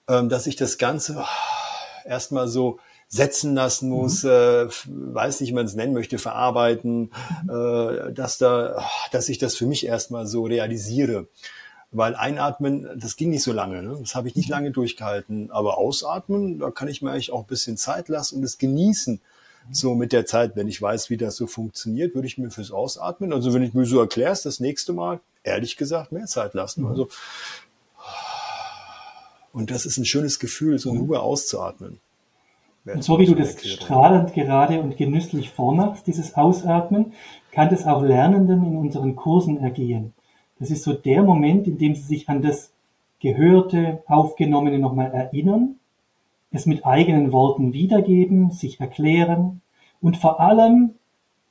ähm, 0.07 0.27
dass 0.27 0.47
ich 0.47 0.57
das 0.57 0.77
Ganze 0.77 1.15
oh, 1.17 2.05
erstmal 2.05 2.49
so 2.49 2.79
setzen 3.07 3.55
lassen 3.55 3.89
muss, 3.89 4.23
mhm. 4.23 4.29
äh, 4.29 4.67
weiß 4.85 5.39
nicht, 5.39 5.49
wie 5.49 5.55
man 5.55 5.65
es 5.65 5.75
nennen 5.75 5.93
möchte, 5.93 6.17
verarbeiten, 6.17 7.11
mhm. 7.43 7.49
äh, 7.49 8.13
dass 8.13 8.37
da, 8.37 8.75
oh, 8.79 9.07
dass 9.11 9.29
ich 9.29 9.37
das 9.37 9.55
für 9.55 9.65
mich 9.65 9.85
erstmal 9.85 10.27
so 10.27 10.43
realisiere. 10.43 11.27
Weil 11.93 12.15
einatmen, 12.15 12.87
das 12.97 13.17
ging 13.17 13.31
nicht 13.31 13.43
so 13.43 13.51
lange, 13.51 13.83
ne? 13.83 13.97
das 13.99 14.15
habe 14.15 14.29
ich 14.29 14.35
nicht 14.35 14.47
mhm. 14.47 14.55
lange 14.55 14.71
durchgehalten. 14.71 15.51
Aber 15.51 15.77
ausatmen, 15.77 16.59
da 16.59 16.69
kann 16.69 16.89
ich 16.89 17.01
mir 17.01 17.11
eigentlich 17.11 17.31
auch 17.31 17.41
ein 17.41 17.47
bisschen 17.47 17.77
Zeit 17.77 18.09
lassen 18.09 18.37
und 18.37 18.43
es 18.43 18.57
genießen 18.57 19.21
so 19.69 19.95
mit 19.95 20.11
der 20.11 20.25
Zeit, 20.25 20.55
wenn 20.55 20.67
ich 20.67 20.81
weiß, 20.81 21.09
wie 21.09 21.17
das 21.17 21.35
so 21.35 21.47
funktioniert, 21.47 22.15
würde 22.15 22.27
ich 22.27 22.37
mir 22.37 22.49
fürs 22.49 22.71
Ausatmen, 22.71 23.33
also 23.33 23.53
wenn 23.53 23.63
ich 23.63 23.73
mir 23.73 23.85
so 23.85 23.99
erklärst, 23.99 24.45
das 24.45 24.59
nächste 24.59 24.93
Mal, 24.93 25.19
ehrlich 25.43 25.77
gesagt, 25.77 26.11
mehr 26.11 26.25
Zeit 26.25 26.53
lassen. 26.53 26.81
Mhm. 26.81 26.87
Also, 26.87 27.09
und 29.53 29.69
das 29.69 29.85
ist 29.85 29.97
ein 29.97 30.05
schönes 30.05 30.39
Gefühl, 30.39 30.79
so 30.79 30.89
in 30.89 30.97
mhm. 30.97 31.01
Ruhe 31.03 31.19
auszuatmen. 31.19 31.99
Und 32.85 33.03
so 33.03 33.19
wie 33.19 33.27
du 33.27 33.35
das 33.35 33.63
strahlend 33.63 34.33
gerade 34.33 34.81
und 34.81 34.97
genüsslich 34.97 35.51
vormachst, 35.51 36.07
dieses 36.07 36.33
Ausatmen, 36.35 37.13
kann 37.51 37.69
das 37.69 37.85
auch 37.85 38.01
Lernenden 38.01 38.65
in 38.65 38.77
unseren 38.77 39.15
Kursen 39.15 39.59
ergehen. 39.59 40.13
Das 40.57 40.71
ist 40.71 40.83
so 40.83 40.93
der 40.93 41.21
Moment, 41.21 41.67
in 41.67 41.77
dem 41.77 41.93
sie 41.93 42.01
sich 42.01 42.27
an 42.27 42.41
das 42.41 42.71
Gehörte, 43.19 44.01
Aufgenommene 44.07 44.79
nochmal 44.79 45.11
erinnern 45.11 45.75
es 46.51 46.65
mit 46.65 46.85
eigenen 46.85 47.31
Worten 47.31 47.73
wiedergeben, 47.73 48.51
sich 48.51 48.79
erklären 48.79 49.61
und 50.01 50.17
vor 50.17 50.39
allem 50.39 50.95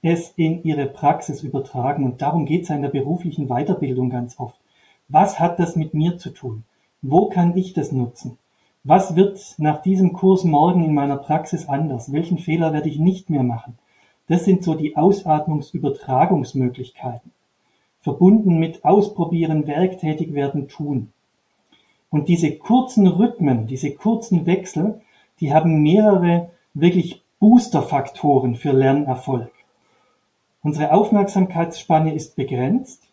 es 0.02 0.32
in 0.36 0.62
ihre 0.62 0.86
Praxis 0.86 1.42
übertragen. 1.42 2.04
Und 2.04 2.22
darum 2.22 2.46
geht 2.46 2.62
es 2.64 2.70
in 2.70 2.82
der 2.82 2.90
beruflichen 2.90 3.48
Weiterbildung 3.48 4.10
ganz 4.10 4.38
oft. 4.38 4.60
Was 5.08 5.40
hat 5.40 5.58
das 5.58 5.74
mit 5.76 5.94
mir 5.94 6.18
zu 6.18 6.30
tun? 6.30 6.64
Wo 7.02 7.28
kann 7.28 7.56
ich 7.56 7.72
das 7.72 7.92
nutzen? 7.92 8.38
Was 8.84 9.16
wird 9.16 9.56
nach 9.58 9.82
diesem 9.82 10.12
Kurs 10.12 10.44
morgen 10.44 10.84
in 10.84 10.94
meiner 10.94 11.16
Praxis 11.16 11.68
anders? 11.68 12.12
Welchen 12.12 12.38
Fehler 12.38 12.72
werde 12.72 12.88
ich 12.88 12.98
nicht 12.98 13.28
mehr 13.28 13.42
machen? 13.42 13.76
Das 14.26 14.44
sind 14.44 14.62
so 14.62 14.74
die 14.74 14.96
Ausatmungsübertragungsmöglichkeiten. 14.96 17.32
Verbunden 18.00 18.58
mit 18.58 18.84
Ausprobieren, 18.84 19.66
Werktätig 19.66 20.32
werden, 20.32 20.68
tun. 20.68 21.12
Und 22.10 22.28
diese 22.28 22.56
kurzen 22.56 23.06
Rhythmen, 23.06 23.66
diese 23.66 23.92
kurzen 23.92 24.44
Wechsel, 24.46 25.00
die 25.38 25.54
haben 25.54 25.82
mehrere 25.82 26.50
wirklich 26.74 27.22
Boosterfaktoren 27.38 28.56
für 28.56 28.72
Lernerfolg. 28.72 29.50
Unsere 30.62 30.92
Aufmerksamkeitsspanne 30.92 32.14
ist 32.14 32.36
begrenzt. 32.36 33.04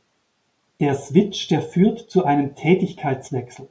Der 0.80 0.96
Switch, 0.96 1.48
der 1.48 1.62
führt 1.62 2.10
zu 2.10 2.26
einem 2.26 2.56
Tätigkeitswechsel. 2.56 3.70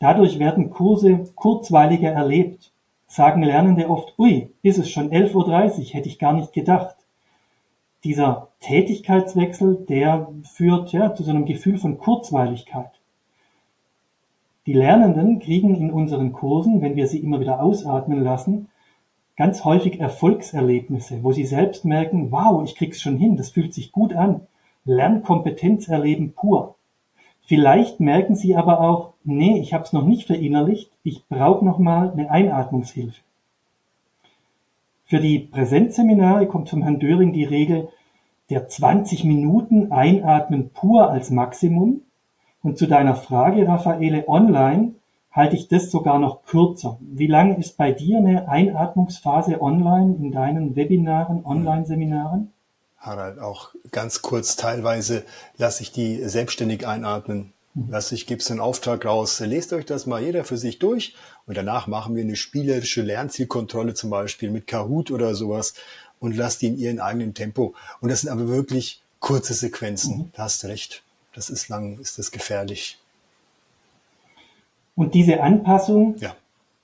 Dadurch 0.00 0.38
werden 0.38 0.70
Kurse 0.70 1.30
kurzweiliger 1.36 2.10
erlebt. 2.10 2.72
Sagen 3.06 3.42
Lernende 3.42 3.88
oft, 3.88 4.18
ui, 4.18 4.50
ist 4.62 4.78
es 4.78 4.90
schon 4.90 5.10
11.30 5.10 5.34
Uhr, 5.78 5.84
hätte 5.94 6.08
ich 6.08 6.18
gar 6.18 6.32
nicht 6.32 6.52
gedacht. 6.52 6.96
Dieser 8.02 8.48
Tätigkeitswechsel, 8.60 9.86
der 9.88 10.28
führt 10.42 10.92
ja 10.92 11.14
zu 11.14 11.22
so 11.22 11.30
einem 11.30 11.46
Gefühl 11.46 11.78
von 11.78 11.98
Kurzweiligkeit. 11.98 12.90
Die 14.66 14.72
Lernenden 14.72 15.40
kriegen 15.40 15.74
in 15.74 15.90
unseren 15.90 16.32
Kursen, 16.32 16.80
wenn 16.80 16.96
wir 16.96 17.06
sie 17.06 17.18
immer 17.18 17.40
wieder 17.40 17.62
ausatmen 17.62 18.22
lassen, 18.22 18.68
ganz 19.36 19.64
häufig 19.64 20.00
Erfolgserlebnisse, 20.00 21.22
wo 21.22 21.32
sie 21.32 21.44
selbst 21.44 21.84
merken, 21.84 22.30
wow, 22.30 22.62
ich 22.64 22.76
krieg's 22.76 23.00
schon 23.00 23.16
hin, 23.16 23.36
das 23.36 23.50
fühlt 23.50 23.74
sich 23.74 23.92
gut 23.92 24.14
an. 24.14 24.42
Lernkompetenz 24.84 25.88
erleben 25.88 26.32
pur. 26.34 26.76
Vielleicht 27.46 28.00
merken 28.00 28.36
sie 28.36 28.56
aber 28.56 28.80
auch, 28.80 29.12
nee, 29.22 29.58
ich 29.60 29.74
habe 29.74 29.84
es 29.84 29.92
noch 29.92 30.06
nicht 30.06 30.26
verinnerlicht, 30.26 30.90
ich 31.02 31.26
brauche 31.26 31.64
noch 31.64 31.78
mal 31.78 32.10
eine 32.10 32.30
Einatmungshilfe. 32.30 33.20
Für 35.04 35.20
die 35.20 35.40
Präsenzseminare 35.40 36.46
kommt 36.46 36.70
vom 36.70 36.82
Herrn 36.82 36.98
Döring 36.98 37.34
die 37.34 37.44
Regel 37.44 37.88
der 38.48 38.68
20 38.68 39.24
Minuten 39.24 39.92
Einatmen 39.92 40.70
pur 40.70 41.10
als 41.10 41.30
Maximum. 41.30 42.00
Und 42.64 42.78
zu 42.78 42.86
deiner 42.86 43.14
Frage, 43.14 43.68
Raffaele, 43.68 44.26
online 44.26 44.94
halte 45.30 45.54
ich 45.54 45.68
das 45.68 45.90
sogar 45.90 46.18
noch 46.18 46.44
kürzer. 46.46 46.98
Wie 47.00 47.26
lang 47.26 47.58
ist 47.58 47.76
bei 47.76 47.92
dir 47.92 48.18
eine 48.18 48.48
Einatmungsphase 48.48 49.60
online 49.60 50.16
in 50.16 50.32
deinen 50.32 50.74
Webinaren, 50.74 51.44
Online-Seminaren? 51.44 52.52
Harald, 52.96 53.38
auch 53.38 53.74
ganz 53.92 54.22
kurz, 54.22 54.56
teilweise 54.56 55.24
lasse 55.58 55.82
ich 55.82 55.92
die 55.92 56.26
selbstständig 56.26 56.86
einatmen. 56.86 57.52
Mhm. 57.74 57.90
Lasse 57.90 58.14
ich, 58.14 58.26
gebe 58.26 58.40
es 58.40 58.50
einen 58.50 58.60
Auftrag 58.60 59.04
raus, 59.04 59.40
lest 59.40 59.74
euch 59.74 59.84
das 59.84 60.06
mal 60.06 60.22
jeder 60.22 60.42
für 60.44 60.56
sich 60.56 60.78
durch 60.78 61.14
und 61.46 61.58
danach 61.58 61.86
machen 61.86 62.16
wir 62.16 62.22
eine 62.22 62.36
spielerische 62.36 63.02
Lernzielkontrolle 63.02 63.92
zum 63.92 64.08
Beispiel 64.08 64.50
mit 64.50 64.66
Kahoot 64.66 65.10
oder 65.10 65.34
sowas 65.34 65.74
und 66.18 66.34
lasst 66.34 66.62
die 66.62 66.68
in 66.68 66.78
ihrem 66.78 67.00
eigenen 67.00 67.34
Tempo. 67.34 67.74
Und 68.00 68.10
das 68.10 68.22
sind 68.22 68.30
aber 68.30 68.48
wirklich 68.48 69.02
kurze 69.20 69.52
Sequenzen. 69.52 70.16
Mhm. 70.16 70.30
Da 70.32 70.44
hast 70.44 70.62
du 70.62 70.68
recht. 70.68 71.03
Das 71.34 71.50
ist 71.50 71.68
lang, 71.68 71.98
ist 71.98 72.18
das 72.18 72.30
gefährlich. 72.30 72.98
Und 74.94 75.14
diese 75.14 75.42
Anpassung, 75.42 76.16
ja. 76.18 76.34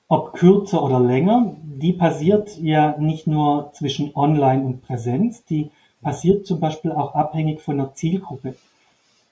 ob 0.08 0.32
kürzer 0.34 0.82
oder 0.82 0.98
länger, 0.98 1.54
die 1.62 1.92
passiert 1.92 2.58
ja 2.58 2.96
nicht 2.98 3.26
nur 3.26 3.72
zwischen 3.72 4.14
Online 4.14 4.64
und 4.64 4.82
Präsenz, 4.82 5.44
die 5.44 5.70
passiert 6.02 6.46
zum 6.46 6.60
Beispiel 6.60 6.92
auch 6.92 7.14
abhängig 7.14 7.60
von 7.60 7.78
der 7.78 7.94
Zielgruppe. 7.94 8.56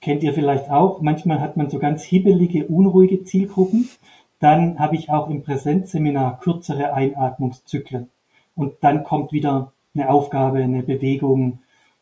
Kennt 0.00 0.22
ihr 0.22 0.32
vielleicht 0.32 0.70
auch, 0.70 1.00
manchmal 1.00 1.40
hat 1.40 1.56
man 1.56 1.70
so 1.70 1.78
ganz 1.78 2.04
hibbelige, 2.04 2.66
unruhige 2.66 3.24
Zielgruppen. 3.24 3.88
Dann 4.38 4.78
habe 4.78 4.94
ich 4.94 5.10
auch 5.10 5.28
im 5.28 5.42
Präsenzseminar 5.42 6.38
kürzere 6.38 6.94
Einatmungszyklen. 6.94 8.08
Und 8.54 8.74
dann 8.82 9.02
kommt 9.02 9.32
wieder 9.32 9.72
eine 9.94 10.08
Aufgabe, 10.10 10.58
eine 10.58 10.84
Bewegung, 10.84 11.58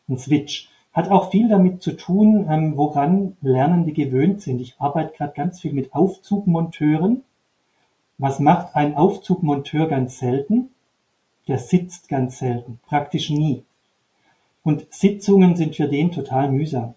ein 0.08 0.18
Switch. 0.18 0.68
Hat 0.96 1.10
auch 1.10 1.30
viel 1.30 1.50
damit 1.50 1.82
zu 1.82 1.92
tun, 1.92 2.46
ähm, 2.48 2.78
woran 2.78 3.36
Lernende 3.42 3.92
gewöhnt 3.92 4.40
sind. 4.40 4.62
Ich 4.62 4.76
arbeite 4.78 5.14
gerade 5.14 5.34
ganz 5.34 5.60
viel 5.60 5.74
mit 5.74 5.94
Aufzugmonteuren. 5.94 7.22
Was 8.16 8.40
macht 8.40 8.74
ein 8.74 8.96
Aufzugmonteur 8.96 9.88
ganz 9.88 10.18
selten? 10.18 10.70
Der 11.48 11.58
sitzt 11.58 12.08
ganz 12.08 12.38
selten, 12.38 12.80
praktisch 12.86 13.28
nie. 13.28 13.62
Und 14.62 14.86
Sitzungen 14.88 15.54
sind 15.54 15.76
für 15.76 15.86
den 15.86 16.12
total 16.12 16.50
mühsam. 16.50 16.94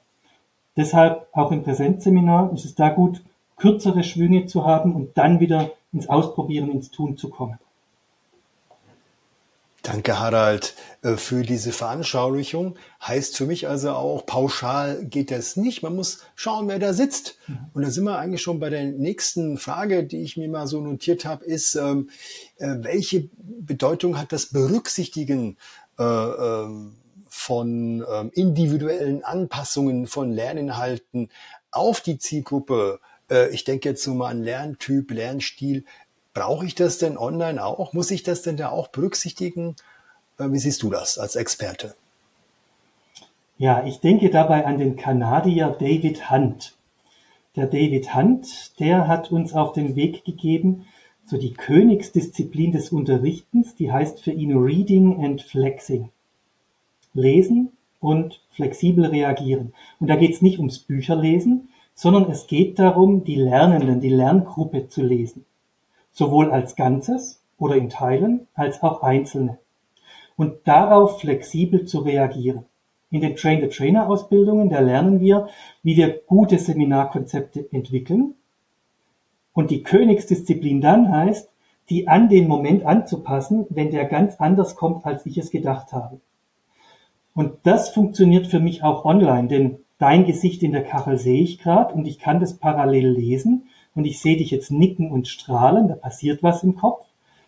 Deshalb 0.77 1.27
auch 1.33 1.51
im 1.51 1.63
Präsenzseminar 1.63 2.53
ist 2.53 2.63
es 2.63 2.75
da 2.75 2.87
gut, 2.87 3.21
kürzere 3.57 4.03
Schwünge 4.03 4.45
zu 4.45 4.65
haben 4.65 4.95
und 4.95 5.17
dann 5.17 5.41
wieder 5.41 5.71
ins 5.91 6.07
Ausprobieren, 6.07 6.71
ins 6.71 6.89
Tun 6.89 7.17
zu 7.17 7.29
kommen. 7.29 7.59
Danke, 9.91 10.19
Harald, 10.19 10.75
äh, 11.01 11.15
für 11.15 11.41
diese 11.41 11.71
Veranschaulichung. 11.71 12.77
Heißt 13.01 13.35
für 13.35 13.47
mich 13.47 13.67
also 13.67 13.89
auch, 13.89 14.23
pauschal 14.23 15.03
geht 15.03 15.31
das 15.31 15.55
nicht. 15.55 15.81
Man 15.81 15.95
muss 15.95 16.19
schauen, 16.35 16.67
wer 16.67 16.77
da 16.77 16.93
sitzt. 16.93 17.39
Mhm. 17.47 17.57
Und 17.73 17.81
da 17.81 17.89
sind 17.89 18.03
wir 18.03 18.19
eigentlich 18.19 18.43
schon 18.43 18.59
bei 18.59 18.69
der 18.69 18.83
nächsten 18.83 19.57
Frage, 19.57 20.03
die 20.03 20.21
ich 20.21 20.37
mir 20.37 20.47
mal 20.47 20.67
so 20.67 20.79
notiert 20.79 21.25
habe, 21.25 21.43
ist, 21.43 21.73
ähm, 21.73 22.11
äh, 22.57 22.75
welche 22.81 23.29
Bedeutung 23.39 24.19
hat 24.19 24.31
das 24.31 24.51
Berücksichtigen 24.51 25.57
äh, 25.97 26.03
ähm, 26.03 26.97
von 27.27 28.05
ähm, 28.07 28.29
individuellen 28.35 29.23
Anpassungen 29.23 30.05
von 30.05 30.31
Lerninhalten 30.31 31.29
auf 31.71 32.01
die 32.01 32.19
Zielgruppe? 32.19 32.99
ich 33.51 33.63
denke 33.63 33.89
jetzt 33.89 34.01
so 34.01 34.15
mal 34.15 34.29
an 34.29 34.43
Lerntyp, 34.43 35.11
Lernstil. 35.11 35.85
Brauche 36.39 36.65
ich 36.65 36.73
das 36.73 36.99
denn 36.99 37.17
online 37.17 37.61
auch? 37.61 37.91
Muss 37.91 38.11
ich 38.11 38.23
das 38.23 38.43
denn 38.43 38.55
da 38.55 38.69
auch 38.69 38.87
berücksichtigen? 38.87 39.75
Äh, 40.37 40.53
wie 40.53 40.57
siehst 40.57 40.81
du 40.83 40.89
das 40.89 41.17
als 41.17 41.35
Experte? 41.35 41.95
Ja, 43.57 43.85
ich 43.85 43.99
denke 43.99 44.29
dabei 44.29 44.65
an 44.65 44.77
den 44.77 44.95
Kanadier 44.95 45.75
David 45.77 46.31
Hunt. 46.31 46.77
Der 47.57 47.67
David 47.67 48.15
Hunt, 48.15 48.79
der 48.79 49.09
hat 49.09 49.33
uns 49.33 49.53
auf 49.53 49.73
den 49.73 49.97
Weg 49.97 50.23
gegeben, 50.23 50.85
so 51.25 51.37
die 51.37 51.51
Königsdisziplin 51.51 52.71
des 52.71 52.93
Unterrichtens, 52.93 53.75
die 53.75 53.91
heißt 53.91 54.21
für 54.21 54.31
ihn 54.31 54.57
Reading 54.57 55.21
and 55.21 55.41
Flexing. 55.41 56.09
Lesen 57.13 57.73
und 57.99 58.39
flexibel 58.51 59.07
reagieren. 59.07 59.73
Und 59.99 60.07
da 60.07 60.15
geht 60.15 60.35
es 60.35 60.41
nicht 60.41 60.59
ums 60.59 60.79
Bücherlesen, 60.79 61.67
sondern 61.95 62.31
es 62.31 62.47
geht 62.47 62.79
darum, 62.79 63.25
die 63.25 63.35
Lernenden, 63.35 63.99
die 63.99 64.07
Lerngruppe 64.07 64.87
zu 64.87 65.03
lesen 65.03 65.43
sowohl 66.19 66.51
als 66.51 66.75
Ganzes 66.75 67.41
oder 67.57 67.75
in 67.75 67.89
Teilen 67.89 68.47
als 68.53 68.83
auch 68.83 69.01
einzelne 69.01 69.57
und 70.35 70.67
darauf 70.67 71.21
flexibel 71.21 71.85
zu 71.85 71.99
reagieren. 71.99 72.65
In 73.09 73.21
den 73.21 73.35
Train-the-Trainer-Ausbildungen, 73.35 74.69
da 74.69 74.81
lernen 74.81 75.21
wir, 75.21 75.47
wie 75.81 75.95
wir 75.95 76.21
gute 76.27 76.59
Seminarkonzepte 76.59 77.69
entwickeln. 77.71 78.35
Und 79.53 79.71
die 79.71 79.81
Königsdisziplin 79.81 80.81
dann 80.81 81.09
heißt, 81.09 81.49
die 81.89 82.07
an 82.07 82.29
den 82.29 82.47
Moment 82.47 82.85
anzupassen, 82.85 83.65
wenn 83.69 83.89
der 83.89 84.05
ganz 84.05 84.35
anders 84.35 84.75
kommt, 84.75 85.05
als 85.05 85.25
ich 85.25 85.37
es 85.37 85.49
gedacht 85.49 85.91
habe. 85.93 86.19
Und 87.33 87.53
das 87.63 87.89
funktioniert 87.89 88.47
für 88.47 88.59
mich 88.59 88.83
auch 88.83 89.05
online, 89.05 89.47
denn 89.47 89.77
dein 89.97 90.25
Gesicht 90.25 90.63
in 90.63 90.73
der 90.73 90.83
Kachel 90.83 91.17
sehe 91.17 91.41
ich 91.41 91.59
gerade 91.59 91.93
und 91.93 92.05
ich 92.05 92.19
kann 92.19 92.39
das 92.39 92.57
parallel 92.57 93.07
lesen 93.07 93.69
und 93.99 94.05
ich 94.05 94.21
sehe 94.21 94.37
dich 94.37 94.49
jetzt 94.49 94.71
nicken 94.71 95.11
und 95.11 95.27
strahlen, 95.27 95.89
da 95.89 95.95
passiert 95.95 96.41
was 96.41 96.63
im 96.63 96.77
Kopf. 96.77 97.05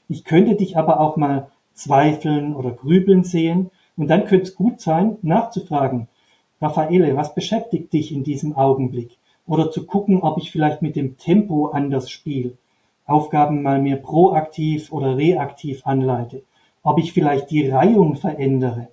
Ich 0.09 0.25
könnte 0.25 0.55
dich 0.55 0.75
aber 0.75 0.99
auch 0.99 1.15
mal 1.15 1.47
zweifeln 1.73 2.57
oder 2.57 2.71
grübeln 2.71 3.23
sehen 3.23 3.71
und 3.95 4.09
dann 4.09 4.25
könnte 4.25 4.47
es 4.47 4.55
gut 4.55 4.81
sein, 4.81 5.17
nachzufragen, 5.21 6.09
Raffaele, 6.61 7.15
was 7.15 7.33
beschäftigt 7.33 7.93
dich 7.93 8.11
in 8.11 8.25
diesem 8.25 8.57
Augenblick? 8.57 9.17
Oder 9.47 9.71
zu 9.71 9.85
gucken, 9.85 10.21
ob 10.23 10.39
ich 10.39 10.51
vielleicht 10.51 10.81
mit 10.81 10.97
dem 10.97 11.17
Tempo 11.17 11.67
anders 11.67 12.09
spiele, 12.09 12.57
Aufgaben 13.05 13.61
mal 13.61 13.81
mehr 13.81 13.95
proaktiv 13.95 14.91
oder 14.91 15.15
reaktiv 15.15 15.83
anleite, 15.85 16.43
ob 16.83 16.99
ich 16.99 17.13
vielleicht 17.13 17.49
die 17.49 17.69
Reihung 17.69 18.17
verändere. 18.17 18.89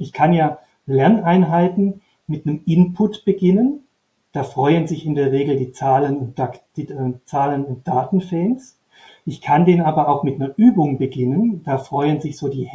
Ich 0.00 0.12
kann 0.12 0.32
ja 0.32 0.58
Lerneinheiten 0.86 2.00
mit 2.26 2.48
einem 2.48 2.62
Input 2.66 3.24
beginnen 3.24 3.84
da 4.32 4.44
freuen 4.44 4.86
sich 4.86 5.06
in 5.06 5.14
der 5.14 5.32
Regel 5.32 5.56
die 5.56 5.72
Zahlen 5.72 6.18
und, 6.18 6.38
äh, 6.38 7.12
Zahlen 7.24 7.64
und 7.64 7.86
Datenfans. 7.86 8.78
Ich 9.26 9.40
kann 9.40 9.64
den 9.64 9.80
aber 9.80 10.08
auch 10.08 10.22
mit 10.22 10.36
einer 10.36 10.52
Übung 10.56 10.98
beginnen. 10.98 11.62
Da 11.64 11.78
freuen 11.78 12.20
sich 12.20 12.36
so 12.36 12.48
die 12.48 12.68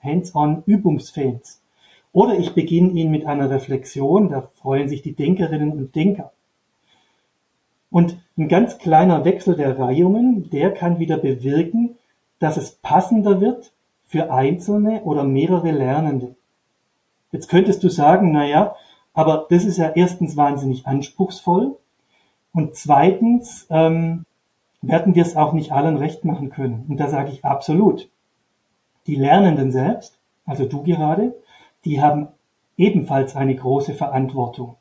Hands-on 0.00 0.62
Übungsfans. 0.66 1.62
Oder 2.12 2.38
ich 2.38 2.54
beginne 2.54 2.92
ihn 2.92 3.10
mit 3.10 3.26
einer 3.26 3.50
Reflexion. 3.50 4.28
Da 4.30 4.48
freuen 4.54 4.88
sich 4.88 5.02
die 5.02 5.14
Denkerinnen 5.14 5.72
und 5.72 5.94
Denker. 5.94 6.32
Und 7.90 8.18
ein 8.38 8.48
ganz 8.48 8.78
kleiner 8.78 9.24
Wechsel 9.24 9.56
der 9.56 9.78
Reihungen, 9.78 10.48
der 10.50 10.72
kann 10.72 10.98
wieder 10.98 11.18
bewirken, 11.18 11.96
dass 12.38 12.56
es 12.56 12.72
passender 12.76 13.40
wird 13.40 13.72
für 14.06 14.32
einzelne 14.32 15.02
oder 15.02 15.24
mehrere 15.24 15.70
Lernende. 15.70 16.34
Jetzt 17.32 17.48
könntest 17.48 17.82
du 17.82 17.88
sagen, 17.88 18.32
na 18.32 18.46
ja, 18.46 18.76
aber 19.14 19.46
das 19.50 19.64
ist 19.64 19.76
ja 19.78 19.90
erstens 19.94 20.36
wahnsinnig 20.36 20.86
anspruchsvoll 20.86 21.76
und 22.52 22.74
zweitens 22.76 23.66
ähm, 23.70 24.24
werden 24.82 25.14
wir 25.14 25.22
es 25.22 25.36
auch 25.36 25.52
nicht 25.52 25.72
allen 25.72 25.96
recht 25.96 26.24
machen 26.24 26.50
können. 26.50 26.84
Und 26.88 26.98
da 26.98 27.08
sage 27.08 27.30
ich 27.30 27.44
absolut. 27.44 28.10
Die 29.06 29.14
Lernenden 29.14 29.70
selbst, 29.70 30.18
also 30.44 30.66
du 30.66 30.82
gerade, 30.82 31.34
die 31.84 32.02
haben 32.02 32.28
ebenfalls 32.76 33.36
eine 33.36 33.54
große 33.54 33.94
Verantwortung. 33.94 34.76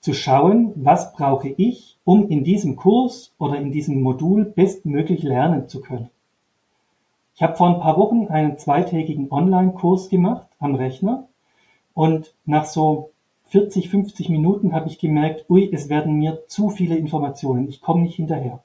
zu 0.00 0.14
schauen, 0.14 0.72
was 0.76 1.12
brauche 1.12 1.48
ich, 1.48 1.98
um 2.04 2.28
in 2.28 2.42
diesem 2.42 2.76
Kurs 2.76 3.34
oder 3.38 3.56
in 3.56 3.70
diesem 3.70 4.00
Modul 4.00 4.46
bestmöglich 4.46 5.22
lernen 5.22 5.68
zu 5.68 5.82
können. 5.82 6.08
Ich 7.34 7.42
habe 7.42 7.56
vor 7.56 7.68
ein 7.68 7.80
paar 7.80 7.98
Wochen 7.98 8.28
einen 8.28 8.58
zweitägigen 8.58 9.30
Online-Kurs 9.30 10.08
gemacht 10.08 10.48
am 10.58 10.74
Rechner 10.74 11.28
und 11.92 12.34
nach 12.46 12.64
so 12.64 13.10
40, 13.50 13.90
50 13.90 14.28
Minuten 14.28 14.72
habe 14.72 14.88
ich 14.88 15.00
gemerkt, 15.00 15.44
ui, 15.50 15.68
es 15.72 15.88
werden 15.88 16.14
mir 16.14 16.46
zu 16.46 16.70
viele 16.70 16.96
Informationen, 16.96 17.68
ich 17.68 17.80
komme 17.80 18.02
nicht 18.02 18.14
hinterher. 18.14 18.62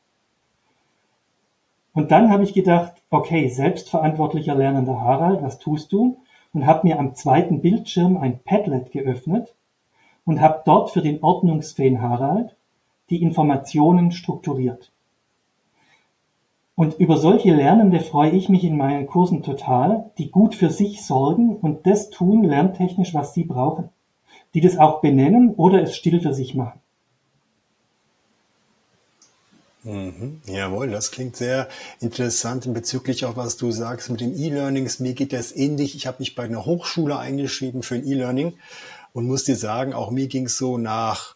Und 1.94 2.12
dann 2.12 2.30
habe 2.30 2.44
ich 2.44 2.54
gedacht, 2.54 2.94
okay, 3.10 3.48
selbstverantwortlicher 3.48 4.54
lernender 4.54 5.02
Harald, 5.02 5.42
was 5.42 5.58
tust 5.58 5.92
du? 5.92 6.20
Und 6.54 6.68
habe 6.68 6.88
mir 6.88 7.00
am 7.00 7.16
zweiten 7.16 7.62
Bildschirm 7.62 8.18
ein 8.18 8.40
Padlet 8.40 8.92
geöffnet 8.92 9.56
und 10.24 10.40
habe 10.40 10.62
dort 10.66 10.92
für 10.92 11.02
den 11.02 11.24
Ordnungsfan 11.24 12.02
Harald 12.02 12.56
die 13.10 13.24
Informationen 13.24 14.12
strukturiert. 14.12 14.92
Und 16.76 17.00
über 17.00 17.18
solche 17.18 17.56
Lernende 17.56 18.02
freue 18.02 18.32
ich 18.32 18.50
mich 18.50 18.64
in 18.64 18.78
meinen 18.78 19.08
Kursen 19.08 19.42
total, 19.42 20.12
die 20.18 20.30
gut 20.30 20.54
für 20.54 20.70
sich 20.70 21.04
sorgen 21.04 21.56
und 21.56 21.88
das 21.88 22.12
tun 22.12 22.44
lerntechnisch, 22.44 23.14
was 23.14 23.34
sie 23.34 23.46
brauchen. 23.46 23.90
Die 24.56 24.62
das 24.62 24.78
auch 24.78 25.02
benennen 25.02 25.54
oder 25.54 25.84
es 25.84 25.96
still 25.96 26.20
für 26.22 26.34
sich 26.34 26.56
machen. 26.56 26.80
Mhm. 29.84 30.42
Jawohl, 30.48 30.90
das 30.90 31.12
klingt 31.12 31.36
sehr 31.36 31.70
interessant 32.00 32.74
bezüglich 32.74 33.24
auch, 33.26 33.38
was 33.38 33.56
du 33.56 33.70
sagst 33.70 34.10
mit 34.10 34.20
den 34.20 34.36
E-Learnings. 34.36 35.00
Mir 35.00 35.14
geht 35.14 35.32
das 35.32 35.56
ähnlich. 35.56 35.96
Ich 35.96 36.08
habe 36.08 36.18
mich 36.20 36.34
bei 36.34 36.44
einer 36.44 36.66
Hochschule 36.66 37.20
eingeschrieben 37.20 37.84
für 37.84 37.96
ein 37.96 38.08
E-Learning 38.08 38.54
und 39.14 39.28
muss 39.28 39.44
dir 39.44 39.56
sagen, 39.56 39.94
auch 39.94 40.10
mir 40.10 40.28
ging 40.28 40.48
es 40.48 40.58
so 40.58 40.80
nach, 40.80 41.36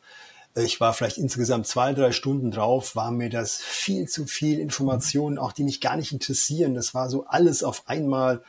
ich 0.56 0.82
war 0.82 0.94
vielleicht 0.94 1.20
insgesamt 1.20 1.68
zwei, 1.68 1.94
drei 1.94 2.12
Stunden 2.12 2.50
drauf, 2.50 2.96
war 2.96 3.12
mir 3.12 3.30
das 3.30 3.58
viel 3.58 4.08
zu 4.08 4.26
viel 4.26 4.60
Informationen, 4.60 5.38
auch 5.38 5.52
die 5.52 5.64
mich 5.64 5.80
gar 5.80 5.96
nicht 5.96 6.12
interessieren. 6.12 6.74
Das 6.74 6.96
war 6.96 7.10
so 7.10 7.26
alles 7.28 7.64
auf 7.64 7.84
einmal. 7.88 8.42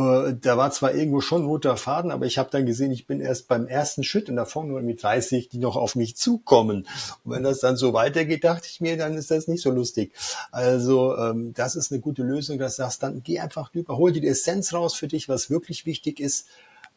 Äh, 0.00 0.36
da 0.40 0.56
war 0.56 0.70
zwar 0.70 0.94
irgendwo 0.94 1.20
schon 1.20 1.44
roter 1.44 1.76
Faden, 1.76 2.10
aber 2.10 2.26
ich 2.26 2.38
habe 2.38 2.50
dann 2.50 2.66
gesehen, 2.66 2.92
ich 2.92 3.06
bin 3.06 3.20
erst 3.20 3.48
beim 3.48 3.66
ersten 3.66 4.04
Schritt 4.04 4.28
und 4.28 4.36
davon 4.36 4.68
nur 4.68 4.80
mit 4.82 5.02
30, 5.02 5.48
die 5.48 5.58
noch 5.58 5.76
auf 5.76 5.96
mich 5.96 6.16
zukommen. 6.16 6.86
Und 7.24 7.32
wenn 7.32 7.42
das 7.42 7.60
dann 7.60 7.76
so 7.76 7.92
weitergeht, 7.92 8.44
dachte 8.44 8.68
ich 8.70 8.80
mir, 8.80 8.96
dann 8.96 9.14
ist 9.14 9.30
das 9.30 9.48
nicht 9.48 9.62
so 9.62 9.70
lustig. 9.70 10.12
Also 10.50 11.16
ähm, 11.16 11.52
das 11.54 11.76
ist 11.76 11.92
eine 11.92 12.00
gute 12.00 12.22
Lösung, 12.22 12.58
dass 12.58 12.76
du 12.76 12.82
sagst, 12.82 13.02
dann 13.02 13.22
geh 13.22 13.40
einfach 13.40 13.70
drüber, 13.70 13.96
hol 13.96 14.12
dir 14.12 14.20
die 14.20 14.28
Essenz 14.28 14.72
raus 14.72 14.94
für 14.94 15.08
dich, 15.08 15.28
was 15.28 15.50
wirklich 15.50 15.86
wichtig 15.86 16.20
ist 16.20 16.46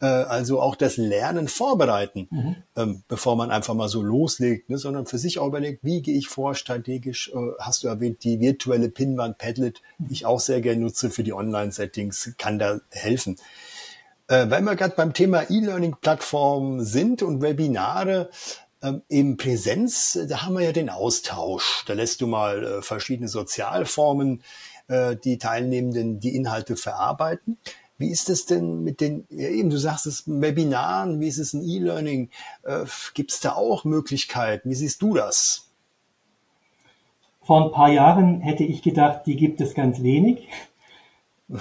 äh, 0.01 0.05
also 0.05 0.61
auch 0.61 0.75
das 0.75 0.97
Lernen 0.97 1.47
vorbereiten, 1.47 2.27
mhm. 2.29 2.55
ähm, 2.75 3.03
bevor 3.07 3.35
man 3.35 3.51
einfach 3.51 3.73
mal 3.73 3.89
so 3.89 4.01
loslegt, 4.01 4.69
ne, 4.69 4.77
sondern 4.77 5.05
für 5.05 5.17
sich 5.17 5.39
auch 5.39 5.47
überlegt, 5.47 5.83
wie 5.83 6.01
gehe 6.01 6.17
ich 6.17 6.27
vor 6.27 6.55
strategisch. 6.55 7.31
Äh, 7.33 7.37
hast 7.59 7.83
du 7.83 7.87
erwähnt, 7.87 8.23
die 8.23 8.39
virtuelle 8.39 8.89
Pinwand 8.89 9.37
Padlet, 9.37 9.81
die 9.97 10.13
ich 10.13 10.25
auch 10.25 10.39
sehr 10.39 10.61
gerne 10.61 10.81
nutze 10.81 11.09
für 11.09 11.23
die 11.23 11.33
Online-Settings, 11.33 12.33
kann 12.37 12.59
da 12.59 12.79
helfen. 12.91 13.37
Äh, 14.27 14.49
weil 14.49 14.61
wir 14.61 14.75
gerade 14.75 14.95
beim 14.95 15.13
Thema 15.13 15.49
E-Learning-Plattformen 15.49 16.83
sind 16.83 17.23
und 17.23 17.41
Webinare, 17.41 18.29
ähm, 18.83 19.01
im 19.07 19.37
Präsenz, 19.37 20.19
da 20.27 20.43
haben 20.43 20.55
wir 20.55 20.65
ja 20.65 20.73
den 20.73 20.89
Austausch. 20.89 21.85
Da 21.87 21.93
lässt 21.93 22.19
du 22.21 22.27
mal 22.27 22.63
äh, 22.63 22.81
verschiedene 22.81 23.29
Sozialformen 23.29 24.43
äh, 24.87 25.15
die 25.15 25.37
Teilnehmenden 25.37 26.19
die 26.19 26.35
Inhalte 26.35 26.75
verarbeiten. 26.75 27.57
Wie 27.97 28.09
ist 28.09 28.29
es 28.29 28.45
denn 28.45 28.83
mit 28.83 29.01
den, 29.01 29.25
ja 29.29 29.49
eben, 29.49 29.69
du 29.69 29.77
sagst 29.77 30.07
es, 30.07 30.23
Webinaren, 30.25 31.19
wie 31.19 31.27
ist 31.27 31.37
es 31.37 31.53
in 31.53 31.63
E-Learning? 31.63 32.29
Äh, 32.63 32.85
Gibt 33.13 33.31
es 33.31 33.39
da 33.39 33.53
auch 33.53 33.85
Möglichkeiten? 33.85 34.69
Wie 34.69 34.75
siehst 34.75 35.01
du 35.01 35.13
das? 35.13 35.69
Vor 37.41 37.65
ein 37.65 37.71
paar 37.71 37.91
Jahren 37.91 38.41
hätte 38.41 38.63
ich 38.63 38.81
gedacht, 38.81 39.21
die 39.25 39.35
gibt 39.35 39.61
es 39.61 39.73
ganz 39.73 40.01
wenig. 40.01 40.47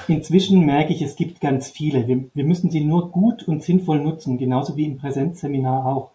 Inzwischen 0.08 0.64
merke 0.64 0.92
ich, 0.92 1.02
es 1.02 1.16
gibt 1.16 1.40
ganz 1.40 1.68
viele. 1.68 2.06
Wir, 2.06 2.24
wir 2.34 2.44
müssen 2.44 2.70
sie 2.70 2.84
nur 2.84 3.10
gut 3.10 3.46
und 3.46 3.62
sinnvoll 3.62 4.00
nutzen, 4.00 4.38
genauso 4.38 4.76
wie 4.76 4.84
im 4.84 4.96
Präsenzseminar 4.96 5.84
auch. 5.86 6.12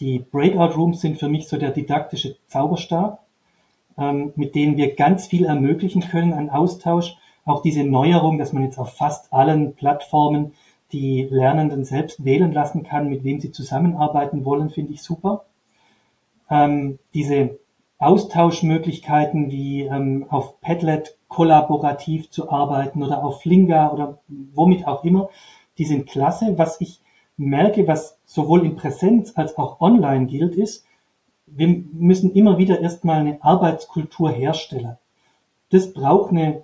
Die 0.00 0.20
Breakout 0.20 0.74
Rooms 0.76 1.00
sind 1.00 1.18
für 1.18 1.28
mich 1.28 1.48
so 1.48 1.56
der 1.56 1.70
didaktische 1.70 2.36
Zauberstab, 2.46 3.24
ähm, 3.98 4.32
mit 4.36 4.54
dem 4.54 4.76
wir 4.76 4.94
ganz 4.94 5.26
viel 5.26 5.44
ermöglichen 5.44 6.02
können 6.02 6.32
an 6.32 6.50
Austausch 6.50 7.16
auch 7.44 7.62
diese 7.62 7.84
Neuerung, 7.84 8.38
dass 8.38 8.52
man 8.52 8.64
jetzt 8.64 8.78
auf 8.78 8.94
fast 8.94 9.32
allen 9.32 9.74
Plattformen 9.74 10.52
die 10.92 11.26
Lernenden 11.30 11.84
selbst 11.84 12.24
wählen 12.24 12.52
lassen 12.52 12.84
kann, 12.84 13.08
mit 13.08 13.24
wem 13.24 13.40
sie 13.40 13.52
zusammenarbeiten 13.52 14.44
wollen, 14.44 14.70
finde 14.70 14.92
ich 14.92 15.02
super. 15.02 15.44
Ähm, 16.50 16.98
diese 17.12 17.58
Austauschmöglichkeiten 17.98 19.50
wie 19.50 19.82
ähm, 19.82 20.26
auf 20.28 20.60
Padlet 20.60 21.16
kollaborativ 21.28 22.30
zu 22.30 22.50
arbeiten 22.50 23.02
oder 23.02 23.24
auf 23.24 23.42
Flinga 23.42 23.90
oder 23.90 24.18
womit 24.28 24.86
auch 24.86 25.04
immer, 25.04 25.30
die 25.78 25.84
sind 25.84 26.08
klasse. 26.08 26.56
Was 26.56 26.80
ich 26.80 27.00
merke, 27.36 27.88
was 27.88 28.18
sowohl 28.24 28.64
in 28.64 28.76
Präsenz 28.76 29.32
als 29.36 29.58
auch 29.58 29.80
online 29.80 30.26
gilt, 30.26 30.54
ist, 30.54 30.86
wir 31.46 31.68
müssen 31.92 32.32
immer 32.32 32.58
wieder 32.58 32.80
erstmal 32.80 33.20
eine 33.20 33.42
Arbeitskultur 33.42 34.30
herstellen 34.30 34.96
das 35.74 35.92
braucht 35.92 36.30
eine 36.30 36.62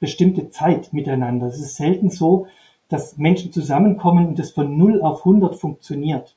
bestimmte 0.00 0.50
Zeit 0.50 0.92
miteinander. 0.92 1.46
Es 1.46 1.58
ist 1.58 1.76
selten 1.76 2.10
so, 2.10 2.46
dass 2.90 3.16
Menschen 3.16 3.52
zusammenkommen 3.52 4.26
und 4.26 4.38
das 4.38 4.50
von 4.50 4.76
0 4.76 5.00
auf 5.00 5.20
100 5.20 5.56
funktioniert. 5.56 6.36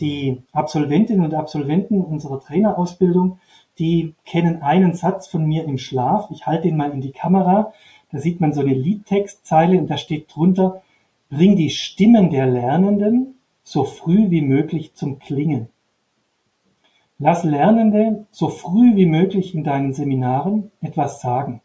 Die 0.00 0.40
Absolventinnen 0.52 1.26
und 1.26 1.34
Absolventen 1.34 2.00
unserer 2.00 2.40
Trainerausbildung, 2.40 3.38
die 3.78 4.14
kennen 4.24 4.62
einen 4.62 4.94
Satz 4.94 5.26
von 5.26 5.44
mir 5.44 5.64
im 5.64 5.76
Schlaf. 5.76 6.30
Ich 6.30 6.46
halte 6.46 6.68
ihn 6.68 6.76
mal 6.78 6.90
in 6.90 7.02
die 7.02 7.12
Kamera. 7.12 7.74
Da 8.10 8.18
sieht 8.18 8.40
man 8.40 8.54
so 8.54 8.62
eine 8.62 8.72
Liedtextzeile 8.72 9.78
und 9.78 9.90
da 9.90 9.98
steht 9.98 10.34
drunter, 10.34 10.80
bring 11.28 11.54
die 11.54 11.68
Stimmen 11.68 12.30
der 12.30 12.46
Lernenden 12.46 13.34
so 13.62 13.84
früh 13.84 14.30
wie 14.30 14.40
möglich 14.40 14.94
zum 14.94 15.18
Klingen. 15.18 15.68
Lass 17.18 17.44
Lernende 17.44 18.26
so 18.30 18.48
früh 18.48 18.94
wie 18.94 19.06
möglich 19.06 19.54
in 19.54 19.64
deinen 19.64 19.94
Seminaren 19.94 20.70
etwas 20.82 21.20
sagen. 21.22 21.62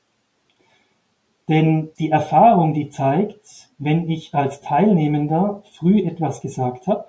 Denn 1.50 1.90
die 2.00 2.10
Erfahrung, 2.10 2.74
die 2.74 2.90
zeigt, 2.90 3.70
wenn 3.78 4.10
ich 4.10 4.34
als 4.34 4.62
Teilnehmender 4.62 5.62
früh 5.74 6.00
etwas 6.00 6.40
gesagt 6.40 6.88
habe, 6.88 7.08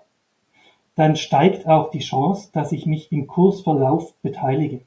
dann 0.96 1.14
steigt 1.14 1.68
auch 1.68 1.90
die 1.90 2.00
Chance, 2.00 2.50
dass 2.52 2.72
ich 2.72 2.84
mich 2.84 3.12
im 3.12 3.28
Kursverlauf 3.28 4.14
beteilige. 4.22 4.80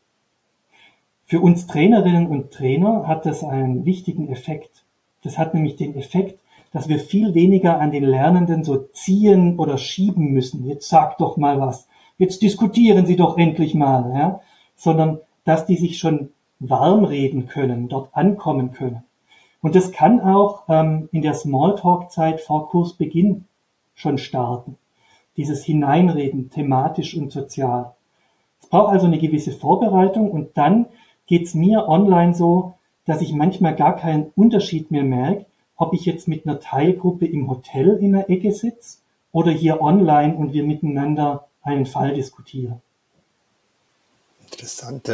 Für 1.25 1.39
uns 1.39 1.65
Trainerinnen 1.65 2.27
und 2.27 2.51
Trainer 2.51 3.07
hat 3.07 3.25
das 3.25 3.43
einen 3.43 3.85
wichtigen 3.85 4.27
Effekt. 4.27 4.83
Das 5.23 5.37
hat 5.37 5.53
nämlich 5.53 5.77
den 5.77 5.95
Effekt, 5.95 6.39
dass 6.73 6.89
wir 6.89 6.99
viel 6.99 7.33
weniger 7.33 7.79
an 7.79 7.91
den 7.91 8.03
Lernenden 8.03 8.65
so 8.65 8.77
ziehen 8.77 9.57
oder 9.57 9.77
schieben 9.77 10.33
müssen. 10.33 10.67
Jetzt 10.67 10.89
sag 10.89 11.17
doch 11.17 11.37
mal 11.37 11.59
was 11.59 11.87
jetzt 12.17 12.41
diskutieren 12.41 13.05
Sie 13.05 13.15
doch 13.15 13.37
endlich 13.37 13.73
mal, 13.75 14.11
ja, 14.13 14.41
sondern 14.75 15.19
dass 15.43 15.65
die 15.65 15.77
sich 15.77 15.97
schon 15.97 16.29
warm 16.59 17.03
reden 17.03 17.47
können, 17.47 17.89
dort 17.89 18.09
ankommen 18.15 18.71
können. 18.71 19.03
Und 19.61 19.75
das 19.75 19.91
kann 19.91 20.21
auch 20.21 20.63
ähm, 20.69 21.09
in 21.11 21.21
der 21.21 21.33
Smalltalk-Zeit 21.33 22.41
vor 22.41 22.69
Kursbeginn 22.69 23.45
schon 23.93 24.17
starten. 24.17 24.77
Dieses 25.37 25.63
Hineinreden, 25.63 26.49
thematisch 26.49 27.15
und 27.15 27.31
sozial. 27.31 27.95
Es 28.61 28.67
braucht 28.69 28.91
also 28.91 29.07
eine 29.07 29.17
gewisse 29.17 29.51
Vorbereitung 29.51 30.31
und 30.31 30.57
dann 30.57 30.87
geht's 31.27 31.53
mir 31.53 31.87
online 31.87 32.33
so, 32.33 32.75
dass 33.05 33.21
ich 33.21 33.33
manchmal 33.33 33.75
gar 33.75 33.95
keinen 33.95 34.31
Unterschied 34.35 34.91
mehr 34.91 35.03
merke, 35.03 35.45
ob 35.75 35.93
ich 35.93 36.05
jetzt 36.05 36.27
mit 36.27 36.47
einer 36.47 36.59
Teilgruppe 36.59 37.25
im 37.25 37.49
Hotel 37.49 37.97
in 37.97 38.13
der 38.13 38.29
Ecke 38.29 38.51
sitze 38.51 38.99
oder 39.31 39.51
hier 39.51 39.81
online 39.81 40.35
und 40.35 40.53
wir 40.53 40.63
miteinander 40.63 41.47
einen 41.65 41.85
Fall 41.85 42.13
diskutieren. 42.13 42.81
Interessant. 44.51 45.11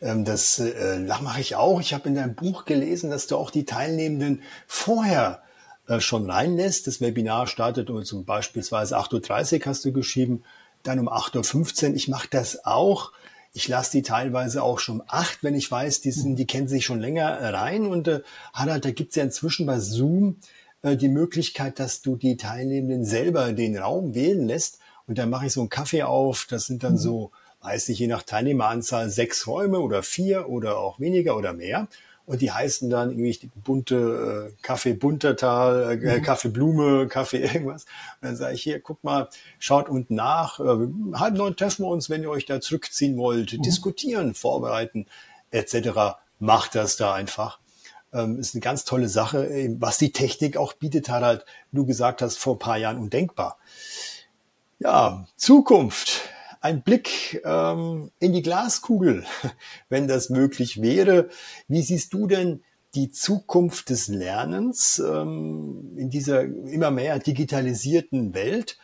Ähm, 0.00 0.24
das 0.24 0.58
äh, 0.58 0.98
mache 0.98 1.40
ich 1.40 1.54
auch. 1.54 1.80
Ich 1.80 1.94
habe 1.94 2.08
in 2.08 2.14
deinem 2.16 2.34
Buch 2.34 2.64
gelesen, 2.64 3.10
dass 3.10 3.26
du 3.26 3.36
auch 3.36 3.50
die 3.50 3.64
Teilnehmenden 3.64 4.42
vorher 4.66 5.42
äh, 5.86 6.00
schon 6.00 6.28
reinlässt. 6.28 6.86
Das 6.86 7.00
Webinar 7.00 7.46
startet 7.46 7.90
um 7.90 8.02
zum 8.04 8.24
beispielsweise 8.24 8.98
8.30 8.98 9.60
Uhr 9.60 9.66
hast 9.66 9.84
du 9.84 9.92
geschrieben, 9.92 10.42
dann 10.82 10.98
um 10.98 11.08
8.15 11.08 11.90
Uhr. 11.90 11.94
Ich 11.94 12.08
mache 12.08 12.28
das 12.30 12.64
auch. 12.64 13.12
Ich 13.52 13.68
lasse 13.68 13.92
die 13.92 14.02
teilweise 14.02 14.62
auch 14.62 14.78
schon 14.78 15.00
um 15.00 15.06
8, 15.08 15.42
wenn 15.42 15.54
ich 15.54 15.70
weiß, 15.70 16.00
die, 16.00 16.12
sind, 16.12 16.36
die 16.36 16.46
kennen 16.46 16.68
sich 16.68 16.84
schon 16.84 17.00
länger 17.00 17.52
rein. 17.52 17.86
Und 17.86 18.08
äh, 18.08 18.22
Harald, 18.52 18.84
da 18.84 18.90
gibt 18.90 19.10
es 19.10 19.16
ja 19.16 19.24
inzwischen 19.24 19.66
bei 19.66 19.78
Zoom 19.78 20.36
äh, 20.82 20.96
die 20.96 21.08
Möglichkeit, 21.08 21.78
dass 21.78 22.02
du 22.02 22.16
die 22.16 22.36
Teilnehmenden 22.36 23.04
selber 23.04 23.52
den 23.52 23.76
Raum 23.76 24.14
wählen 24.14 24.46
lässt. 24.46 24.78
Und 25.10 25.18
dann 25.18 25.28
mache 25.28 25.46
ich 25.46 25.52
so 25.52 25.58
einen 25.60 25.70
Kaffee 25.70 26.04
auf. 26.04 26.46
Das 26.48 26.66
sind 26.66 26.84
dann 26.84 26.92
mhm. 26.92 26.98
so, 26.98 27.30
weiß 27.62 27.88
nicht, 27.88 27.98
je 27.98 28.06
nach 28.06 28.22
Teilnehmeranzahl 28.22 29.10
sechs 29.10 29.44
Räume 29.48 29.80
oder 29.80 30.04
vier 30.04 30.48
oder 30.48 30.78
auch 30.78 31.00
weniger 31.00 31.36
oder 31.36 31.52
mehr. 31.52 31.88
und 32.26 32.40
die 32.42 32.52
heißen 32.52 32.88
dann 32.90 33.10
irgendwie 33.10 33.50
bunte 33.64 34.52
äh, 34.52 34.62
Kaffee 34.62 34.92
Buntertal, 34.92 36.00
äh, 36.00 36.18
mhm. 36.18 36.22
Kaffee 36.22 36.50
Blume, 36.50 37.08
Kaffee 37.10 37.38
irgendwas. 37.38 37.86
Und 38.20 38.28
dann 38.28 38.36
sage 38.36 38.54
ich 38.54 38.62
hier, 38.62 38.78
guck 38.78 39.02
mal, 39.02 39.28
schaut 39.58 39.88
unten 39.88 40.14
nach. 40.14 40.60
Äh, 40.60 40.86
halb 41.14 41.34
neun 41.34 41.56
treffen 41.56 41.84
wir 41.84 41.88
uns, 41.88 42.08
wenn 42.08 42.22
ihr 42.22 42.30
euch 42.30 42.46
da 42.46 42.60
zurückziehen 42.60 43.16
wollt, 43.16 43.54
mhm. 43.54 43.62
diskutieren, 43.62 44.34
vorbereiten 44.34 45.06
etc. 45.50 46.20
Macht 46.38 46.76
das 46.76 46.96
da 46.96 47.14
einfach. 47.14 47.58
Ähm, 48.12 48.38
ist 48.38 48.54
eine 48.54 48.60
ganz 48.60 48.84
tolle 48.84 49.08
Sache, 49.08 49.74
was 49.80 49.98
die 49.98 50.12
Technik 50.12 50.56
auch 50.56 50.72
bietet, 50.74 51.08
Harald. 51.08 51.44
Du 51.72 51.84
gesagt 51.84 52.22
hast, 52.22 52.36
vor 52.36 52.54
ein 52.54 52.60
paar 52.60 52.78
Jahren 52.78 52.98
undenkbar. 52.98 53.58
Ja, 54.80 55.26
Zukunft 55.36 56.22
ein 56.62 56.82
Blick 56.82 57.42
ähm, 57.44 58.10
in 58.18 58.32
die 58.32 58.40
Glaskugel, 58.40 59.24
wenn 59.90 60.08
das 60.08 60.30
möglich 60.30 60.80
wäre. 60.80 61.28
Wie 61.68 61.82
siehst 61.82 62.14
du 62.14 62.26
denn 62.26 62.62
die 62.94 63.10
Zukunft 63.10 63.90
des 63.90 64.08
Lernens 64.08 64.98
ähm, 64.98 65.96
in 65.96 66.08
dieser 66.08 66.44
immer 66.44 66.90
mehr 66.90 67.18
digitalisierten 67.18 68.32
Welt? 68.34 68.78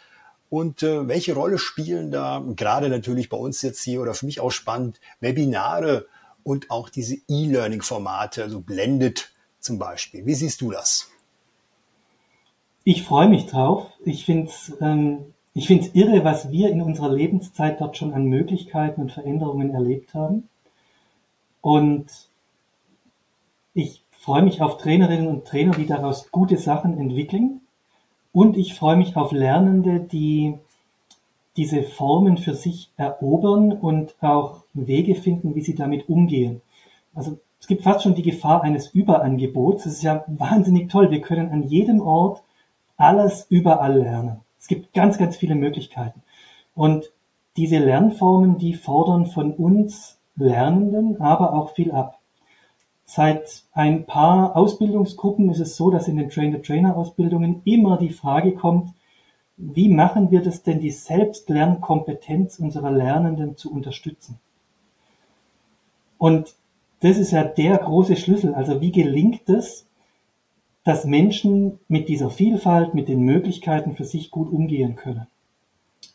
Und 0.51 0.83
äh, 0.83 1.09
welche 1.09 1.35
Rolle 1.35 1.59
spielen 1.59 2.11
da 2.11 2.45
gerade 2.55 2.91
natürlich 2.91 3.31
bei 3.31 3.39
uns 3.39 3.63
jetzt 3.63 3.83
hier 3.83 4.03
oder 4.03 4.13
für 4.13 4.27
mich 4.27 4.41
auch 4.41 4.51
spannend 4.51 5.01
Webinare 5.21 6.07
und 6.45 6.71
auch 6.71 6.91
diese 6.91 7.17
E-Learning-Formate, 7.27 8.43
also 8.43 8.61
Blended 8.61 9.33
zum 9.61 9.79
Beispiel? 9.79 10.27
Wie 10.27 10.35
siehst 10.35 10.61
du 10.61 10.71
das? 10.71 11.09
Ich 12.85 13.03
freue 13.03 13.29
mich 13.29 13.47
drauf. 13.47 13.91
Ich 14.05 14.27
finde 14.27 14.51
es 14.51 14.73
ähm, 14.81 15.33
ich 15.57 15.69
finde 15.69 15.87
es 15.87 15.95
irre, 15.95 16.23
was 16.23 16.51
wir 16.51 16.69
in 16.69 16.83
unserer 16.83 17.11
Lebenszeit 17.11 17.81
dort 17.81 17.97
schon 17.97 18.13
an 18.13 18.27
Möglichkeiten 18.27 19.01
und 19.01 19.11
Veränderungen 19.11 19.71
erlebt 19.71 20.13
haben. 20.13 20.51
Und 21.63 22.09
ich 23.73 24.03
freue 24.11 24.43
mich 24.43 24.61
auf 24.61 24.77
Trainerinnen 24.77 25.29
und 25.29 25.47
Trainer, 25.47 25.73
die 25.73 25.87
daraus 25.87 26.31
gute 26.31 26.59
Sachen 26.59 26.99
entwickeln. 26.99 27.63
Und 28.33 28.59
ich 28.59 28.75
freue 28.75 28.99
mich 28.99 29.17
auf 29.17 29.33
Lernende, 29.33 30.01
die 30.01 30.59
diese 31.57 31.85
Formen 31.85 32.37
für 32.37 32.53
sich 32.53 32.91
erobern 32.99 33.73
und 33.73 34.15
auch 34.21 34.65
Wege 34.75 35.15
finden, 35.15 35.55
wie 35.55 35.63
sie 35.63 35.75
damit 35.75 36.11
umgehen. 36.11 36.61
Also 37.15 37.39
es 37.61 37.67
gibt 37.67 37.83
fast 37.83 38.03
schon 38.03 38.15
die 38.15 38.23
Gefahr 38.23 38.63
eines 38.63 38.89
Überangebots. 38.89 39.85
Das 39.85 39.95
ist 39.95 40.03
ja 40.03 40.23
wahnsinnig 40.27 40.91
toll. 40.91 41.11
Wir 41.11 41.23
können 41.23 41.49
an 41.49 41.63
jedem 41.63 42.03
Ort 42.03 42.43
alles 42.99 43.47
überall 43.49 43.99
lernen. 43.99 44.43
Es 44.67 44.69
gibt 44.69 44.95
ganz, 44.95 45.17
ganz 45.17 45.37
viele 45.37 45.55
Möglichkeiten. 45.55 46.25
Und 46.75 47.13
diese 47.57 47.79
Lernformen, 47.79 48.59
die 48.59 48.75
fordern 48.75 49.27
von 49.27 49.53
uns 49.53 50.19
Lernenden 50.35 51.21
aber 51.21 51.53
auch 51.53 51.71
viel 51.71 51.93
ab. 51.93 52.19
Seit 53.05 53.63
ein 53.71 54.07
paar 54.07 54.57
Ausbildungsgruppen 54.57 55.51
ist 55.51 55.61
es 55.61 55.77
so, 55.77 55.93
dass 55.93 56.09
in 56.09 56.17
den 56.17 56.31
Trainer-Trainer-Ausbildungen 56.31 57.63
immer 57.65 57.97
die 57.97 58.11
Frage 58.11 58.57
kommt, 58.57 58.91
wie 59.57 59.89
machen 59.89 60.33
wir 60.33 60.43
das 60.43 60.65
denn, 60.65 60.81
die 60.81 60.91
Selbstlernkompetenz 60.91 62.59
unserer 62.59 62.91
Lernenden 62.91 63.57
zu 63.57 63.73
unterstützen? 63.73 64.41
Und 66.19 66.57
das 67.03 67.19
ist 67.19 67.31
ja 67.31 67.45
der 67.45 67.79
große 67.79 68.17
Schlüssel. 68.17 68.53
Also 68.53 68.81
wie 68.81 68.91
gelingt 68.91 69.49
es, 69.49 69.87
dass 70.87 71.05
Menschen 71.05 71.81
mit 71.89 72.09
dieser 72.09 72.31
Vielfalt, 72.31 72.95
mit 72.95 73.09
den 73.09 73.23
Möglichkeiten 73.23 73.97
für 73.97 74.05
sich 74.05 74.31
gut 74.31 74.49
umgehen 74.53 74.95
können. 74.95 75.27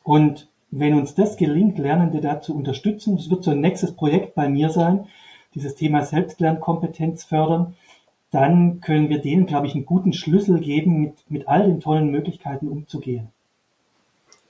Und 0.02 0.48
wenn 0.72 0.94
uns 0.94 1.14
das 1.14 1.36
gelingt, 1.36 1.78
Lernende 1.78 2.22
dazu 2.22 2.56
unterstützen, 2.56 3.18
das 3.18 3.30
wird 3.30 3.44
so 3.44 3.52
ein 3.52 3.60
nächstes 3.60 3.94
Projekt 3.98 4.34
bei 4.34 4.48
mir 4.48 4.70
sein, 4.70 5.10
dieses 5.56 5.76
Thema 5.76 6.06
Selbstlernkompetenz 6.06 7.26
fördern, 7.26 7.76
dann 8.32 8.80
können 8.80 9.10
wir 9.10 9.18
denen, 9.18 9.46
glaube 9.46 9.68
ich, 9.68 9.76
einen 9.76 9.86
guten 9.86 10.14
Schlüssel 10.14 10.62
geben, 10.62 11.02
mit, 11.02 11.16
mit 11.28 11.50
all 11.50 11.68
den 11.68 11.82
tollen 11.82 12.10
Möglichkeiten 12.10 12.70
umzugehen. 12.70 13.28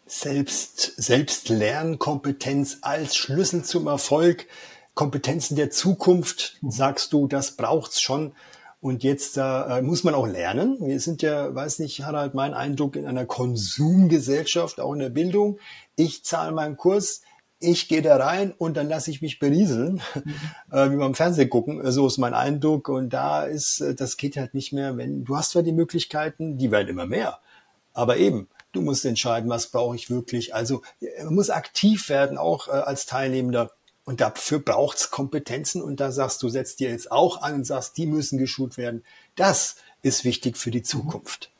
Selbst, 0.05 1.01
Selbstlernkompetenz 1.01 2.77
als 2.83 3.15
Schlüssel 3.15 3.63
zum 3.63 3.87
Erfolg, 3.87 4.45
Kompetenzen 4.93 5.55
der 5.55 5.71
Zukunft, 5.71 6.59
sagst 6.61 7.11
du, 7.11 7.25
das 7.25 7.57
braucht's 7.57 7.99
schon. 7.99 8.33
Und 8.81 9.03
jetzt 9.03 9.37
äh, 9.37 9.81
muss 9.83 10.03
man 10.03 10.15
auch 10.15 10.25
lernen. 10.25 10.77
Wir 10.81 10.99
sind 10.99 11.21
ja, 11.21 11.53
weiß 11.53 11.77
nicht, 11.79 12.03
hat 12.03 12.15
halt 12.15 12.33
mein 12.33 12.55
Eindruck 12.55 12.95
in 12.95 13.05
einer 13.05 13.27
Konsumgesellschaft, 13.27 14.79
auch 14.79 14.93
in 14.93 14.99
der 14.99 15.11
Bildung. 15.11 15.59
Ich 15.95 16.25
zahle 16.25 16.51
meinen 16.51 16.77
Kurs, 16.77 17.21
ich 17.59 17.87
gehe 17.87 18.01
da 18.01 18.17
rein 18.17 18.51
und 18.57 18.75
dann 18.75 18.89
lasse 18.89 19.11
ich 19.11 19.21
mich 19.21 19.37
berieseln, 19.37 20.01
mhm. 20.15 20.33
äh, 20.71 20.91
wie 20.91 20.97
beim 20.97 21.13
Fernsehen 21.13 21.49
gucken. 21.49 21.79
So 21.91 22.07
ist 22.07 22.17
mein 22.17 22.33
Eindruck. 22.33 22.89
Und 22.89 23.11
da 23.11 23.43
ist, 23.43 23.81
äh, 23.81 23.93
das 23.93 24.17
geht 24.17 24.35
halt 24.35 24.55
nicht 24.55 24.73
mehr, 24.73 24.97
wenn 24.97 25.23
du 25.25 25.37
hast 25.37 25.51
zwar 25.51 25.61
die 25.61 25.73
Möglichkeiten, 25.73 26.57
die 26.57 26.71
werden 26.71 26.89
immer 26.89 27.05
mehr, 27.05 27.39
aber 27.93 28.17
eben. 28.17 28.49
Du 28.73 28.81
musst 28.81 29.03
entscheiden, 29.03 29.49
was 29.49 29.67
brauche 29.67 29.97
ich 29.97 30.09
wirklich. 30.09 30.55
Also 30.55 30.81
man 31.25 31.35
muss 31.35 31.49
aktiv 31.49 32.07
werden, 32.07 32.37
auch 32.37 32.69
äh, 32.69 32.71
als 32.71 33.05
Teilnehmender 33.05 33.69
und 34.05 34.21
dafür 34.21 34.59
braucht's 34.59 35.11
Kompetenzen. 35.11 35.81
Und 35.81 35.99
da 35.99 36.11
sagst 36.11 36.41
du, 36.43 36.49
setzt 36.49 36.79
dir 36.79 36.89
jetzt 36.89 37.11
auch 37.11 37.41
an 37.41 37.55
und 37.55 37.65
sagst, 37.65 37.97
die 37.97 38.05
müssen 38.05 38.37
geschult 38.37 38.77
werden. 38.77 39.03
Das 39.35 39.75
ist 40.01 40.25
wichtig 40.25 40.57
für 40.57 40.71
die 40.71 40.83
Zukunft. 40.83 41.51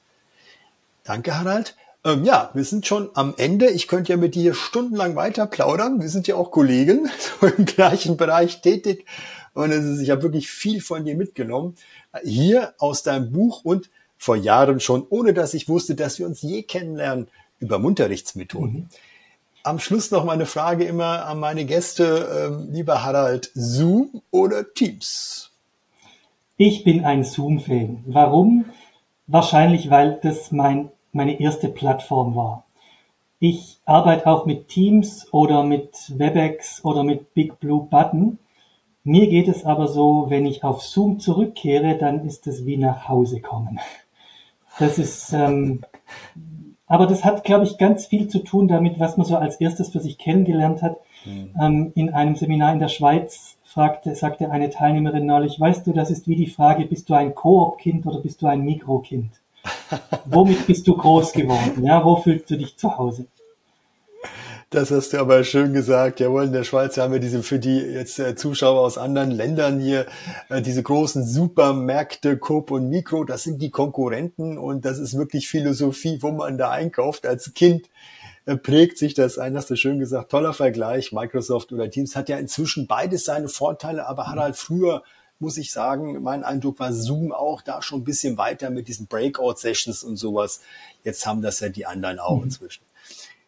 Danke, 1.03 1.37
Harald. 1.37 1.75
Ähm, 2.03 2.23
ja, 2.23 2.49
wir 2.53 2.63
sind 2.63 2.87
schon 2.87 3.09
am 3.13 3.35
Ende. 3.37 3.69
Ich 3.69 3.87
könnte 3.87 4.11
ja 4.11 4.17
mit 4.17 4.33
dir 4.33 4.53
stundenlang 4.53 5.15
weiter 5.15 5.45
plaudern. 5.45 6.01
Wir 6.01 6.09
sind 6.09 6.27
ja 6.27 6.35
auch 6.35 6.51
Kollegen, 6.51 7.09
so 7.39 7.47
im 7.57 7.65
gleichen 7.65 8.17
Bereich 8.17 8.61
tätig. 8.61 9.05
Und 9.53 9.71
ist, 9.71 9.99
ich 9.99 10.09
habe 10.09 10.23
wirklich 10.23 10.49
viel 10.49 10.81
von 10.81 11.05
dir 11.05 11.15
mitgenommen. 11.15 11.75
Hier 12.23 12.73
aus 12.79 13.03
deinem 13.03 13.31
Buch 13.31 13.63
und 13.63 13.89
vor 14.17 14.35
Jahren 14.35 14.79
schon, 14.79 15.05
ohne 15.09 15.33
dass 15.33 15.53
ich 15.53 15.67
wusste, 15.67 15.95
dass 15.95 16.19
wir 16.19 16.25
uns 16.25 16.41
je 16.41 16.63
kennenlernen, 16.63 17.27
über 17.59 17.77
Munterrichtsmethoden. 17.79 18.73
Mhm. 18.73 18.89
Am 19.63 19.77
Schluss 19.77 20.09
noch 20.09 20.23
mal 20.23 20.33
eine 20.33 20.47
Frage 20.47 20.85
immer 20.85 21.25
an 21.25 21.39
meine 21.39 21.65
Gäste. 21.65 22.49
Ähm, 22.51 22.69
lieber 22.71 23.03
Harald, 23.03 23.51
Zoom 23.53 24.23
oder 24.31 24.73
Teams? 24.73 25.51
Ich 26.57 26.83
bin 26.83 27.05
ein 27.05 27.23
Zoom-Fan. 27.23 28.03
Warum? 28.07 28.65
Wahrscheinlich, 29.27 29.91
weil 29.91 30.19
das 30.23 30.51
mein, 30.51 30.89
meine 31.11 31.39
erste 31.39 31.67
Plattform 31.67 32.35
war. 32.35 32.65
Ich 33.39 33.77
arbeite 33.85 34.25
auch 34.25 34.47
mit 34.47 34.67
Teams 34.67 35.31
oder 35.31 35.63
mit 35.63 36.17
WebEx 36.17 36.83
oder 36.83 37.03
mit 37.03 37.35
Big 37.35 37.59
Blue 37.59 37.87
Button. 37.87 38.39
Mir 39.03 39.27
geht 39.27 39.47
es 39.47 39.63
aber 39.63 39.87
so, 39.87 40.25
wenn 40.29 40.47
ich 40.47 40.63
auf 40.63 40.81
Zoom 40.81 41.19
zurückkehre, 41.19 41.99
dann 41.99 42.25
ist 42.25 42.47
es 42.47 42.65
wie 42.65 42.77
nach 42.77 43.07
Hause 43.07 43.41
kommen. 43.41 43.79
Das 44.79 44.97
ist 44.97 45.33
ähm, 45.33 45.81
aber 46.91 47.07
das 47.07 47.23
hat, 47.23 47.45
glaube 47.45 47.63
ich, 47.63 47.77
ganz 47.77 48.05
viel 48.05 48.27
zu 48.27 48.39
tun 48.39 48.67
damit, 48.67 48.99
was 48.99 49.15
man 49.15 49.25
so 49.25 49.37
als 49.37 49.55
erstes 49.55 49.91
für 49.91 50.01
sich 50.01 50.17
kennengelernt 50.17 50.81
hat. 50.81 50.97
Mhm. 51.23 51.55
Ähm, 51.61 51.91
in 51.95 52.13
einem 52.13 52.35
Seminar 52.35 52.73
in 52.73 52.79
der 52.79 52.89
Schweiz 52.89 53.57
fragte, 53.63 54.13
sagte 54.13 54.51
eine 54.51 54.69
Teilnehmerin 54.69 55.25
neulich, 55.25 55.57
weißt 55.57 55.87
du, 55.87 55.93
das 55.93 56.11
ist 56.11 56.27
wie 56.27 56.35
die 56.35 56.47
Frage, 56.47 56.85
bist 56.85 57.09
du 57.09 57.13
ein 57.13 57.33
Koop-Kind 57.33 58.05
oder 58.07 58.19
bist 58.19 58.41
du 58.41 58.47
ein 58.47 58.65
Mikrokind? 58.65 59.31
Womit 60.25 60.67
bist 60.67 60.85
du 60.85 60.97
groß 60.97 61.31
geworden? 61.31 61.81
Ja, 61.85 62.03
wo 62.03 62.17
fühlst 62.17 62.51
du 62.51 62.57
dich 62.57 62.75
zu 62.75 62.97
Hause? 62.97 63.27
Das 64.71 64.89
hast 64.89 65.11
du 65.11 65.19
aber 65.19 65.43
schön 65.43 65.73
gesagt. 65.73 66.21
Jawohl, 66.21 66.45
in 66.45 66.53
der 66.53 66.63
Schweiz 66.63 66.95
haben 66.95 67.11
wir 67.11 67.19
diese 67.19 67.43
für 67.43 67.59
die 67.59 67.75
jetzt 67.75 68.19
äh, 68.19 68.35
Zuschauer 68.35 68.79
aus 68.79 68.97
anderen 68.97 69.29
Ländern 69.29 69.81
hier 69.81 70.05
äh, 70.47 70.61
diese 70.61 70.81
großen 70.81 71.27
Supermärkte 71.27 72.37
Coop 72.37 72.71
und 72.71 72.89
Mikro. 72.89 73.25
Das 73.25 73.43
sind 73.43 73.61
die 73.61 73.69
Konkurrenten 73.69 74.57
und 74.57 74.85
das 74.85 74.97
ist 74.97 75.17
wirklich 75.17 75.49
Philosophie, 75.49 76.19
wo 76.21 76.31
man 76.31 76.57
da 76.57 76.71
einkauft. 76.71 77.27
Als 77.27 77.53
Kind 77.53 77.89
äh, 78.45 78.55
prägt 78.55 78.97
sich 78.97 79.13
das 79.13 79.37
ein. 79.37 79.57
Hast 79.57 79.69
du 79.69 79.75
schön 79.75 79.99
gesagt. 79.99 80.31
Toller 80.31 80.53
Vergleich. 80.53 81.11
Microsoft 81.11 81.73
oder 81.73 81.89
Teams 81.89 82.15
hat 82.15 82.29
ja 82.29 82.37
inzwischen 82.37 82.87
beides 82.87 83.25
seine 83.25 83.49
Vorteile, 83.49 84.07
aber 84.07 84.27
hat 84.27 84.39
halt 84.39 84.55
früher 84.55 85.03
muss 85.39 85.57
ich 85.57 85.71
sagen, 85.71 86.21
mein 86.21 86.43
Eindruck 86.43 86.79
war 86.79 86.93
Zoom 86.93 87.33
auch 87.33 87.61
da 87.61 87.81
schon 87.81 88.01
ein 88.01 88.03
bisschen 88.05 88.37
weiter 88.37 88.69
mit 88.69 88.87
diesen 88.87 89.07
Breakout-Sessions 89.07 90.03
und 90.03 90.15
sowas. 90.15 90.61
Jetzt 91.03 91.25
haben 91.25 91.41
das 91.41 91.59
ja 91.59 91.69
die 91.69 91.87
anderen 91.87 92.19
auch 92.19 92.37
mhm. 92.37 92.43
inzwischen. 92.43 92.83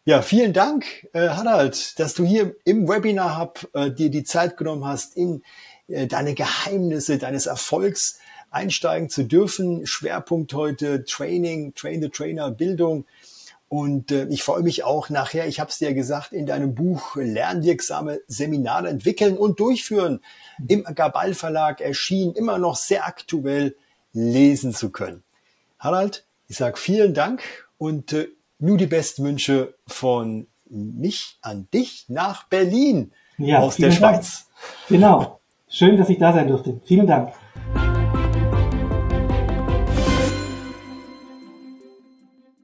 Ja, 0.06 0.20
vielen 0.20 0.52
Dank, 0.52 1.08
äh, 1.14 1.30
Harald, 1.30 1.98
dass 1.98 2.12
du 2.12 2.26
hier 2.26 2.54
im 2.66 2.86
Webinar 2.86 3.38
hab, 3.38 3.66
äh, 3.72 3.90
dir 3.90 4.10
die 4.10 4.22
Zeit 4.22 4.58
genommen 4.58 4.84
hast, 4.84 5.16
in 5.16 5.42
äh, 5.88 6.06
deine 6.06 6.34
Geheimnisse 6.34 7.16
deines 7.16 7.46
Erfolgs 7.46 8.18
einsteigen 8.50 9.08
zu 9.08 9.24
dürfen. 9.24 9.86
Schwerpunkt 9.86 10.52
heute 10.52 11.04
Training, 11.04 11.72
Train 11.74 12.02
the 12.02 12.10
Trainer, 12.10 12.50
Bildung. 12.50 13.06
Und 13.70 14.12
äh, 14.12 14.26
ich 14.26 14.42
freue 14.42 14.62
mich 14.62 14.84
auch 14.84 15.08
nachher, 15.08 15.48
ich 15.48 15.58
habe 15.58 15.70
es 15.70 15.78
dir 15.78 15.94
gesagt, 15.94 16.34
in 16.34 16.44
deinem 16.44 16.74
Buch 16.74 17.16
lernwirksame 17.16 18.20
Seminare 18.26 18.90
entwickeln 18.90 19.38
und 19.38 19.58
durchführen. 19.58 20.20
Im 20.68 20.84
Gabal 20.84 21.32
Verlag 21.32 21.80
erschienen, 21.80 22.34
immer 22.34 22.58
noch 22.58 22.76
sehr 22.76 23.06
aktuell 23.06 23.74
lesen 24.12 24.74
zu 24.74 24.90
können. 24.90 25.22
Harald, 25.78 26.26
ich 26.46 26.58
sage 26.58 26.76
vielen 26.76 27.14
Dank 27.14 27.42
und 27.78 28.12
äh, 28.12 28.28
nur 28.58 28.76
die 28.76 28.86
besten 28.86 29.24
Wünsche 29.24 29.74
von 29.86 30.46
mich 30.68 31.38
an 31.42 31.68
dich 31.72 32.06
nach 32.08 32.48
Berlin 32.48 33.12
ja, 33.38 33.60
aus 33.60 33.76
der 33.76 33.90
Schweiz. 33.90 34.46
Dank. 34.46 34.88
Genau. 34.88 35.40
Schön, 35.68 35.96
dass 35.96 36.08
ich 36.08 36.18
da 36.18 36.32
sein 36.32 36.48
durfte. 36.48 36.80
Vielen 36.84 37.06
Dank. 37.06 37.32